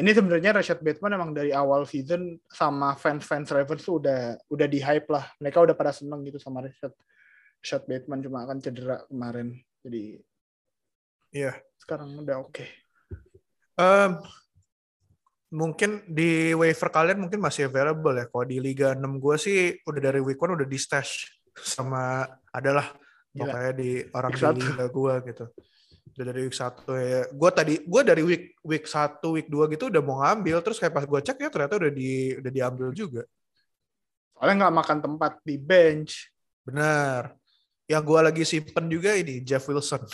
Ini 0.00 0.16
sebenarnya 0.16 0.56
Rashad 0.56 0.80
Bateman 0.80 1.12
emang 1.12 1.30
dari 1.36 1.52
awal 1.52 1.84
season 1.84 2.40
sama 2.48 2.96
fans-fans 2.96 3.52
Ravens 3.52 3.84
tuh 3.84 4.00
udah 4.00 4.40
udah 4.48 4.64
di 4.64 4.80
hype 4.80 5.12
lah. 5.12 5.28
Mereka 5.36 5.60
udah 5.60 5.76
pada 5.76 5.92
seneng 5.92 6.24
gitu 6.24 6.40
sama 6.40 6.64
Rashad 6.64 6.96
Rashad 7.60 7.84
Bateman 7.84 8.24
cuma 8.24 8.48
akan 8.48 8.56
cedera 8.64 9.04
kemarin. 9.04 9.60
Jadi 9.84 10.16
Iya. 11.30 11.52
sekarang 11.76 12.16
udah 12.16 12.40
oke. 12.40 12.64
Em, 13.76 14.12
mungkin 15.52 16.00
di 16.08 16.56
waiver 16.56 16.88
kalian 16.88 17.20
mungkin 17.20 17.38
masih 17.44 17.68
available 17.68 18.16
ya. 18.16 18.24
Kalau 18.24 18.46
di 18.48 18.56
Liga 18.56 18.96
6 18.96 19.20
gue 19.20 19.36
sih 19.36 19.58
udah 19.84 20.00
dari 20.00 20.24
week 20.24 20.40
1 20.40 20.56
udah 20.56 20.68
di 20.68 20.78
stash 20.80 21.28
sama 21.60 22.24
adalah 22.56 22.88
Gila. 23.30 23.46
pokoknya 23.46 23.72
di 23.76 23.90
orang 24.10 24.32
Week 24.32 24.56
di 24.56 24.62
liga 24.64 24.86
gue 24.88 25.14
gitu. 25.28 25.44
Udah 26.20 26.36
dari 26.36 26.44
week 26.44 26.52
1 26.52 26.84
ya. 27.00 27.20
Gue 27.32 27.50
tadi 27.56 27.74
gue 27.80 28.00
dari 28.04 28.20
week 28.20 28.44
week 28.60 28.84
1 28.84 29.24
week 29.32 29.48
2 29.48 29.72
gitu 29.72 29.88
udah 29.88 30.02
mau 30.04 30.20
ngambil 30.20 30.60
terus 30.60 30.76
kayak 30.76 30.92
pas 30.92 31.08
gue 31.08 31.20
cek 31.24 31.40
ya 31.40 31.48
ternyata 31.48 31.80
udah 31.80 31.88
di 31.88 32.36
udah 32.36 32.52
diambil 32.52 32.92
juga. 32.92 33.24
Soalnya 34.36 34.68
nggak 34.68 34.74
makan 34.84 34.98
tempat 35.00 35.32
di 35.40 35.56
bench. 35.56 36.28
Benar. 36.60 37.32
Yang 37.88 38.02
gue 38.04 38.20
lagi 38.20 38.42
simpen 38.44 38.84
juga 38.92 39.16
ini 39.16 39.40
Jeff 39.40 39.64
Wilson. 39.64 40.04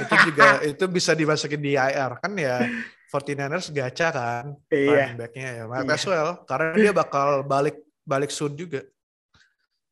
itu 0.00 0.14
juga 0.32 0.64
itu 0.64 0.84
bisa 0.88 1.12
dimasukin 1.12 1.60
di 1.60 1.76
IR 1.76 2.16
kan 2.24 2.32
ya 2.40 2.64
49ers 3.12 3.68
gacha 3.68 4.08
kan 4.08 4.56
Iya. 4.72 4.88
running 4.88 5.18
back-nya 5.20 5.50
ya 5.60 5.64
might 5.68 5.84
Iya. 5.84 5.92
as 5.92 6.04
well 6.08 6.30
karena 6.48 6.72
dia 6.72 6.92
bakal 6.96 7.44
balik 7.44 7.84
balik 8.00 8.32
soon 8.32 8.56
juga 8.56 8.80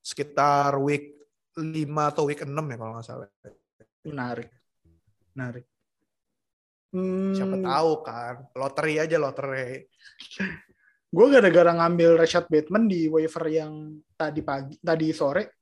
sekitar 0.00 0.80
week 0.80 1.12
5 1.60 2.08
atau 2.08 2.24
week 2.24 2.40
6 2.40 2.48
ya 2.48 2.76
kalau 2.80 2.92
nggak 2.96 3.04
salah 3.04 3.28
Menarik. 4.06 4.50
Menarik. 5.34 5.66
Hmm, 6.88 7.36
siapa 7.36 7.56
tahu 7.60 7.90
kan 8.00 8.48
lottery 8.56 8.96
aja 8.96 9.20
lottery 9.20 9.84
Gue 11.12 11.26
gara-gara 11.32 11.72
ngambil 11.72 12.20
Rashad 12.20 12.48
Bateman 12.52 12.84
di 12.84 13.08
waiver 13.08 13.44
yang 13.48 13.96
tadi 14.12 14.44
pagi, 14.44 14.76
tadi 14.76 15.08
sore, 15.16 15.56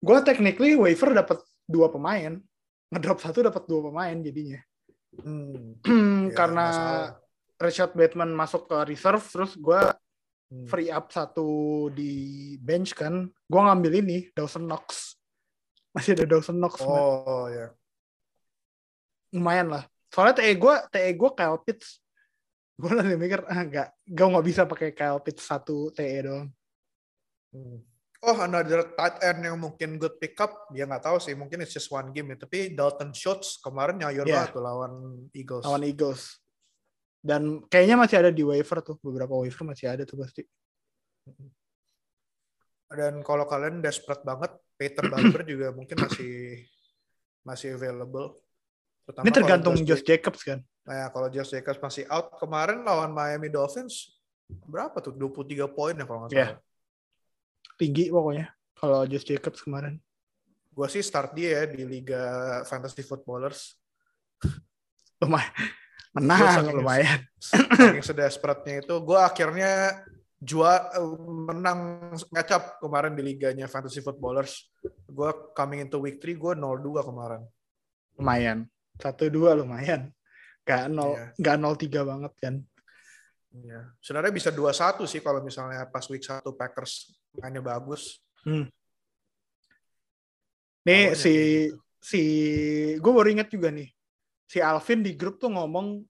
gue 0.00 0.18
technically 0.24 0.80
waiver 0.80 1.12
dapat 1.12 1.44
dua 1.68 1.92
pemain, 1.92 2.40
ngedrop 2.88 3.20
satu 3.20 3.44
dapat 3.44 3.68
dua 3.68 3.92
pemain 3.92 4.16
jadinya. 4.16 4.56
hmm, 5.28 6.32
ya, 6.32 6.32
Karena 6.32 6.64
nggak 6.64 6.72
salah. 6.72 7.08
Rashad 7.60 7.92
Bateman 7.92 8.32
masuk 8.32 8.64
ke 8.64 8.76
reserve, 8.88 9.24
terus 9.28 9.52
gue 9.60 9.80
Hmm. 10.48 10.64
free 10.64 10.88
up 10.88 11.12
satu 11.12 11.92
di 11.92 12.56
bench 12.56 12.96
kan, 12.96 13.28
gue 13.28 13.60
ngambil 13.60 14.00
ini 14.00 14.32
Dawson 14.32 14.64
Knox. 14.64 15.17
Masih 15.98 16.14
ada 16.14 16.24
Dawson 16.30 16.56
Knox, 16.62 16.78
man. 16.80 16.88
oh 16.88 17.46
ya 17.50 17.66
lumayan 19.28 19.68
lah. 19.68 19.84
Soalnya 20.08 20.40
TE 20.40 20.56
gue, 20.56 20.74
TE 20.88 21.10
gue 21.12 21.30
Kyle 21.36 21.60
Pitts. 21.60 22.00
Gue 22.80 22.94
lagi 22.96 23.12
mikir, 23.18 23.44
ah 23.44 23.60
nggak, 23.60 23.88
gue 24.08 24.26
nggak 24.30 24.46
bisa 24.46 24.62
pakai 24.64 24.94
Kyle 24.96 25.20
Pitts 25.20 25.44
satu 25.44 25.92
TE 25.92 26.24
doang. 26.24 26.48
Hmm. 27.52 27.82
Oh, 28.18 28.34
another 28.42 28.82
tight 28.98 29.22
end 29.22 29.46
yang 29.46 29.58
mungkin 29.62 29.94
good 29.94 30.18
pick 30.18 30.34
up, 30.42 30.66
dia 30.74 30.88
nggak 30.88 31.06
tahu 31.06 31.22
sih, 31.22 31.38
mungkin 31.38 31.62
it's 31.62 31.70
just 31.70 31.86
one 31.92 32.10
game 32.10 32.34
ya. 32.34 32.38
Tapi 32.40 32.74
Dalton 32.74 33.14
Schultz 33.14 33.62
kemarin 33.62 34.00
nyayor 34.00 34.26
Yeah. 34.26 34.42
banget 34.42 34.58
tuh 34.58 34.62
lawan 34.64 34.92
Eagles. 35.30 35.62
lawan 35.68 35.84
Eagles. 35.86 36.22
Dan 37.22 37.62
kayaknya 37.68 37.94
masih 37.98 38.16
ada 38.24 38.30
di 38.34 38.42
waiver 38.42 38.78
tuh, 38.82 38.96
beberapa 39.04 39.34
waiver 39.38 39.62
masih 39.62 39.86
ada 39.92 40.02
tuh 40.02 40.18
pasti. 40.18 40.42
Dan 42.88 43.20
kalau 43.20 43.44
kalian 43.44 43.84
desperate 43.84 44.24
banget, 44.24 44.52
Peter 44.80 45.04
Barber 45.12 45.44
juga 45.44 45.72
mungkin 45.76 45.96
masih 46.00 46.64
masih 47.44 47.76
available. 47.76 48.36
Terutama 49.04 49.24
Ini 49.24 49.32
tergantung 49.32 49.74
Josh 49.80 50.00
Josh 50.00 50.04
Jacobs 50.04 50.40
kan. 50.44 50.58
Nah, 50.88 51.08
kalau 51.12 51.28
Josh 51.28 51.52
Jacobs 51.52 51.80
masih 51.80 52.04
out 52.08 52.32
kemarin 52.40 52.80
lawan 52.84 53.12
Miami 53.12 53.52
Dolphins 53.52 54.16
berapa 54.48 54.96
tuh? 55.04 55.12
23 55.12 55.68
poin 55.68 55.92
ya 55.96 56.04
kalau 56.08 56.24
nggak 56.24 56.32
Yeah. 56.32 56.56
salah. 56.56 56.64
Tinggi 57.76 58.08
pokoknya 58.08 58.46
kalau 58.76 59.04
Josh 59.04 59.28
Jacobs 59.28 59.60
kemarin. 59.60 60.00
Gua 60.72 60.86
sih 60.88 61.02
start 61.04 61.34
dia 61.36 61.60
ya 61.60 61.62
di 61.68 61.84
Liga 61.84 62.22
Fantasy 62.64 63.04
Footballers. 63.04 63.76
Lumayan. 65.20 65.52
Menang 66.16 66.72
lumayan. 66.72 67.20
Saking 67.38 68.02
sedesperate-nya 68.02 68.80
itu, 68.82 68.94
gue 68.96 69.18
akhirnya 69.20 70.02
jual 70.38 70.78
menang 71.50 72.10
match 72.30 72.52
up 72.54 72.78
kemarin 72.78 73.18
di 73.18 73.22
liganya 73.26 73.66
Fantasy 73.66 73.98
Footballers. 73.98 74.70
Gue 75.10 75.30
coming 75.50 75.82
into 75.82 75.98
week 75.98 76.22
3 76.22 76.38
gue 76.38 76.52
0-2 76.54 77.02
kemarin. 77.02 77.42
Lumayan. 78.18 78.58
Satu 78.98 79.26
dua 79.30 79.54
lumayan. 79.54 80.10
Gak 80.62 80.90
nol, 80.90 81.14
Iya. 81.16 81.26
gak 81.38 81.56
nol 81.58 81.74
tiga 81.74 82.02
banget 82.06 82.32
kan. 82.38 82.54
Iya. 83.50 83.90
Sebenarnya 83.98 84.34
bisa 84.34 84.50
2-1 84.54 85.06
sih 85.10 85.18
kalau 85.24 85.42
misalnya 85.42 85.86
pas 85.90 86.04
week 86.06 86.22
1 86.22 86.54
Packers 86.54 87.18
mainnya 87.34 87.62
bagus. 87.64 88.22
Nih 90.86 91.12
Awalnya 91.12 91.18
si 91.18 91.34
gitu. 91.34 91.76
si 91.98 92.22
gue 93.00 93.12
baru 93.12 93.28
inget 93.32 93.48
juga 93.50 93.74
nih. 93.74 93.88
Si 94.48 94.62
Alvin 94.62 95.02
di 95.04 95.12
grup 95.18 95.36
tuh 95.42 95.50
ngomong 95.52 96.00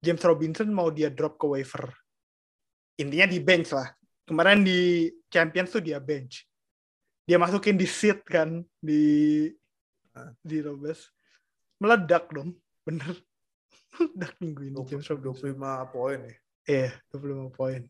James 0.00 0.22
Robinson 0.24 0.70
mau 0.72 0.88
dia 0.88 1.12
drop 1.12 1.36
ke 1.36 1.44
waiver. 1.50 1.92
Intinya 3.00 3.26
di 3.26 3.40
bench 3.40 3.72
lah. 3.72 3.88
Kemarin 4.28 4.60
di 4.60 5.08
Champions 5.32 5.72
tuh 5.72 5.80
dia 5.80 5.96
bench. 5.96 6.44
Dia 7.24 7.40
masukin 7.40 7.80
di 7.80 7.88
seat 7.88 8.20
kan 8.28 8.60
di 8.76 9.48
di 10.44 10.56
Robes. 10.60 11.08
Meledak 11.80 12.28
dong, 12.28 12.52
bener. 12.84 13.16
Meledak 13.96 14.36
minggu 14.38 14.68
ini 14.68 14.78
James 14.84 15.08
20, 15.08 15.16
Robinson. 15.24 15.56
25 15.56 15.94
poin 15.94 16.18
ya. 16.20 16.36
Iya, 16.68 16.90
25 17.16 17.56
poin. 17.56 17.80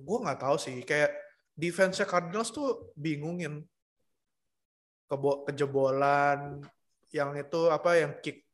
Gue 0.00 0.18
nggak 0.24 0.40
tahu 0.40 0.56
sih. 0.56 0.80
Kayak 0.82 1.12
defense 1.52 2.00
Cardinals 2.08 2.50
tuh 2.50 2.90
bingungin. 2.96 3.60
Kebo 5.10 5.44
kejebolan 5.44 6.64
yang 7.10 7.34
itu 7.34 7.60
apa 7.68 7.98
yang 7.98 8.14
kick 8.22 8.46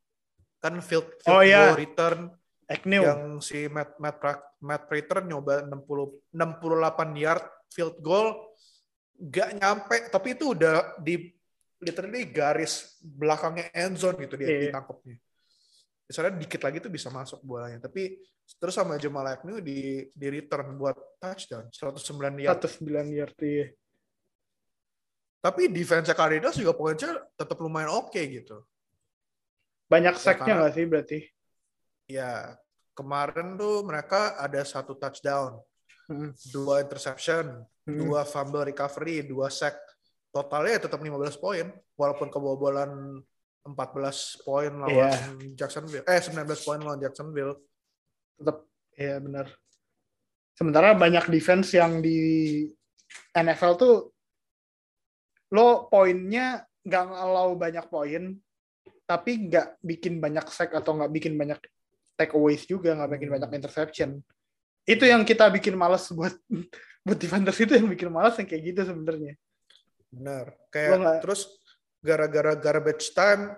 kan 0.57 0.80
field, 0.80 1.05
field 1.20 1.37
Oh, 1.37 1.45
goal 1.45 1.76
return 1.76 2.32
Agnew. 2.67 3.03
yang 3.03 3.39
si 3.39 3.71
Matt 3.71 3.95
Matt, 4.03 4.19
Matt 4.59 4.91
Prater 4.91 5.23
nyoba 5.23 5.62
60 5.62 6.35
68 6.35 7.14
yard 7.14 7.45
field 7.71 7.97
goal 8.03 8.35
gak 9.17 9.55
nyampe 9.55 10.11
tapi 10.11 10.35
itu 10.35 10.51
udah 10.51 10.99
di 10.99 11.31
literally 11.79 12.27
garis 12.27 12.99
belakangnya 13.01 13.71
end 13.71 13.95
zone 13.97 14.19
gitu 14.19 14.35
dia 14.35 14.49
Iya. 14.49 14.61
ditangkapnya. 14.69 15.17
Misalnya 16.07 16.33
dikit 16.39 16.62
lagi 16.62 16.79
tuh 16.83 16.91
bisa 16.91 17.09
masuk 17.09 17.39
bolanya 17.43 17.79
tapi 17.79 18.19
terus 18.59 18.75
sama 18.75 18.95
Jamal 18.97 19.27
Agnew 19.27 19.59
di 19.59 20.07
di 20.11 20.27
return 20.27 20.75
buat 20.75 20.95
touchdown 21.19 21.71
109 21.71 22.43
yard. 22.43 22.59
109 22.62 22.83
yard 23.14 23.37
iya. 23.43 23.67
Tapi 25.39 25.71
defense 25.71 26.11
Cardinals 26.11 26.59
juga 26.59 26.75
poinnya 26.75 27.23
tetap 27.39 27.55
lumayan 27.62 27.95
oke 27.95 28.19
gitu. 28.19 28.67
Banyak 29.87 30.14
Ya, 30.14 30.21
sacknya 30.21 30.43
karena- 30.45 30.59
nggak 30.67 30.75
sih 30.75 30.85
berarti? 30.85 31.19
Ya, 32.07 32.55
kemarin 32.95 33.59
tuh 33.59 33.83
mereka 33.83 34.39
ada 34.39 34.63
satu 34.63 34.95
touchdown, 34.95 35.59
Hmm. 36.07 36.31
dua 36.55 36.87
interception, 36.87 37.67
Hmm. 37.83 37.99
dua 37.99 38.23
fumble 38.23 38.63
recovery, 38.63 39.27
dua 39.27 39.51
sack. 39.51 39.75
Totalnya 40.31 40.79
ya 40.79 40.81
tetap 40.87 41.03
15 41.03 41.35
poin, 41.35 41.67
walaupun 41.99 42.31
kebobolan 42.31 43.19
14 43.67 44.39
poin 44.47 44.71
lawan 44.71 44.95
Iya. 44.95 45.11
Jacksonville. 45.59 46.07
Eh, 46.07 46.21
19 46.23 46.63
poin 46.63 46.79
lawan 46.79 47.03
Jacksonville. 47.03 47.59
tetap 48.37 48.69
ya 48.93 49.17
benar. 49.17 49.49
Sementara 50.53 50.93
banyak 50.93 51.25
defense 51.33 51.73
yang 51.73 52.05
di 52.05 52.69
NFL 53.33 53.81
tuh 53.81 54.13
lo 55.57 55.89
poinnya 55.89 56.61
nggak 56.85 57.05
allow 57.17 57.57
banyak 57.57 57.89
poin, 57.89 58.37
tapi 59.09 59.49
nggak 59.49 59.81
bikin 59.81 60.21
banyak 60.21 60.45
sack 60.53 60.77
atau 60.77 61.01
nggak 61.01 61.13
bikin 61.17 61.41
banyak 61.41 61.57
takeaways 62.17 62.64
juga, 62.64 62.97
nggak 62.97 63.11
bikin 63.21 63.31
banyak 63.31 63.51
interception. 63.61 64.11
Itu 64.89 65.05
yang 65.05 65.23
kita 65.23 65.53
bikin 65.53 65.77
malas 65.77 66.09
buat 66.11 66.33
buat 67.07 67.19
defenders 67.21 67.61
itu 67.61 67.77
yang 67.77 67.87
bikin 67.87 68.11
malas 68.11 68.35
yang 68.41 68.49
kayak 68.49 68.75
gitu 68.75 68.81
sebenarnya. 68.89 69.37
Benar. 70.11 70.57
Kayak 70.73 70.91
nggak- 70.99 71.21
terus 71.23 71.41
gara-gara 72.01 72.53
garbage 72.57 73.12
time 73.12 73.55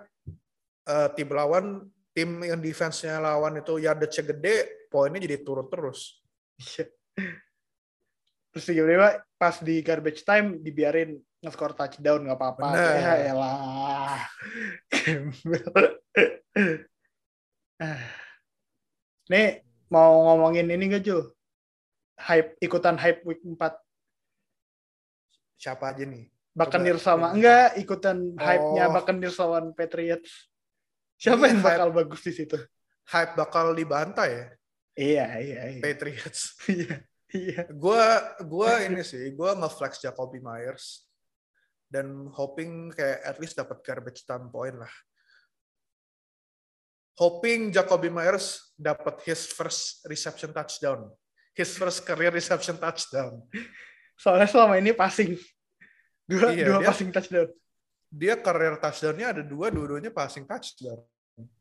eh, 0.89 1.09
tim 1.15 1.29
lawan 1.31 1.87
tim 2.13 2.29
yang 2.43 2.59
defense-nya 2.59 3.21
lawan 3.21 3.61
itu 3.61 3.79
yardage 3.79 4.19
gede, 4.25 4.89
poinnya 4.91 5.23
jadi 5.23 5.39
turun 5.39 5.69
terus. 5.71 6.19
Iya. 6.59 6.89
Terus 8.49 8.65
tiba-tiba 8.65 9.21
pas 9.37 9.55
di 9.61 9.79
garbage 9.85 10.25
time 10.25 10.57
dibiarin 10.59 11.15
nge-score 11.39 11.77
touchdown 11.77 12.25
nggak 12.27 12.35
apa-apa. 12.35 12.65
Ya 12.75 13.13
elah. 13.31 14.19
Nih 19.29 19.61
mau 19.93 20.25
ngomongin 20.33 20.67
ini 20.73 20.89
gak 20.89 21.05
Jo? 21.05 21.29
Hype 22.19 22.57
ikutan 22.59 22.97
hype 22.97 23.21
week 23.23 23.39
4. 23.45 23.55
Siapa 25.55 25.93
aja 25.93 26.03
nih? 26.03 26.27
Coba. 26.59 26.97
sama 26.99 27.27
enggak 27.31 27.79
ikutan 27.79 28.35
hype-nya 28.35 28.89
Oh. 28.89 28.93
Buccaneers 28.97 29.37
lawan 29.39 29.71
Patriots. 29.71 30.49
Siapa 31.15 31.47
Ini 31.47 31.55
yang 31.55 31.59
bakal 31.63 31.89
bagus 31.93 32.21
di 32.25 32.33
situ? 32.35 32.57
Hype 33.07 33.33
bakal 33.39 33.71
dibantai 33.77 34.29
ya, 34.29 34.45
Iya, 34.99 35.25
iya, 35.39 35.61
iya. 35.77 35.81
Patriots. 35.83 36.57
Iya, 36.67 36.95
iya. 37.31 37.61
Gua 37.69 38.33
gua 38.41 38.81
ini 38.81 39.05
sih, 39.05 39.29
gua 39.37 39.53
nge-flex 39.53 40.01
Jacoby 40.01 40.41
Myers 40.41 41.05
dan 41.85 42.25
hoping 42.33 42.89
kayak 42.89 43.21
at 43.21 43.37
least 43.37 43.53
dapat 43.55 43.79
garbage 43.85 44.25
time 44.25 44.49
point 44.49 44.75
lah. 44.75 44.93
Hoping 47.19 47.75
Jacoby 47.75 48.07
Myers 48.07 48.71
dapat 48.79 49.19
his 49.27 49.43
first 49.51 50.07
reception 50.07 50.55
touchdown. 50.55 51.11
His 51.51 51.75
first 51.75 52.07
career 52.07 52.31
reception 52.31 52.79
touchdown. 52.79 53.43
Soalnya 54.15 54.47
selama 54.47 54.79
ini 54.79 54.95
passing. 54.95 55.35
Dua, 56.23 56.55
Iya, 56.55 56.71
dua 56.71 56.79
dia- 56.79 56.87
passing 56.87 57.11
touchdown. 57.11 57.49
Dia 58.09 58.39
career 58.39 58.79
touchdown-nya 58.79 59.35
ada 59.35 59.43
dua, 59.43 59.67
dua-duanya 59.69 60.09
passing 60.09 60.47
touchdown. 60.47 61.03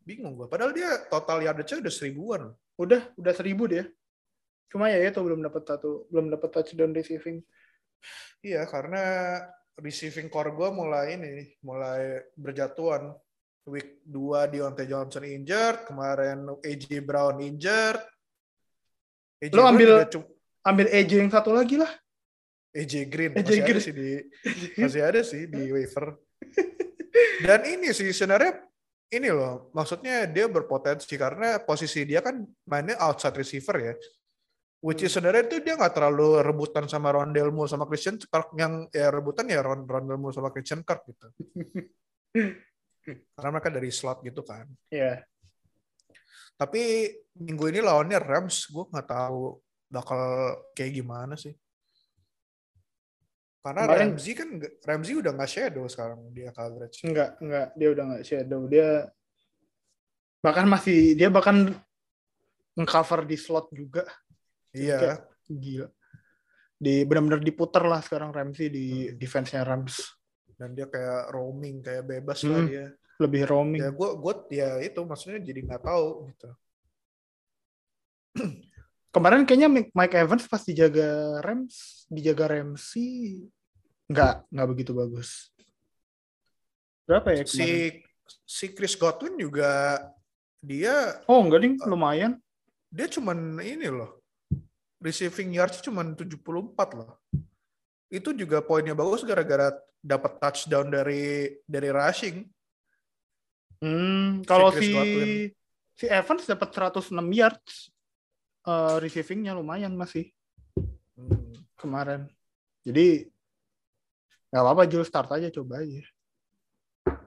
Bingung 0.06 0.38
gua. 0.38 0.46
Padahal 0.46 0.70
dia 0.70 1.02
total 1.10 1.42
yardage-nya 1.42 1.82
udah 1.82 1.94
seribuan. 1.94 2.42
Udah, 2.78 3.02
udah 3.18 3.32
seribu 3.34 3.66
dia. 3.66 3.90
Cuma 4.70 4.86
ya 4.88 5.02
itu 5.02 5.18
belum 5.18 5.42
dapat 5.42 5.66
satu, 5.66 6.06
belum 6.08 6.30
dapat 6.30 6.48
touchdown 6.54 6.94
receiving. 6.94 7.42
Iya, 8.40 8.62
karena 8.70 9.02
receiving 9.74 10.30
core 10.30 10.54
gue 10.54 10.68
mulai 10.70 11.18
ini, 11.18 11.58
mulai 11.60 12.22
berjatuhan. 12.38 13.10
Week 13.68 14.00
2 14.02 14.48
Deontay 14.48 14.88
Johnson 14.88 15.28
injured, 15.28 15.84
kemarin 15.84 16.48
AJ 16.60 17.04
Brown 17.04 17.38
injured. 17.38 18.00
AJ 19.38 19.52
Lo 19.52 19.62
Brown 19.62 19.72
ambil- 19.76 20.08
Ambil 20.64 20.86
AJ 20.90 21.10
yang 21.22 21.30
satu 21.32 21.54
lagi 21.54 21.78
lah. 21.78 21.88
AJ 22.76 22.94
Green 23.08 23.32
AJ 23.32 23.48
masih 23.48 23.60
ada 23.62 23.68
Green. 23.72 23.80
sih 23.80 23.94
di 23.96 24.08
masih 24.82 25.02
ada 25.02 25.20
sih 25.24 25.42
di 25.48 25.62
waiver. 25.74 26.06
Dan 27.40 27.60
ini 27.64 27.94
sih 27.96 28.12
sebenarnya 28.12 28.60
ini 29.08 29.32
loh, 29.32 29.72
maksudnya 29.72 30.28
dia 30.28 30.44
berpotensi 30.52 31.16
karena 31.16 31.56
posisi 31.64 32.04
dia 32.04 32.20
kan 32.20 32.44
mainnya 32.68 33.00
outside 33.00 33.32
receiver 33.36 33.76
ya. 33.80 33.94
Which 34.78 35.02
is 35.02 35.10
sebenarnya 35.10 35.48
itu 35.48 35.58
dia 35.64 35.74
nggak 35.74 35.90
terlalu 35.96 36.38
rebutan 36.44 36.86
sama 36.86 37.10
Rondell 37.10 37.50
Moore 37.50 37.66
sama 37.72 37.88
Christian 37.88 38.14
Kirk 38.20 38.52
yang 38.54 38.86
ya 38.92 39.08
rebutan 39.10 39.48
ya 39.50 39.58
Ron 39.64 39.88
Rondell 39.88 40.20
Moore 40.20 40.36
sama 40.36 40.52
Christian 40.52 40.84
Kirk 40.84 41.02
gitu. 41.08 41.26
Karena 43.14 43.50
mereka 43.54 43.70
dari 43.70 43.88
slot 43.88 44.20
gitu 44.20 44.42
kan. 44.42 44.66
Iya. 44.88 45.22
Tapi 46.58 47.06
minggu 47.38 47.70
ini 47.70 47.78
lawannya 47.78 48.18
Rams, 48.18 48.66
gue 48.66 48.84
nggak 48.90 49.08
tahu 49.08 49.62
bakal 49.86 50.20
kayak 50.74 50.92
gimana 50.98 51.38
sih. 51.38 51.54
Karena 53.58 53.84
Kemarin- 53.84 54.14
Ramsey 54.16 54.32
kan 54.34 54.48
nggak- 54.58 54.74
Ramsey 54.86 55.14
udah 55.18 55.32
nggak 55.34 55.50
shadow 55.50 55.84
sekarang 55.86 56.20
dia 56.32 56.50
coverage. 56.50 56.98
Enggak, 57.04 57.30
enggak. 57.42 57.66
Dia 57.76 57.88
udah 57.94 58.04
enggak 58.10 58.24
shadow. 58.24 58.60
Dia 58.66 58.88
bahkan 60.38 60.66
masih 60.70 61.18
dia 61.18 61.28
bahkan 61.28 61.56
mengcover 62.78 63.26
di 63.26 63.36
slot 63.36 63.68
juga. 63.74 64.06
Iya, 64.70 65.22
Gila. 65.48 65.88
Di 66.78 67.02
benar-benar 67.02 67.42
diputer 67.42 67.82
lah 67.82 67.98
sekarang 67.98 68.30
Ramsey 68.30 68.70
di 68.70 68.86
Hmm. 69.10 69.18
defense-nya 69.18 69.66
Rams. 69.66 69.98
Dan 70.58 70.74
dia 70.74 70.84
kayak 70.84 71.30
roaming, 71.30 71.78
kayak 71.80 72.04
bebas 72.04 72.42
lah 72.42 72.58
Hmm. 72.58 72.68
dia. 72.68 72.86
Lebih 73.18 73.42
roaming. 73.46 73.80
Ya 73.82 73.90
gue, 73.90 74.10
gue 74.14 74.34
ya 74.52 74.68
itu 74.78 75.00
maksudnya 75.02 75.38
jadi 75.38 75.60
nggak 75.64 75.82
tahu 75.82 76.06
gitu. 76.28 76.50
Kemarin 79.14 79.42
kayaknya 79.42 79.68
Mike 79.70 80.14
Evans 80.14 80.44
pas 80.46 80.62
dijaga 80.62 81.40
Rams, 81.40 82.04
dijaga 82.06 82.44
Ramsey 82.52 83.42
enggak, 84.06 84.44
enggak 84.52 84.68
begitu 84.68 84.92
bagus. 84.94 85.50
Berapa 87.08 87.32
ya 87.32 87.42
kemarin? 87.42 87.54
Si 87.56 87.68
si 88.44 88.66
Chris 88.76 88.94
Godwin 88.94 89.40
juga 89.40 89.98
dia 90.60 91.22
Oh, 91.24 91.40
enggak 91.40 91.64
ding, 91.64 91.74
lumayan. 91.88 92.36
dia 92.88 93.04
cuman 93.04 93.60
ini 93.60 93.88
loh 93.88 94.20
receiving 95.00 95.56
yards 95.56 95.80
cuman 95.80 96.12
74 96.14 96.88
loh. 96.94 97.20
Itu 98.08 98.32
juga 98.32 98.64
poinnya 98.64 98.96
bagus 98.96 99.20
gara-gara 99.24 99.72
dapat 100.00 100.40
touchdown 100.40 100.88
dari 100.88 101.56
dari 101.68 101.88
rushing. 101.92 102.48
Hmm, 103.78 104.42
kalau 104.42 104.74
si 104.74 104.90
Godwin. 104.90 105.30
si 105.94 106.06
Evans 106.10 106.44
dapat 106.48 106.68
106 106.74 107.14
yards 107.30 107.74
eh, 108.66 108.96
receivingnya 108.98 109.54
lumayan 109.54 109.94
masih 109.94 110.32
Hmm. 111.18 111.50
kemarin. 111.74 112.30
Jadi 112.86 113.26
nggak 114.48 114.62
apa-apa 114.62 114.86
Jul 114.86 115.02
start 115.02 115.34
aja 115.34 115.50
coba 115.50 115.82
aja. 115.82 115.98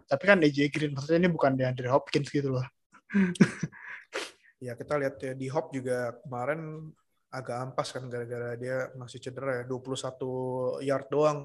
Tapi 0.08 0.24
kan 0.24 0.40
AJ 0.40 0.72
Green 0.72 0.96
maksudnya 0.96 1.28
ini 1.28 1.32
bukan 1.32 1.56
DeAndre 1.60 1.92
Hopkins 1.92 2.32
gitu 2.32 2.56
loh. 2.56 2.66
Ya 4.62 4.78
kita 4.78 4.94
lihat 4.94 5.18
ya 5.18 5.34
di 5.34 5.50
Hop 5.50 5.74
juga 5.74 6.14
kemarin 6.22 6.94
agak 7.32 7.58
ampas 7.64 7.96
kan 7.96 8.04
gara-gara 8.12 8.60
dia 8.60 8.92
masih 9.00 9.24
cedera 9.24 9.64
ya 9.64 9.66
21 9.66 10.84
yard 10.84 11.08
doang. 11.08 11.40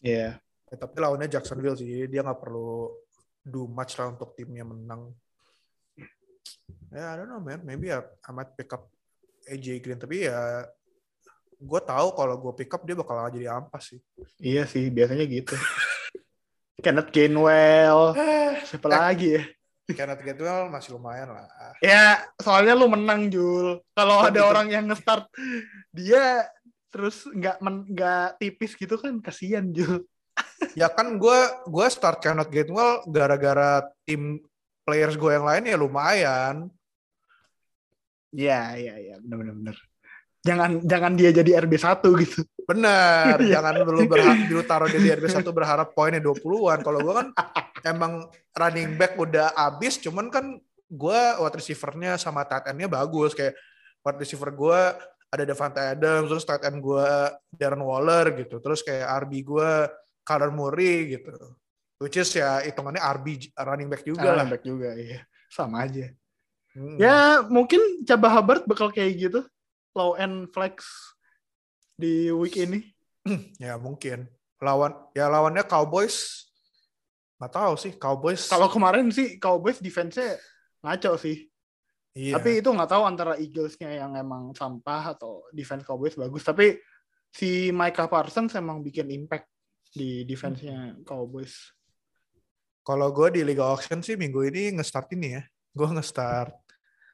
Iya. 0.00 0.40
Ya, 0.66 0.74
tapi 0.74 0.96
lawannya 0.98 1.30
Jacksonville 1.30 1.78
sih, 1.78 2.10
dia 2.10 2.26
nggak 2.26 2.40
perlu 2.42 2.90
do 3.46 3.70
much 3.70 3.94
lah 4.00 4.10
untuk 4.10 4.34
timnya 4.34 4.66
menang. 4.66 5.14
Ya, 6.90 7.14
I 7.14 7.22
don't 7.22 7.30
know 7.30 7.38
man, 7.38 7.62
maybe 7.62 7.92
I, 7.92 8.02
I 8.02 8.30
might 8.34 8.50
pick 8.58 8.74
up 8.74 8.90
AJ 9.46 9.84
Green, 9.84 10.00
tapi 10.00 10.26
ya 10.26 10.66
gue 11.56 11.80
tahu 11.80 12.08
kalau 12.12 12.34
gue 12.40 12.52
pick 12.58 12.72
up 12.74 12.82
dia 12.82 12.98
bakal 12.98 13.30
jadi 13.30 13.54
ampas 13.54 13.94
sih. 13.94 14.00
Iya 14.42 14.66
sih, 14.66 14.90
biasanya 14.90 15.22
gitu. 15.28 15.54
Kenneth 16.82 17.14
Gainwell, 17.14 18.16
siapa 18.66 18.88
lagi 18.90 19.38
ya? 19.38 19.42
Kenneth 19.94 20.26
Gainwell 20.26 20.66
masih 20.66 20.98
lumayan 20.98 21.30
lah. 21.30 21.46
Ya, 21.78 22.26
soalnya 22.42 22.74
lu 22.74 22.90
menang 22.90 23.30
Jul. 23.30 23.78
Kalau 23.94 24.18
ada 24.18 24.42
gitu. 24.42 24.50
orang 24.50 24.66
yang 24.66 24.84
nge-start 24.90 25.30
dia 25.94 26.50
terus 26.90 27.28
nggak 27.28 27.60
nggak 27.62 28.28
tipis 28.42 28.74
gitu 28.74 28.98
kan 28.98 29.22
kasihan 29.22 29.70
Jul. 29.70 30.02
Ya 30.76 30.92
kan 30.92 31.16
gue 31.16 31.38
gue 31.68 31.86
start 31.88 32.20
Kenneth 32.20 32.52
Gainwell 32.52 33.04
gara-gara 33.08 33.80
tim 34.04 34.40
players 34.84 35.16
gue 35.16 35.32
yang 35.32 35.46
lain 35.48 35.64
ya 35.68 35.76
lumayan. 35.80 36.56
Iya, 38.36 38.76
iya, 38.76 38.94
iya, 39.00 39.14
benar 39.22 39.36
benar 39.40 39.54
benar. 39.56 39.76
Jangan 40.46 40.70
jangan 40.86 41.12
dia 41.18 41.30
jadi 41.34 41.50
RB1 41.66 42.02
gitu. 42.22 42.40
Bener, 42.66 43.36
Iya. 43.42 43.58
jangan 43.58 43.82
dulu 43.82 44.06
berharap 44.06 44.38
dulu 44.46 44.62
taruh 44.62 44.86
dia 44.86 45.00
di 45.02 45.10
RB1 45.10 45.42
berharap 45.50 45.88
poinnya 45.92 46.22
20-an. 46.22 46.86
Kalau 46.86 46.98
gue 47.02 47.14
kan 47.14 47.28
emang 47.82 48.30
running 48.54 48.94
back 48.94 49.18
udah 49.18 49.50
abis, 49.54 49.98
cuman 49.98 50.30
kan 50.30 50.54
gue 50.86 51.20
wide 51.42 51.56
receiver-nya 51.58 52.14
sama 52.14 52.46
tight 52.46 52.70
end-nya 52.70 52.86
bagus. 52.86 53.34
Kayak 53.34 53.58
wide 54.06 54.22
receiver 54.22 54.54
gue 54.54 54.80
ada 55.26 55.42
Devante 55.42 55.82
Adams, 55.82 56.30
terus 56.30 56.46
tight 56.46 56.62
end 56.62 56.78
gue 56.78 57.06
Darren 57.50 57.82
Waller 57.82 58.30
gitu. 58.38 58.62
Terus 58.62 58.86
kayak 58.86 59.26
RB 59.26 59.32
gue 59.42 59.70
Kyler 60.22 60.50
Murray 60.54 61.18
gitu. 61.18 61.34
Which 61.96 62.20
is 62.20 62.28
ya 62.30 62.60
hitungannya 62.60 63.00
RB 63.00 63.50
running 63.56 63.88
back 63.88 64.02
juga 64.06 64.30
lah. 64.30 64.44
Running 64.46 64.52
back 64.52 64.62
juga, 64.62 64.88
iya. 64.94 65.24
Sama 65.50 65.86
aja. 65.88 66.12
Hmm. 66.76 67.00
Ya, 67.00 67.40
mungkin 67.48 68.04
Caba 68.04 68.28
Hubbard 68.28 68.68
bakal 68.68 68.92
kayak 68.92 69.12
gitu. 69.16 69.40
Low 69.96 70.12
end 70.20 70.52
flex 70.52 70.84
di 71.96 72.28
week 72.30 72.60
ini. 72.60 72.84
Ya 73.64 73.80
mungkin. 73.80 74.28
Lawan 74.60 74.92
ya 75.16 75.26
lawannya 75.26 75.64
Cowboys 75.66 76.46
nggak 77.36 77.52
tahu 77.52 77.74
sih 77.76 77.92
Cowboys. 77.96 78.48
Kalau 78.48 78.68
kemarin 78.72 79.12
sih 79.12 79.36
Cowboys 79.36 79.80
defense-nya 79.80 80.36
ngaco 80.80 81.20
sih. 81.20 81.44
iya. 82.16 82.36
Tapi 82.40 82.64
itu 82.64 82.68
nggak 82.72 82.88
tahu 82.88 83.02
antara 83.04 83.36
Eagles-nya 83.36 83.92
yang 83.92 84.16
emang 84.16 84.56
sampah 84.56 85.16
atau 85.16 85.44
defense 85.52 85.84
Cowboys 85.84 86.16
bagus. 86.16 86.40
Tapi 86.44 86.80
si 87.28 87.68
Micah 87.72 88.08
Parsons 88.08 88.56
emang 88.56 88.80
bikin 88.80 89.12
impact 89.12 89.52
di 89.92 90.24
defense-nya 90.24 90.96
Cowboys. 91.04 91.76
Kalau 92.86 93.10
gue 93.10 93.28
di 93.36 93.42
Liga 93.42 93.66
Auction 93.68 94.00
sih 94.00 94.14
minggu 94.16 94.46
ini 94.46 94.78
nge-start 94.78 95.12
ini 95.12 95.36
ya. 95.36 95.42
Gue 95.74 95.88
nge-start 95.92 96.54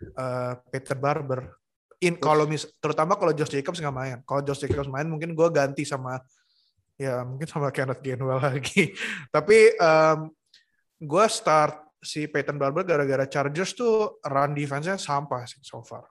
eh, 0.06 0.52
Peter 0.70 0.94
Barber. 0.94 1.61
In 2.02 2.18
kalau 2.18 2.50
mis 2.50 2.66
terutama 2.82 3.14
kalau 3.14 3.30
Josh 3.30 3.54
Jacobs 3.54 3.78
nggak 3.78 3.94
main. 3.94 4.18
Kalau 4.26 4.42
Josh 4.42 4.66
Jacobs 4.66 4.90
main 4.90 5.06
mungkin 5.06 5.38
gue 5.38 5.48
ganti 5.54 5.86
sama 5.86 6.18
ya 6.98 7.22
mungkin 7.22 7.46
sama 7.46 7.70
Kenneth 7.70 8.02
Gainwell 8.02 8.42
lagi. 8.50 8.90
Tapi 9.30 9.78
gue 11.02 11.26
start 11.30 11.82
si 12.02 12.26
Peyton 12.26 12.58
Barber 12.58 12.82
gara-gara 12.82 13.30
Chargers 13.30 13.78
tuh 13.78 14.18
run 14.26 14.58
defense-nya 14.58 14.98
sampah 14.98 15.46
sih 15.46 15.62
so 15.62 15.86
far. 15.86 16.10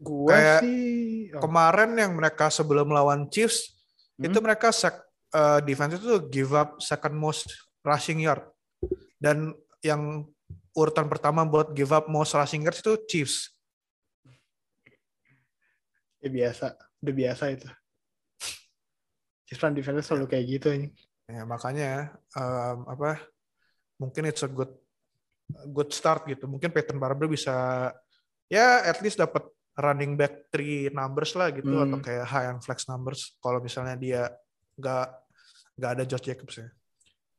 Gue 0.00 0.32
Kayak 0.32 0.60
sih 0.64 1.28
oh, 1.36 1.42
Kemarin 1.44 1.92
yang 1.98 2.16
mereka 2.16 2.48
sebelum 2.48 2.88
lawan 2.88 3.28
Chiefs 3.28 3.76
hmm, 4.16 4.30
itu 4.30 4.38
mereka 4.40 4.72
sec, 4.72 4.96
eh, 5.36 5.60
defense 5.68 6.00
itu 6.00 6.24
give 6.32 6.56
up 6.56 6.80
second 6.80 7.12
most 7.12 7.52
rushing 7.84 8.24
yard 8.24 8.48
dan 9.18 9.52
yang 9.82 10.24
urutan 10.72 11.10
pertama 11.10 11.42
buat 11.42 11.74
give 11.74 11.90
up 11.90 12.06
most 12.06 12.32
rushing 12.38 12.62
yards 12.62 12.80
itu 12.80 12.94
Chiefs 13.10 13.57
ya 16.18 16.28
biasa, 16.28 16.64
udah 17.02 17.14
biasa 17.14 17.44
itu. 17.54 17.68
Chiefs 19.48 19.62
run 19.64 19.72
defense 19.72 20.04
selalu 20.04 20.26
kayak 20.28 20.44
gitu 20.46 20.68
ini. 20.74 20.88
ya 21.28 21.44
makanya 21.44 22.08
em, 22.32 22.78
apa 22.88 23.20
mungkin 24.00 24.32
it's 24.32 24.40
a 24.40 24.48
good 24.48 24.72
good 25.68 25.92
start 25.92 26.24
gitu 26.24 26.48
mungkin 26.48 26.72
Peyton 26.72 26.96
Barber 26.96 27.28
bisa 27.28 27.52
ya 28.48 28.80
at 28.88 28.96
least 29.04 29.20
dapat 29.20 29.44
running 29.76 30.16
back 30.16 30.48
three 30.48 30.88
numbers 30.88 31.36
lah 31.36 31.52
gitu 31.52 31.68
Hmm. 31.68 31.84
atau 31.84 31.98
kayak 32.00 32.24
high 32.24 32.48
and 32.48 32.64
flex 32.64 32.88
numbers 32.88 33.36
kalau 33.44 33.60
misalnya 33.60 33.92
dia 34.00 34.22
nggak 34.80 35.06
nggak 35.76 35.90
ada 36.00 36.04
Josh 36.08 36.24
Jacobs 36.24 36.56
ya 36.64 36.68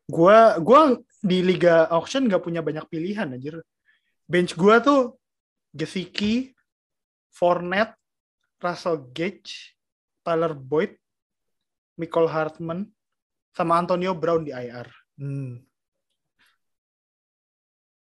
Gua 0.05 0.57
gua 0.57 0.97
di 1.21 1.41
liga 1.45 1.85
auction 1.89 2.25
nggak 2.25 2.41
punya 2.41 2.65
banyak 2.65 2.81
pilihan 2.89 3.29
anjir. 3.29 3.61
Bench 4.25 4.57
gua 4.57 4.81
tuh 4.81 5.21
Gesicki, 5.69 6.49
Fournette, 7.29 7.93
Russell 8.59 9.09
Gage, 9.15 9.75
Tyler 10.21 10.53
Boyd, 10.53 10.99
Michael 11.95 12.27
Hartman, 12.27 12.87
sama 13.55 13.79
Antonio 13.79 14.13
Brown 14.15 14.43
di 14.43 14.51
IR. 14.51 14.87
hmm. 15.19 15.63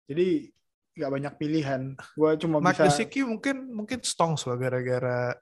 Jadi 0.07 0.49
nggak 0.97 1.11
banyak 1.13 1.33
pilihan. 1.37 1.81
Gua 2.17 2.33
cuma 2.39 2.57
Mike 2.57 2.73
bisa 2.81 2.89
Gesicki 2.89 3.21
mungkin 3.21 3.69
mungkin 3.69 3.99
stongs 4.01 4.49
loh 4.49 4.57
gara-gara 4.57 5.37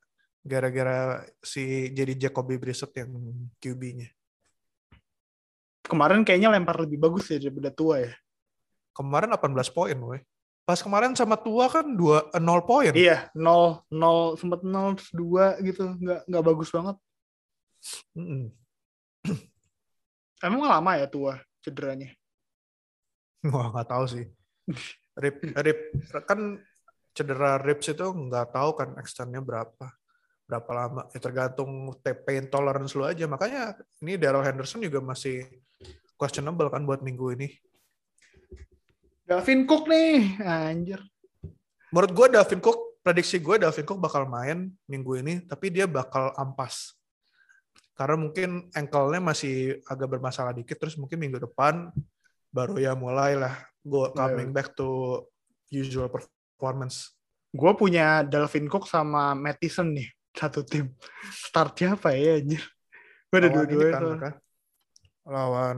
gara-gara 0.45 1.24
si 1.41 1.89
jadi 1.95 2.28
Jacoby 2.28 2.59
Brissett 2.59 2.91
yang 2.99 3.16
QB-nya. 3.57 4.09
Kemarin 5.86 6.26
kayaknya 6.26 6.53
lempar 6.53 6.82
lebih 6.82 6.97
bagus 6.97 7.30
ya 7.30 7.38
daripada 7.38 7.72
tua 7.74 8.03
ya. 8.03 8.13
Kemarin 8.93 9.34
18 9.34 9.70
poin, 9.70 9.97
woi. 10.01 10.20
Pas 10.66 10.82
kemarin 10.82 11.13
sama 11.13 11.38
tua 11.38 11.70
kan 11.70 11.86
2 11.86 12.34
0 12.34 12.41
poin. 12.66 12.89
Iya, 12.89 13.30
0 13.38 13.86
0 13.93 14.34
sempat 14.41 14.66
0 14.66 14.97
2 15.13 15.61
gitu, 15.61 15.93
nggak 16.01 16.26
nggak 16.26 16.43
bagus 16.43 16.70
banget. 16.74 16.97
Mm-mm. 18.18 18.49
Emang 20.41 20.66
lama 20.66 20.91
ya 20.97 21.05
tua 21.05 21.38
cederanya? 21.61 22.09
Wah, 23.45 23.70
nggak 23.70 23.89
tahu 23.93 24.05
sih. 24.09 24.26
Rip, 25.16 25.38
rip 25.53 25.80
kan 26.26 26.59
cedera 27.16 27.61
ribs 27.61 27.88
itu 27.88 28.03
nggak 28.03 28.51
tahu 28.51 28.70
kan 28.76 28.89
extendnya 28.99 29.39
berapa 29.39 29.88
berapa 30.45 30.72
lama 30.76 31.01
ya 31.16 31.20
tergantung 31.24 31.89
pain 32.03 32.45
tolerance 32.51 32.93
lu 32.93 33.07
aja 33.07 33.26
makanya 33.26 33.80
ini 34.03 34.20
Daryl 34.20 34.45
Henderson 34.45 34.84
juga 34.84 35.01
masih 35.01 35.47
questionable 36.20 36.68
kan 36.70 36.84
buat 36.84 37.01
minggu 37.01 37.39
ini 37.39 37.49
Dalvin 39.26 39.65
Cook 39.65 39.89
nih, 39.89 40.38
anjir. 40.45 41.01
menurut 41.89 42.11
gue 42.13 42.28
Dalvin 42.38 42.61
Cook 42.61 43.01
prediksi 43.01 43.41
gue 43.41 43.57
Dalvin 43.57 43.86
Cook 43.86 43.99
bakal 44.01 44.30
main 44.30 44.69
minggu 44.86 45.21
ini 45.21 45.34
tapi 45.45 45.73
dia 45.73 45.89
bakal 45.89 46.34
ampas 46.38 46.93
karena 47.95 48.19
mungkin 48.19 48.67
ankle-nya 48.76 49.21
masih 49.23 49.80
agak 49.88 50.17
bermasalah 50.17 50.51
dikit 50.51 50.76
terus 50.76 50.99
mungkin 50.99 51.17
minggu 51.17 51.39
depan 51.39 51.89
baru 52.51 52.76
ya 52.78 52.91
mulai 52.93 53.39
lah 53.39 53.55
go 53.82 54.11
coming 54.11 54.51
back 54.51 54.76
to 54.76 55.23
usual 55.71 56.11
performance 56.11 57.15
Gue 57.55 57.71
punya 57.80 58.19
Dalvin 58.28 58.67
Cook 58.67 58.84
sama 58.84 59.32
Mattison 59.32 59.95
nih, 59.95 60.11
satu 60.36 60.67
tim. 60.67 60.91
Startnya 61.32 61.95
apa 61.95 62.11
ya, 62.11 62.36
anjir? 62.43 62.59
Gue 63.32 63.38
ada 63.39 63.47
ini 63.47 63.55
dua-duanya 63.55 63.93
kan, 63.95 64.01
mereka. 64.03 64.30
lawan 65.23 65.78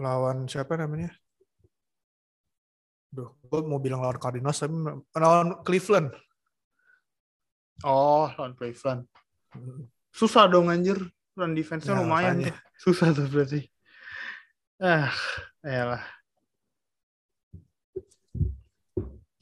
lawan 0.00 0.48
siapa 0.48 0.74
namanya 0.80 1.12
Duh, 3.10 3.26
gue 3.42 3.60
mau 3.66 3.82
bilang 3.82 3.98
lawan 4.06 4.22
Cardinals 4.22 4.54
tapi 4.62 4.70
lawan 5.18 5.58
Cleveland. 5.66 6.14
Oh, 7.82 8.30
lawan 8.38 8.54
Cleveland. 8.54 9.02
Susah 10.14 10.46
dong 10.46 10.70
anjir. 10.70 10.94
Run 11.34 11.58
defense-nya 11.58 11.98
Ya, 11.98 12.06
lumayan 12.06 12.38
makanya. 12.38 12.54
tuh. 12.54 12.56
Susah 12.86 13.10
tuh 13.10 13.26
berarti. 13.26 13.66
Ah, 14.78 15.10
elah. 15.66 16.06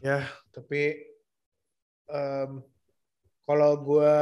Ya, 0.01 0.25
tapi 0.49 1.05
em, 2.09 2.51
kalau 3.45 3.73
gue 3.85 4.17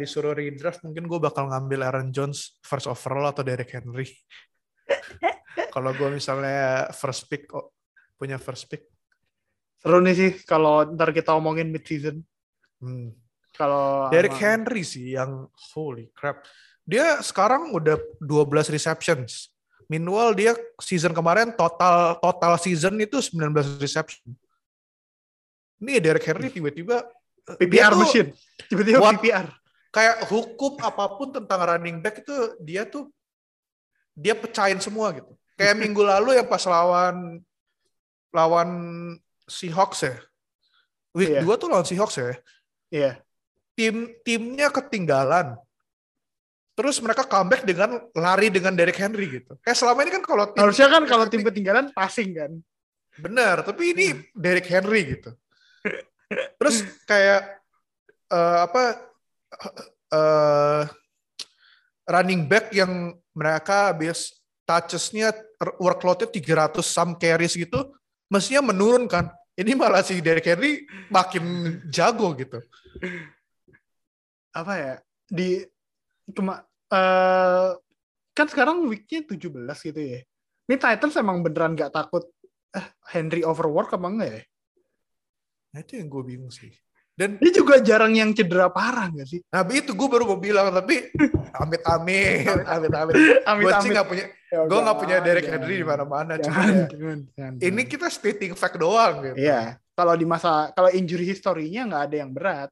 disuruh 0.00 0.32
redraft 0.32 0.80
mungkin 0.88 1.04
gue 1.04 1.20
bakal 1.20 1.52
ngambil 1.52 1.84
Aaron 1.84 2.08
Jones 2.16 2.56
first 2.64 2.88
overall 2.88 3.28
atau 3.28 3.44
Derrick 3.44 3.76
Henry. 3.76 4.08
Kalau 5.76 5.92
gue 5.92 6.08
misalnya 6.08 6.88
first 6.96 7.28
pick 7.28 7.52
oh, 7.52 7.68
punya 8.16 8.40
first 8.40 8.64
pick, 8.64 8.88
Seru 9.76 10.00
nih 10.00 10.16
sih 10.16 10.30
kalau 10.48 10.88
ntar 10.96 11.12
kita 11.12 11.36
omongin 11.36 11.68
mid 11.68 11.84
season. 11.84 12.24
hmm. 12.80 13.12
Kalau 13.52 14.08
Derrick 14.08 14.36
sama- 14.36 14.44
Henry 14.56 14.84
sih 14.84 15.16
yang 15.16 15.52
holy 15.76 16.08
crap. 16.16 16.44
Dia 16.84 17.20
sekarang 17.20 17.76
udah 17.76 18.00
12 18.24 18.72
receptions. 18.72 19.52
Meanwhile 19.88 20.32
dia 20.32 20.52
season 20.80 21.12
kemarin 21.12 21.52
total 21.52 22.16
total 22.24 22.56
season 22.56 22.96
itu 22.96 23.20
19 23.20 23.52
reception. 23.76 24.32
Ini 25.76 26.00
Derrick 26.00 26.24
Henry 26.24 26.48
tiba-tiba 26.48 27.04
dia 27.04 27.56
PPR 27.60 27.92
tuh 27.92 28.00
machine. 28.00 28.28
Tiba-tiba 28.68 28.96
What? 29.04 29.20
PPR. 29.20 29.48
kayak 29.92 30.28
hukum 30.28 30.76
apa 30.84 31.08
pun 31.16 31.32
tentang 31.32 31.56
running 31.56 32.04
back 32.04 32.20
itu 32.20 32.36
dia 32.60 32.84
tuh 32.84 33.08
dia 34.12 34.36
pecahin 34.36 34.76
semua 34.76 35.08
gitu. 35.16 35.32
Kayak 35.56 35.76
minggu 35.80 36.04
lalu 36.04 36.36
yang 36.36 36.46
pas 36.46 36.60
lawan 36.68 37.40
lawan 38.30 38.70
Seahawks 39.48 40.00
ya. 40.04 40.16
Week 41.16 41.32
Iya. 41.32 41.40
2 41.40 41.56
tuh 41.56 41.68
lawan 41.72 41.86
Seahawks 41.88 42.16
ya. 42.20 42.36
Iya. 42.92 43.12
tim 43.76 44.08
timnya 44.24 44.72
ketinggalan. 44.72 45.52
Terus 46.76 46.96
mereka 47.00 47.24
comeback 47.28 47.64
dengan 47.64 48.00
lari 48.16 48.48
dengan 48.52 48.72
Derrick 48.72 48.96
Henry 48.96 49.28
gitu. 49.40 49.52
Kayak 49.60 49.80
selama 49.80 50.00
ini 50.04 50.12
kan 50.12 50.24
kalau 50.24 50.44
tim 50.48 50.60
Harusnya 50.60 50.88
kan 50.92 51.04
kalau 51.04 51.24
tim 51.28 51.44
ketinggalan 51.44 51.92
passing 51.92 52.36
kan. 52.36 52.52
benar, 53.16 53.64
tapi 53.64 53.96
ini 53.96 54.12
Derrick 54.36 54.68
Henry 54.68 55.16
gitu. 55.16 55.32
Terus 56.60 56.84
kayak 57.08 57.64
eh, 58.28 58.58
apa 58.64 58.82
eh 60.12 60.82
running 62.06 62.44
back 62.48 62.72
yang 62.72 63.16
mereka 63.32 63.92
habis 63.92 64.36
touches-nya 64.66 65.30
workload-nya 65.78 66.28
300 66.28 66.82
some 66.82 67.14
carries 67.16 67.54
gitu, 67.54 67.94
mestinya 68.28 68.74
menurun 68.74 69.06
kan. 69.06 69.30
Ini 69.56 69.72
malah 69.72 70.04
si 70.04 70.20
Derrick 70.20 70.44
Henry 70.44 70.84
makin 71.08 71.78
jago 71.88 72.36
gitu. 72.36 72.60
Apa 74.52 74.72
ya? 74.76 74.94
Di 75.24 75.64
cuma 76.34 76.60
eh 76.92 77.70
kan 78.36 78.46
sekarang 78.52 78.84
weeknya 78.84 79.24
17 79.24 79.88
gitu 79.88 80.00
ya. 80.02 80.20
Ini 80.68 80.76
Titans 80.76 81.16
emang 81.16 81.40
beneran 81.40 81.72
nggak 81.72 81.94
takut 81.94 82.28
eh, 82.76 82.86
Henry 83.08 83.40
overwork 83.46 83.96
apa 83.96 84.06
enggak 84.12 84.28
ya? 84.28 84.42
Nah 85.72 85.78
itu 85.80 85.92
yang 85.96 86.08
gue 86.12 86.22
bingung 86.36 86.52
sih. 86.52 86.68
Dan 87.16 87.40
Dia 87.40 87.48
juga 87.48 87.80
jarang 87.80 88.12
yang 88.12 88.36
cedera 88.36 88.68
parah 88.68 89.08
nggak 89.08 89.24
sih? 89.24 89.40
Nah 89.48 89.64
itu 89.72 89.96
gue 89.96 90.08
baru 90.08 90.28
mau 90.28 90.36
bilang 90.36 90.68
tapi 90.68 91.08
amit 91.64 91.80
amit 91.88 92.44
amit 92.68 92.92
amit. 92.92 93.14
Amit 93.48 93.64
Gue 93.64 93.72
sih 93.80 93.90
nggak 93.96 94.08
punya, 94.08 94.24
gue 94.50 94.80
nggak 94.80 94.98
punya 94.98 95.18
Derek 95.18 95.48
Henry 95.50 95.82
di 95.82 95.86
mana-mana. 95.86 96.38
Jangan, 96.38 96.66
ya, 96.70 96.86
jangan, 96.86 97.18
jangan, 97.34 97.52
ini 97.58 97.82
kita 97.86 98.06
stating 98.06 98.54
fact 98.54 98.78
doang 98.78 99.32
gitu. 99.32 99.36
Iya. 99.42 99.82
Kalau 99.96 100.14
di 100.14 100.26
masa 100.28 100.70
kalau 100.76 100.92
injury 100.92 101.26
historinya 101.26 101.82
nggak 101.90 102.04
ada 102.06 102.16
yang 102.16 102.30
berat. 102.30 102.70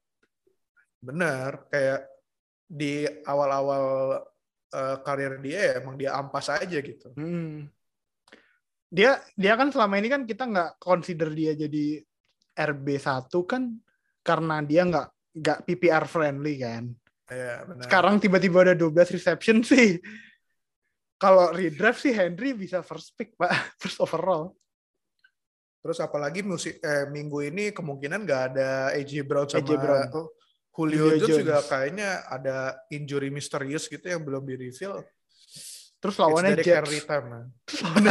Bener, 1.03 1.67
kayak 1.67 2.07
di 2.65 3.05
awal-awal 3.27 3.85
eh, 4.71 4.97
karir 5.03 5.37
dia 5.43 5.59
ya 5.59 5.73
emang 5.83 5.95
dia 5.99 6.15
ampas 6.15 6.47
aja 6.47 6.77
gitu. 6.79 7.11
Hmm. 7.17 7.67
Dia 8.87 9.19
dia 9.35 9.53
kan 9.59 9.67
selama 9.73 9.99
ini 9.99 10.07
kan 10.07 10.23
kita 10.23 10.47
nggak 10.47 10.71
consider 10.79 11.27
dia 11.35 11.57
jadi 11.57 11.99
RB1 12.55 13.27
kan 13.43 13.75
karena 14.23 14.63
dia 14.63 14.81
nggak 14.87 15.07
nggak 15.35 15.59
PPR 15.67 16.05
friendly 16.07 16.55
kan. 16.63 16.83
Ya, 17.25 17.65
bener. 17.65 17.83
Sekarang 17.83 18.15
tiba-tiba 18.21 18.61
ada 18.63 18.77
12 18.77 19.17
reception 19.17 19.65
sih. 19.65 19.97
Kalau 21.25 21.49
redraft 21.49 22.05
sih 22.05 22.13
Henry 22.13 22.53
bisa 22.53 22.85
first 22.85 23.17
pick, 23.17 23.33
Pak. 23.33 23.49
First 23.81 23.97
overall. 23.97 24.53
Terus 25.81 25.97
apalagi 25.97 26.45
musik 26.45 26.77
eh, 26.81 27.09
minggu 27.09 27.41
ini 27.49 27.73
kemungkinan 27.73 28.25
nggak 28.25 28.41
ada 28.53 28.93
AJ 28.93 29.25
Brown 29.25 29.49
sama 29.49 29.65
AJ 29.65 29.71
Brown. 29.81 30.05
Julio, 30.69 31.09
Julio 31.09 31.25
Jones 31.25 31.37
juga 31.41 31.57
Jones. 31.61 31.69
kayaknya 31.69 32.09
ada 32.29 32.77
injury 32.93 33.33
misterius 33.33 33.89
gitu 33.89 34.05
yang 34.05 34.21
belum 34.21 34.45
di 34.45 34.69
reveal. 34.69 35.01
Terus 35.97 36.15
lawannya 36.21 36.61
Jets. 36.61 36.69
Henry 36.69 37.01
time, 37.01 37.25
man. 37.25 37.49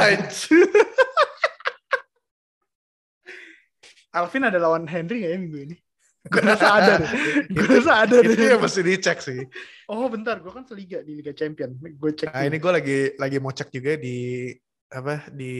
Alvin 4.18 4.46
ada 4.46 4.58
lawan 4.58 4.90
Henry 4.90 5.22
nggak 5.22 5.32
ya 5.34 5.38
minggu 5.38 5.58
ini? 5.70 5.76
Gue 6.24 6.40
rasa 6.40 6.68
ada 6.72 6.92
deh. 6.98 7.10
Gue 7.54 7.66
rasa 7.68 7.92
ada 8.02 8.16
itu 8.18 8.32
deh. 8.32 8.48
yang 8.48 8.60
mesti 8.60 8.80
dicek 8.80 9.18
sih. 9.20 9.44
Oh 9.86 10.08
bentar, 10.08 10.40
gue 10.40 10.48
kan 10.48 10.64
seliga 10.64 11.04
di 11.04 11.20
Liga 11.20 11.32
Champion. 11.32 11.76
Gue 11.76 12.12
cek. 12.12 12.32
Nah 12.32 12.44
ini 12.44 12.56
gue 12.56 12.72
lagi 12.72 12.98
lagi 13.16 13.36
mau 13.38 13.52
cek 13.52 13.68
juga 13.68 13.96
di 13.96 14.48
apa 14.88 15.28
di 15.28 15.52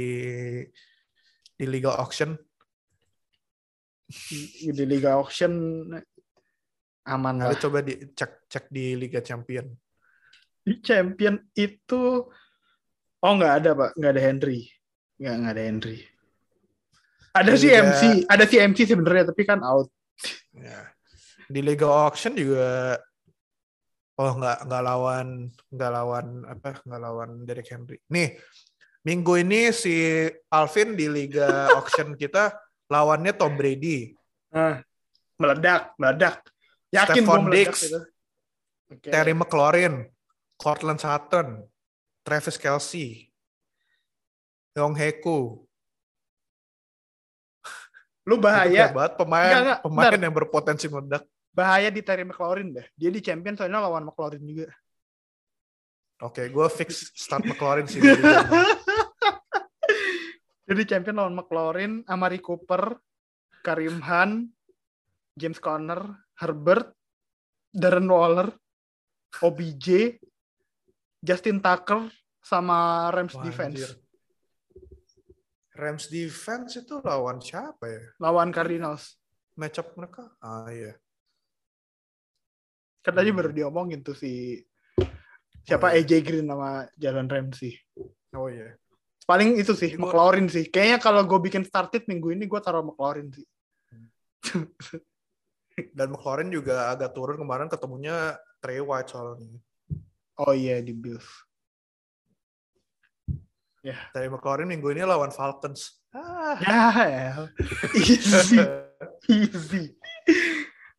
di 1.53 1.65
Liga 1.67 1.93
Auction. 1.95 2.33
di, 4.05 4.69
di 4.71 4.85
Liga 4.85 5.17
Auction 5.17 5.53
aman 7.05 7.35
Nah, 7.37 7.53
lah. 7.53 7.59
coba 7.59 7.81
dicek 7.81 8.49
cek 8.49 8.65
di 8.69 8.97
Liga 8.97 9.21
Champion. 9.21 9.69
Di 10.61 10.81
Champion 10.81 11.37
itu 11.53 12.25
oh 13.19 13.33
nggak 13.35 13.55
ada 13.61 13.71
pak, 13.75 13.91
nggak 13.97 14.13
ada 14.13 14.23
Henry, 14.23 14.65
nggak 15.19 15.35
nggak 15.35 15.53
ada 15.53 15.63
Henry. 15.63 15.99
Ada 17.35 17.53
Liga- 17.53 17.85
MC, 17.85 18.03
ada 18.25 18.45
sih 18.47 18.59
MC 18.59 18.79
sebenarnya 18.87 19.25
tapi 19.29 19.43
kan 19.43 19.61
out. 19.61 19.93
Ya. 20.55 20.91
Di 21.51 21.61
Liga 21.61 21.91
Auction 21.91 22.39
juga 22.39 22.99
oh 24.15 24.33
nggak 24.39 24.71
nggak 24.71 24.83
lawan 24.87 25.51
nggak 25.75 25.91
lawan 25.91 26.27
apa 26.47 26.69
nggak 26.87 27.03
lawan 27.03 27.31
Derek 27.43 27.69
Henry. 27.69 27.99
Nih 28.11 28.39
minggu 29.05 29.43
ini 29.43 29.75
si 29.75 30.25
Alvin 30.49 30.95
di 30.97 31.11
Liga 31.11 31.69
Auction 31.79 32.15
kita 32.15 32.55
lawannya 32.89 33.33
Tom 33.35 33.57
Brady, 33.59 34.15
Nah, 34.55 34.79
meledak, 35.35 35.99
meledak. 35.99 36.47
Yakin 36.95 37.27
Stephon 37.27 37.51
Diggs, 37.51 37.91
itu. 37.91 38.01
Oke. 38.87 39.11
Terry 39.11 39.35
McLaurin, 39.35 40.07
Cortland 40.55 41.03
Sutton, 41.03 41.67
Travis 42.23 42.55
Kelsey, 42.55 43.35
Yong 44.79 44.95
Heku. 44.95 45.67
Lu 48.25 48.37
Itu 48.37 48.45
bahaya. 48.45 48.89
banget 48.89 49.15
pemain 49.17 49.45
Enggak, 49.47 49.61
enggak, 49.63 49.81
pemain 49.85 50.05
bentar. 50.09 50.25
yang 50.25 50.35
berpotensi 50.35 50.87
meledak. 50.89 51.23
bahaya 51.51 51.89
di 51.89 52.01
Terry 52.01 52.25
McLaurin 52.25 52.73
deh. 52.73 52.87
Dia 52.95 53.09
di 53.09 53.21
champion 53.21 53.55
soalnya 53.55 53.79
lawan 53.79 54.05
McLaurin 54.05 54.43
juga. 54.43 54.73
Oke, 56.21 56.49
gue 56.49 56.67
fix 56.69 57.13
start 57.13 57.45
McLaurin 57.51 57.85
sih. 57.85 58.01
Jadi 60.65 60.83
champion 60.89 61.21
lawan 61.21 61.37
McLaurin, 61.37 62.01
Amari 62.09 62.41
Cooper, 62.41 62.97
Karim 63.61 64.01
Hunt, 64.01 64.49
James 65.37 65.61
Conner, 65.61 66.01
Herbert, 66.35 66.97
Darren 67.69 68.09
Waller, 68.09 68.49
OBJ, 69.39 70.17
Justin 71.21 71.61
Tucker, 71.61 72.09
sama 72.41 73.11
Rams 73.13 73.37
Wah, 73.37 73.45
defense. 73.45 73.77
anjir. 73.77 73.91
Rams 75.75 76.07
defense 76.07 76.79
itu 76.79 77.03
lawan 77.03 77.43
siapa 77.43 77.85
ya? 77.85 78.03
Lawan 78.23 78.55
Cardinals. 78.55 79.19
Match 79.55 79.79
up 79.79 79.91
mereka? 79.95 80.31
Ah 80.39 80.71
iya. 80.71 80.95
Kan 83.03 83.15
tadi 83.15 83.31
Hmm. 83.31 83.39
baru 83.39 83.51
diomongin 83.51 84.01
tuh 84.01 84.15
si 84.15 84.63
siapa 85.63 85.91
Oh, 85.91 85.93
iya. 85.93 86.03
AJ 86.03 86.13
Green 86.23 86.47
sama 86.47 86.87
Jalen 86.95 87.27
Ramsey. 87.27 87.75
Oh 88.33 88.47
iya. 88.47 88.75
Paling 89.25 89.57
itu 89.57 89.73
sih, 89.73 89.97
gua- 89.97 90.13
McLaurin 90.13 90.47
sih. 90.47 90.69
Kayaknya 90.69 90.99
kalau 91.01 91.25
gue 91.25 91.41
bikin 91.41 91.65
started 91.65 92.05
minggu 92.05 92.33
ini 92.33 92.45
gue 92.45 92.61
taruh 92.61 92.85
McLaurin 92.85 93.33
sih. 93.33 93.47
Dan 95.97 96.15
McLaurin 96.15 96.53
juga 96.53 96.93
agak 96.93 97.17
turun 97.17 97.35
kemarin 97.35 97.67
ketemunya 97.67 98.37
Trey 98.61 98.79
White 98.79 99.11
soalnya. 99.11 99.59
Oh 100.39 100.53
iya 100.53 100.79
di 100.79 100.93
Bills. 100.93 101.25
Dari 103.85 104.33
McLaurin 104.33 104.65
minggu 104.65 104.89
ini 104.97 105.05
lawan 105.05 105.29
Falcons. 105.29 106.01
Ah. 106.17 106.57
Ya, 106.57 106.81
ya. 107.05 107.33
easy, 108.01 108.59
easy. 109.29 109.85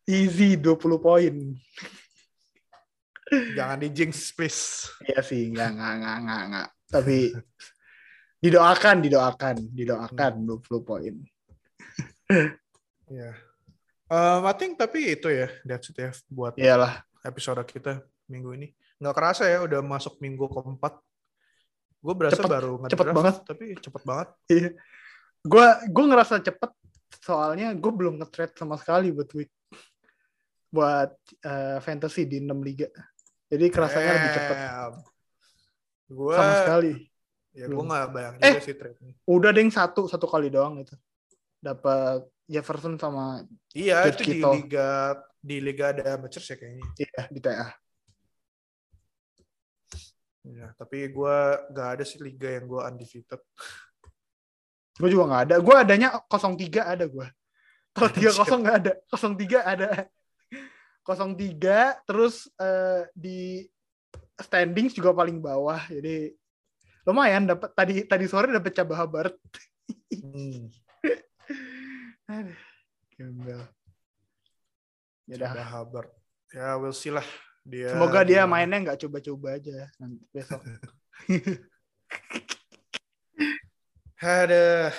Easy 0.05 0.49
20 0.53 1.01
poin. 1.01 1.35
Jangan 3.57 3.81
di 3.81 3.89
jinx 3.89 4.29
please. 4.37 4.85
Iya 5.01 5.25
sih, 5.25 5.49
nggak, 5.49 5.69
nggak, 5.73 5.93
nggak, 5.97 6.17
nggak, 6.21 6.41
nggak. 6.53 6.67
Tapi 6.93 7.17
didoakan, 8.45 8.97
didoakan, 9.01 9.55
didoakan 9.73 10.33
20 10.45 10.85
poin. 10.85 11.15
Iya. 13.05 13.37
Um, 14.09 14.49
I 14.49 14.53
think 14.57 14.81
tapi 14.81 15.13
itu 15.13 15.29
ya, 15.29 15.45
that's 15.61 15.93
it 15.93 15.97
ya 16.01 16.09
buat 16.25 16.57
Iyalah. 16.57 17.05
episode 17.21 17.61
kita 17.69 18.01
minggu 18.25 18.57
ini. 18.57 18.67
Nggak 18.97 19.13
kerasa 19.13 19.45
ya 19.45 19.61
udah 19.61 19.85
masuk 19.85 20.17
minggu 20.17 20.49
keempat. 20.49 20.97
Gue 22.05 22.13
berasa 22.13 22.37
Cepet- 22.37 22.53
baru 22.53 22.73
cepet 22.85 23.07
banget. 23.09 23.35
tapi 23.41 23.65
cepet 23.81 24.01
banget. 24.05 24.27
Iya. 24.45 24.69
Gue 25.41 25.65
gue 25.89 26.05
ngerasa 26.05 26.35
cepet 26.37 26.71
soalnya 27.17 27.73
gue 27.73 27.91
belum 27.91 28.21
nge-trade 28.21 28.53
sama 28.53 28.77
sekali 28.77 29.09
buat 29.09 29.29
week 29.33 29.49
buat 30.69 31.11
eh, 31.41 31.77
fantasy 31.81 32.29
di 32.29 32.37
6 32.43 32.61
liga. 32.61 32.85
Jadi 33.49 33.65
kerasanya 33.69 34.11
lebih 34.13 34.31
cepet 34.33 34.57
Gue, 36.05 36.35
sama 36.35 36.53
sekali. 36.61 36.91
ya 37.55 37.65
gue 37.65 37.83
nggak 37.83 38.05
bayang 38.11 38.35
Eh. 38.37 38.59
sih 38.61 38.75
trade-nya. 38.75 39.13
Udah 39.25 39.49
deh 39.49 39.65
satu 39.71 40.05
satu 40.05 40.27
kali 40.27 40.51
doang 40.51 40.77
itu. 40.77 40.93
Dapat 41.57 42.21
Jefferson 42.45 42.99
sama 42.99 43.41
Iya, 43.73 44.05
George 44.05 44.21
itu 44.21 44.21
di 44.21 44.29
Kittle. 44.37 44.53
liga 44.61 44.89
di 45.39 45.57
liga 45.57 45.85
ada 45.89 46.03
amateurs 46.13 46.45
ya 46.45 46.57
kayaknya. 46.57 46.85
iya 46.99 47.21
di 47.31 47.39
TA. 47.41 47.67
Ya, 50.45 50.67
tapi 50.77 51.09
gue 51.09 51.37
nggak 51.73 51.89
ada 51.97 52.03
sih 52.05 52.21
liga 52.21 52.49
yang 52.53 52.69
gue 52.69 52.81
undefeated. 52.81 53.41
Gue 54.95 55.11
juga 55.11 55.27
nggak 55.27 55.43
ada. 55.51 55.55
Gue 55.59 55.75
adanya 55.75 56.09
03 56.31 56.55
ada 56.79 57.03
gue. 57.03 57.27
Kalau 57.91 58.09
30 58.15 58.63
nggak 58.63 58.77
ada. 58.79 58.93
03 59.11 59.59
ada. 59.59 59.89
03 61.03 62.07
terus 62.07 62.47
eh, 62.55 63.03
di 63.11 63.67
standings 64.39 64.95
juga 64.95 65.11
paling 65.11 65.43
bawah. 65.43 65.83
Jadi 65.91 66.31
lumayan 67.03 67.43
dapat 67.43 67.75
tadi 67.75 68.07
tadi 68.07 68.25
sore 68.31 68.55
dapat 68.55 68.71
Cabah 68.71 69.03
Barat. 69.03 69.35
Hmm. 70.15 70.71
Aduh, 72.31 72.61
gembel. 73.19 73.61
Ya 75.27 75.35
udah. 75.35 75.53
Ya, 76.55 76.79
we'll 76.79 76.95
see 76.95 77.11
lah. 77.11 77.25
Dia 77.65 77.97
Semoga 77.97 78.21
dia 78.21 78.45
mainnya 78.45 78.77
nggak 78.77 79.01
coba-coba 79.01 79.57
aja 79.57 79.89
nanti 79.97 80.21
besok. 80.29 80.61
Ada 84.21 84.93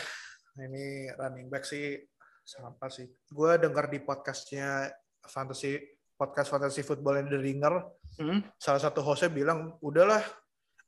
ini 0.58 1.06
running 1.14 1.46
back 1.46 1.62
sih 1.62 2.02
sampah 2.42 2.90
sih. 2.90 3.06
Gue 3.30 3.54
dengar 3.62 3.86
di 3.86 4.02
podcastnya 4.02 4.90
fantasy 5.22 5.78
podcast 6.18 6.50
fantasy 6.50 6.82
football 6.82 7.22
yang 7.22 7.30
The 7.30 7.38
Ringer, 7.38 7.74
Hmm? 8.16 8.40
salah 8.56 8.80
satu 8.80 9.04
hostnya 9.04 9.28
bilang 9.28 9.76
udahlah 9.84 10.24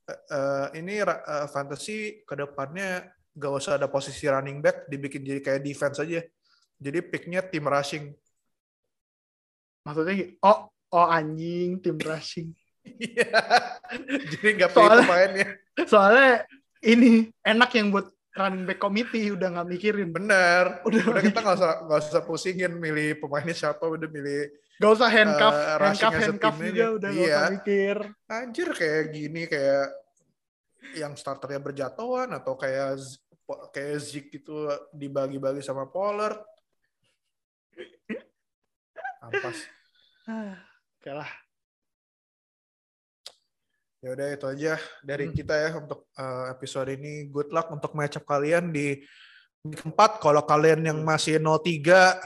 eh, 0.09 0.67
ini 0.81 0.97
eh, 0.97 1.45
fantasy 1.45 2.25
ke 2.25 2.33
depannya 2.33 3.05
gak 3.37 3.53
usah 3.53 3.77
ada 3.77 3.85
posisi 3.85 4.25
running 4.25 4.65
back 4.65 4.89
dibikin 4.89 5.21
jadi 5.21 5.37
kayak 5.37 5.61
defense 5.61 6.01
aja. 6.01 6.25
Jadi 6.81 6.99
picknya 7.05 7.45
tim 7.45 7.69
rushing. 7.69 8.17
Maksudnya 9.85 10.33
oh 10.41 10.73
oh 10.89 11.05
anjing 11.05 11.77
tim 11.79 11.97
rushing. 11.97 12.49
Iya. 12.83 13.29
jadi 14.33 14.47
nggak 14.57 14.71
pilih 14.71 14.85
Soalnya- 14.87 15.05
pemainnya. 15.05 15.47
Soalnya 15.85 16.31
ini 16.81 17.11
enak 17.41 17.69
yang 17.75 17.91
buat 17.91 18.07
running 18.33 18.63
back 18.63 18.79
committee 18.79 19.29
udah 19.29 19.47
nggak 19.51 19.67
mikirin. 19.67 20.09
Bener. 20.09 20.79
Udah 20.83 21.01
Udah 21.05 21.21
kita 21.21 21.39
nggak 21.39 21.57
usah 21.59 21.73
nggak 21.85 21.99
usah 22.01 22.23
pusingin 22.23 22.73
milih 22.73 23.19
pemainnya 23.19 23.53
siapa, 23.53 23.83
udah 23.83 24.07
milih 24.07 24.49
Gak 24.79 24.95
usah 24.95 25.11
handcuff, 25.11 25.51
rushing 25.75 26.07
handcuff, 26.07 26.15
handcuff 26.23 26.55
juga 26.55 26.71
aja. 26.71 26.87
udah 26.95 27.09
gak 27.11 27.19
Iya. 27.19 27.35
usah 27.35 27.51
mikir. 27.51 27.97
anjir 28.31 28.67
kayak 28.71 29.03
gini 29.11 29.41
kayak 29.43 29.85
yang 30.95 31.13
starternya 31.19 31.59
berjatuhan 31.59 32.29
atau 32.31 32.55
kayak 32.55 32.95
kayak 33.75 33.99
Zik 33.99 34.31
itu 34.31 34.55
dibagi-bagi 34.95 35.59
sama 35.59 35.83
Pollard. 35.83 36.39
Ampas. 39.19 39.67
Oke 40.99 41.15
lah. 41.15 41.31
Ya 44.03 44.15
udah 44.15 44.27
itu 44.35 44.45
aja 44.47 44.73
dari 44.99 45.31
Hmm. 45.31 45.35
kita 45.35 45.55
ya 45.55 45.69
untuk 45.79 46.11
eh, 46.11 46.45
episode 46.51 46.91
ini. 46.91 47.31
Good 47.31 47.55
luck 47.55 47.71
untuk 47.71 47.95
match 47.95 48.19
up 48.19 48.27
kalian 48.27 48.75
di 48.75 48.99
di 49.63 49.75
keempat. 49.79 50.19
Kalau 50.19 50.43
kalian 50.43 50.83
yang 50.83 50.99
masih 51.03 51.39
03 51.39 52.19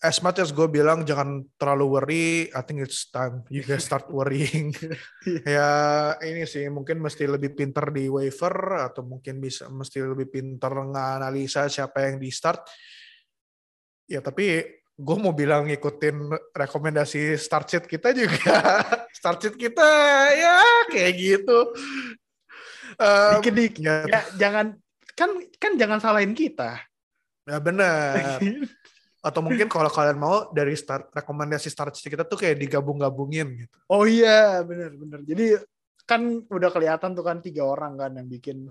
as 0.00 0.16
much 0.24 0.40
as 0.40 0.50
gue 0.50 0.64
bilang 0.66 1.04
jangan 1.06 1.44
terlalu 1.60 1.86
worry, 1.94 2.26
I 2.50 2.62
think 2.66 2.82
it's 2.82 3.06
time 3.12 3.46
you 3.52 3.60
guys 3.62 3.86
start 3.86 4.10
worrying. 4.16 4.74
ya 5.46 5.70
ini 6.26 6.42
sih 6.48 6.66
mungkin 6.74 6.98
mesti 6.98 7.28
lebih 7.30 7.54
pinter 7.54 7.90
di 7.94 8.10
waiver 8.10 8.82
atau 8.90 9.06
mungkin 9.06 9.38
bisa 9.38 9.70
mesti 9.70 10.02
lebih 10.02 10.26
pinter 10.26 10.74
nganalisa 10.74 11.70
siapa 11.70 12.10
yang 12.10 12.18
di 12.18 12.34
start. 12.34 12.66
Ya 14.10 14.18
tapi 14.22 14.79
gue 15.00 15.16
mau 15.16 15.32
bilang 15.32 15.64
ngikutin 15.64 16.16
rekomendasi 16.52 17.34
start 17.40 17.66
sheet 17.72 17.84
kita 17.88 18.12
juga. 18.12 18.84
start 19.18 19.40
sheet 19.40 19.56
kita 19.56 19.88
ya 20.36 20.56
kayak 20.92 21.12
gitu. 21.16 21.58
Um, 23.00 23.40
Dikit-dikit. 23.40 23.80
ya, 23.80 23.96
Ya, 24.04 24.20
jangan 24.36 24.76
kan 25.16 25.30
kan 25.56 25.72
jangan 25.80 25.98
salahin 25.98 26.36
kita. 26.36 26.84
ya 27.48 27.56
benar. 27.58 28.38
Atau 29.20 29.40
mungkin 29.44 29.68
kalau 29.68 29.88
kalian 29.88 30.16
mau 30.20 30.48
dari 30.52 30.76
start 30.76 31.08
rekomendasi 31.12 31.68
start 31.72 31.96
sheet 31.96 32.12
kita 32.12 32.24
tuh 32.28 32.36
kayak 32.36 32.60
digabung-gabungin 32.60 33.64
gitu. 33.64 33.76
oh 33.88 34.04
iya, 34.04 34.60
bener 34.64 34.92
bener. 34.96 35.20
Jadi 35.24 35.56
kan 36.04 36.20
udah 36.44 36.70
kelihatan 36.74 37.16
tuh 37.16 37.24
kan 37.24 37.38
tiga 37.40 37.64
orang 37.64 37.96
kan 37.96 38.12
yang 38.20 38.28
bikin 38.28 38.68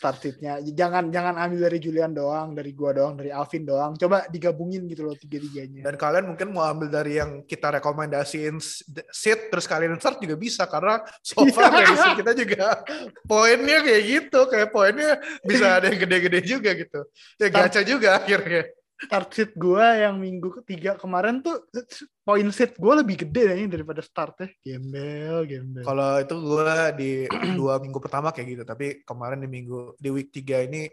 start 0.00 0.16
sheet-nya. 0.24 0.64
Jangan 0.64 1.12
jangan 1.12 1.36
ambil 1.36 1.68
dari 1.68 1.76
Julian 1.76 2.16
doang, 2.16 2.56
dari 2.56 2.72
gua 2.72 2.96
doang, 2.96 3.20
dari 3.20 3.28
Alvin 3.28 3.68
doang. 3.68 3.92
Coba 4.00 4.24
digabungin 4.32 4.88
gitu 4.88 5.04
loh 5.04 5.12
tiga-tiganya. 5.12 5.84
Dan 5.84 6.00
kalian 6.00 6.32
mungkin 6.32 6.56
mau 6.56 6.64
ambil 6.64 6.88
dari 6.88 7.20
yang 7.20 7.44
kita 7.44 7.76
rekomendasiin 7.76 8.56
seat 9.12 9.52
terus 9.52 9.68
kalian 9.68 10.00
start 10.00 10.24
juga 10.24 10.40
bisa 10.40 10.64
karena 10.64 11.04
so 11.20 11.44
far 11.52 11.68
dari 11.68 11.92
seat 11.92 12.16
kita 12.16 12.32
juga 12.32 12.80
poinnya 13.28 13.84
kayak 13.84 14.02
gitu, 14.08 14.40
kayak 14.48 14.72
poinnya 14.72 15.20
bisa 15.44 15.76
ada 15.76 15.92
yang 15.92 16.00
gede-gede 16.00 16.40
juga 16.48 16.72
gitu. 16.72 17.04
Ya 17.36 17.52
gacha 17.52 17.84
juga 17.84 18.16
akhirnya. 18.16 18.72
Start 19.00 19.28
sheet 19.32 19.52
gua 19.56 19.96
yang 19.96 20.20
minggu 20.20 20.60
ketiga 20.60 20.92
kemarin 21.00 21.40
tuh 21.40 21.64
poin 22.20 22.44
sheet 22.52 22.76
gua 22.76 23.00
lebih 23.00 23.24
gede 23.24 23.48
kayaknya 23.48 23.68
daripada 23.80 24.00
start 24.04 24.34
ya. 24.44 24.48
Gembel, 24.60 25.48
gembel. 25.48 25.84
Kalau 25.84 26.10
itu 26.20 26.34
gue 26.36 26.72
di 27.00 27.10
dua 27.60 27.80
minggu 27.80 27.96
pertama 27.96 28.28
kayak 28.28 28.48
gitu, 28.58 28.62
tapi 28.68 29.00
kemarin 29.08 29.40
di 29.40 29.48
minggu 29.48 29.96
di 29.96 30.08
week 30.12 30.28
tiga 30.28 30.60
ini 30.60 30.84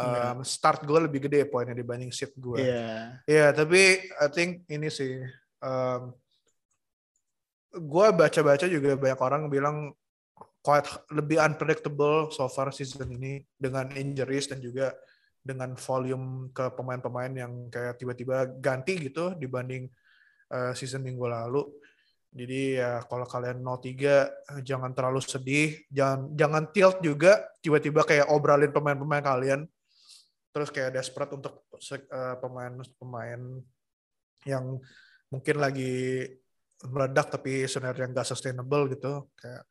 um, 0.00 0.38
start 0.40 0.82
gue 0.88 0.98
lebih 1.04 1.28
gede 1.28 1.44
poinnya 1.46 1.76
dibanding 1.76 2.10
seat 2.10 2.32
gue. 2.36 2.64
Iya. 2.64 3.20
Iya, 3.28 3.46
tapi 3.52 4.08
I 4.08 4.26
think 4.32 4.64
ini 4.72 4.88
sih, 4.88 5.20
um, 5.60 6.16
gue 7.70 8.06
baca-baca 8.16 8.66
juga 8.66 8.96
banyak 8.96 9.20
orang 9.20 9.42
bilang 9.52 9.92
quite 10.60 10.88
lebih 11.12 11.40
unpredictable 11.40 12.28
so 12.28 12.44
far 12.50 12.68
season 12.72 13.08
ini 13.16 13.40
dengan 13.56 13.88
injuries 13.96 14.48
dan 14.50 14.60
juga 14.60 14.92
dengan 15.40 15.72
volume 15.72 16.52
ke 16.52 16.68
pemain-pemain 16.76 17.32
yang 17.32 17.52
kayak 17.72 17.96
tiba-tiba 17.96 18.44
ganti 18.60 19.00
gitu 19.00 19.32
dibanding 19.34 19.88
uh, 20.52 20.72
season 20.76 21.00
minggu 21.00 21.24
lalu. 21.24 21.64
Jadi 22.30 22.78
ya 22.78 23.02
kalau 23.10 23.26
kalian 23.26 23.58
03 23.58 24.62
jangan 24.62 24.94
terlalu 24.94 25.18
sedih, 25.18 25.82
jangan 25.90 26.30
jangan 26.38 26.64
tilt 26.70 27.02
juga 27.02 27.42
tiba-tiba 27.58 28.06
kayak 28.06 28.30
obrolin 28.30 28.70
pemain-pemain 28.70 29.24
kalian. 29.24 29.60
Terus 30.54 30.70
kayak 30.70 30.94
desperate 30.94 31.34
untuk 31.34 31.66
uh, 31.74 32.36
pemain-pemain 32.38 33.40
yang 34.46 34.78
mungkin 35.30 35.56
lagi 35.58 36.26
meledak 36.86 37.34
tapi 37.34 37.66
sebenarnya 37.66 38.14
nggak 38.14 38.28
sustainable 38.28 38.86
gitu. 38.94 39.26
Kayak 39.34 39.64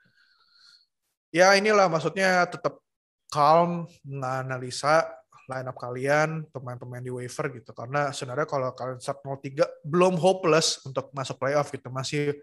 ya 1.31 1.55
inilah 1.55 1.87
maksudnya 1.87 2.43
tetap 2.49 2.81
calm 3.29 3.85
menganalisa 4.03 5.05
line 5.49 5.65
up 5.65 5.77
kalian, 5.81 6.45
pemain-pemain 6.53 7.01
di 7.01 7.09
waiver 7.09 7.49
gitu. 7.57 7.73
Karena 7.73 8.13
sebenarnya 8.13 8.45
kalau 8.45 8.69
kalian 8.77 9.01
start 9.01 9.25
03 9.25 9.65
belum 9.81 10.15
hopeless 10.21 10.85
untuk 10.85 11.09
masuk 11.11 11.41
playoff 11.41 11.73
gitu. 11.73 11.89
Masih 11.89 12.37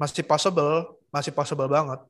masih 0.00 0.24
possible, 0.24 0.96
masih 1.12 1.32
possible 1.36 1.68
banget. 1.68 2.00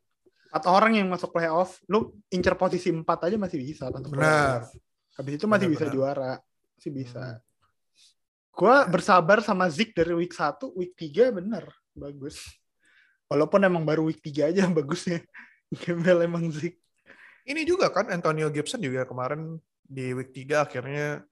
Atau 0.54 0.70
orang 0.70 0.94
yang 0.94 1.10
masuk 1.10 1.34
playoff, 1.34 1.82
lu 1.90 2.14
incer 2.30 2.54
posisi 2.54 2.94
4 2.94 3.02
aja 3.04 3.36
masih 3.36 3.58
bisa 3.58 3.90
masuk 3.90 4.14
Benar. 4.14 4.70
Habis 5.18 5.32
itu 5.42 5.46
masih 5.50 5.66
benar, 5.66 5.74
bisa 5.74 5.84
benar. 5.90 5.94
juara. 5.94 6.32
Masih 6.78 6.92
bisa. 6.94 7.24
Hmm. 7.24 7.42
Gua 8.56 8.76
bersabar 8.88 9.38
sama 9.44 9.68
Zik 9.68 9.92
dari 9.92 10.16
week 10.16 10.32
1, 10.32 10.72
week 10.78 10.96
3 10.96 11.34
bener. 11.34 11.64
Bagus. 11.92 12.40
Walaupun 13.26 13.60
emang 13.66 13.82
baru 13.82 14.06
week 14.08 14.22
3 14.22 14.54
aja 14.54 14.62
bagusnya. 14.78 15.20
Gembel 15.82 16.24
emang 16.24 16.46
Zik. 16.54 16.78
Ini 17.46 17.62
juga 17.62 17.90
kan 17.94 18.10
Antonio 18.10 18.50
Gibson 18.50 18.82
juga 18.82 19.06
kemarin 19.06 19.58
di 19.86 20.12
week 20.12 20.34
3 20.34 20.66
akhirnya 20.66 21.22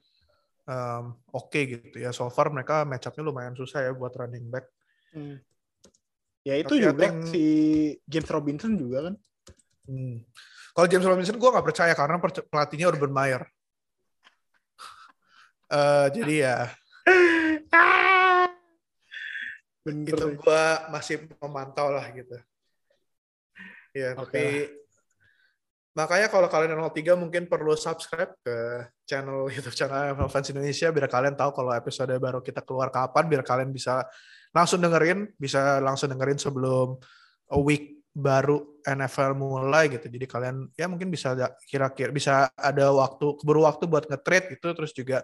um, 0.70 1.18
oke 1.34 1.50
okay 1.50 1.62
gitu 1.68 1.98
ya. 2.00 2.10
So 2.14 2.30
far 2.30 2.48
mereka 2.48 2.86
match 2.86 3.06
up-nya 3.10 3.26
lumayan 3.26 3.54
susah 3.58 3.84
ya 3.84 3.92
buat 3.92 4.14
running 4.14 4.48
back. 4.48 4.66
Hmm. 5.12 5.38
Ya 6.44 6.60
itu 6.60 6.76
Tapi 6.76 6.84
juga 6.84 7.08
think, 7.08 7.32
si 7.32 7.44
James 8.04 8.30
Robinson 8.30 8.76
juga 8.76 9.10
kan. 9.10 9.14
Hmm. 9.88 10.20
Kalau 10.74 10.86
James 10.90 11.06
Robinson 11.06 11.38
gue 11.38 11.50
nggak 11.54 11.66
percaya 11.66 11.94
karena 11.94 12.18
pelatihnya 12.50 12.90
Urban 12.90 13.12
Meyer. 13.14 13.42
uh, 15.72 16.10
jadi 16.16 16.34
ya. 16.34 16.58
Bener. 19.84 20.16
Itu 20.16 20.26
gue 20.40 20.64
masih 20.88 21.28
memantau 21.40 21.92
lah 21.92 22.08
gitu. 22.12 22.36
Ya, 23.94 24.18
okay. 24.18 24.18
tapi 24.18 24.44
Makanya 25.94 26.26
kalau 26.26 26.50
kalian 26.50 26.74
03 26.74 27.14
mungkin 27.14 27.46
perlu 27.46 27.78
subscribe 27.78 28.34
ke 28.42 28.56
channel 29.06 29.46
YouTube 29.54 29.78
channel 29.78 30.14
NFL 30.14 30.30
Fans 30.30 30.50
Indonesia 30.50 30.90
biar 30.90 31.06
kalian 31.06 31.38
tahu 31.38 31.54
kalau 31.54 31.70
episode 31.70 32.10
baru 32.18 32.42
kita 32.42 32.66
keluar 32.66 32.90
kapan 32.90 33.30
biar 33.30 33.46
kalian 33.46 33.70
bisa 33.70 34.02
langsung 34.50 34.82
dengerin, 34.82 35.30
bisa 35.38 35.78
langsung 35.78 36.10
dengerin 36.10 36.38
sebelum 36.38 36.98
a 37.50 37.58
week 37.58 38.02
baru 38.14 38.82
NFL 38.86 39.34
mulai 39.38 39.90
gitu. 39.90 40.06
Jadi 40.10 40.26
kalian 40.26 40.70
ya 40.74 40.86
mungkin 40.90 41.10
bisa 41.14 41.34
kira-kira 41.66 42.10
bisa 42.10 42.50
ada 42.54 42.90
waktu 42.90 43.38
keburu 43.38 43.66
waktu 43.66 43.86
buat 43.86 44.06
nge-trade 44.10 44.58
itu 44.58 44.68
terus 44.74 44.90
juga 44.94 45.22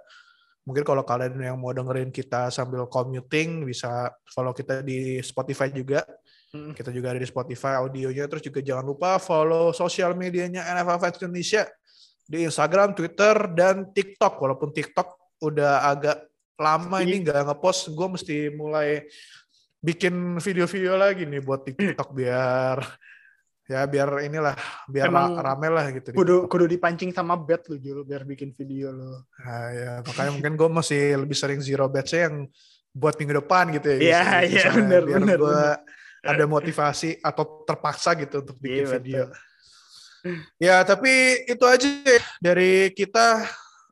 mungkin 0.66 0.86
kalau 0.86 1.02
kalian 1.02 1.34
yang 1.38 1.58
mau 1.58 1.74
dengerin 1.74 2.14
kita 2.14 2.50
sambil 2.54 2.86
commuting 2.86 3.66
bisa 3.66 4.10
follow 4.26 4.54
kita 4.54 4.86
di 4.86 5.18
Spotify 5.18 5.70
juga 5.70 6.06
Hmm. 6.50 6.74
Kita 6.74 6.90
juga 6.90 7.14
ada 7.14 7.20
di 7.22 7.28
Spotify 7.30 7.78
audionya. 7.78 8.26
Terus 8.26 8.42
juga 8.42 8.58
jangan 8.58 8.82
lupa 8.82 9.22
follow 9.22 9.70
sosial 9.70 10.18
medianya 10.18 10.66
NFL 10.66 10.98
Fans 10.98 11.18
Indonesia 11.22 11.62
di 12.26 12.46
Instagram, 12.46 12.94
Twitter, 12.94 13.34
dan 13.54 13.90
TikTok. 13.94 14.34
Walaupun 14.38 14.74
TikTok 14.74 15.38
udah 15.46 15.86
agak 15.86 16.30
lama 16.58 17.00
ini 17.00 17.22
nggak 17.22 17.46
ngepost, 17.46 17.94
gue 17.94 18.08
mesti 18.18 18.36
mulai 18.52 19.06
bikin 19.80 20.36
video-video 20.42 20.92
lagi 20.98 21.24
nih 21.24 21.40
buat 21.40 21.64
TikTok 21.64 22.10
biar 22.18 22.84
ya 23.70 23.86
biar 23.86 24.26
inilah 24.26 24.58
biar 24.90 25.08
Emang 25.08 25.38
rame 25.38 25.68
lah 25.70 25.86
gitu. 25.94 26.10
Kudu 26.10 26.50
kudu 26.50 26.66
dipancing 26.66 27.14
sama 27.14 27.38
bet 27.38 27.70
lu 27.70 27.78
Jul 27.78 28.02
biar 28.02 28.26
bikin 28.26 28.50
video 28.58 28.90
lo. 28.90 29.30
Nah, 29.40 29.66
ya 29.70 29.92
makanya 30.02 30.30
mungkin 30.34 30.54
gue 30.58 30.68
masih 30.82 31.02
lebih 31.22 31.38
sering 31.38 31.62
zero 31.62 31.86
bet 31.86 32.10
yang 32.10 32.50
buat 32.90 33.14
minggu 33.14 33.38
depan 33.38 33.70
gitu 33.70 33.86
ya. 33.94 33.98
Iya 34.02 34.22
iya 34.50 34.64
benar 34.74 35.02
benar. 35.06 35.38
Gue 35.38 35.64
ada 36.20 36.44
motivasi 36.44 37.20
atau 37.20 37.64
terpaksa 37.64 38.12
gitu 38.16 38.44
untuk 38.44 38.56
bikin 38.60 38.84
iya, 38.84 38.92
video. 38.96 39.24
Betul. 39.28 39.48
Ya, 40.60 40.76
tapi 40.84 41.44
itu 41.48 41.64
aja 41.64 41.88
dari 42.38 42.92
kita. 42.92 43.48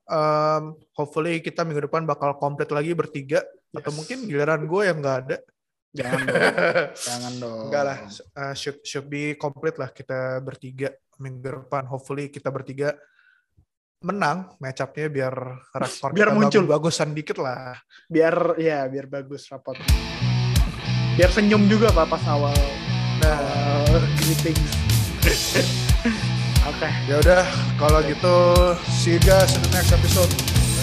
Um, 0.08 0.80
hopefully 0.96 1.44
kita 1.44 1.68
minggu 1.68 1.84
depan 1.84 2.08
bakal 2.08 2.32
komplit 2.40 2.72
lagi 2.72 2.96
bertiga 2.96 3.44
yes. 3.44 3.76
atau 3.76 3.92
mungkin 3.92 4.24
giliran 4.24 4.64
gue 4.64 4.82
yang 4.88 5.04
nggak 5.04 5.18
ada. 5.28 5.36
Jangan 5.92 6.20
dong. 6.24 6.40
Jangan 6.96 7.32
dong. 7.44 7.64
Enggak 7.68 7.84
lah, 7.84 7.98
uh, 8.40 8.54
should 8.56 8.80
should 8.88 9.04
be 9.08 9.36
komplit 9.36 9.76
lah 9.76 9.92
kita 9.92 10.40
bertiga 10.40 10.96
minggu 11.20 11.68
depan. 11.68 11.84
Hopefully 11.92 12.32
kita 12.32 12.48
bertiga 12.48 12.96
menang 13.98 14.54
match 14.62 14.78
up-nya 14.78 15.10
biar 15.10 15.34
rapor 15.74 16.14
biar 16.14 16.30
muncul 16.30 16.64
bagusan 16.64 17.12
dikit 17.12 17.40
lah. 17.42 17.76
Biar 18.08 18.56
ya 18.56 18.88
biar 18.88 19.12
bagus 19.12 19.44
rapot 19.52 19.76
biar 21.18 21.34
senyum 21.34 21.66
juga 21.66 21.90
pak 21.90 22.06
pas 22.14 22.22
awal 22.30 22.54
nah. 23.26 23.42
uh, 23.90 23.98
greetings 24.22 24.62
oke. 26.70 26.78
Okay. 26.78 26.94
ya 27.10 27.18
udah 27.18 27.42
kalau 27.74 27.98
gitu 28.06 28.38
see 28.86 29.18
you 29.18 29.22
guys 29.26 29.50
in 29.50 29.60
the 29.66 29.70
next 29.74 29.90
episode. 29.90 30.30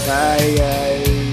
Bye 0.04 0.60
guys 0.60 1.25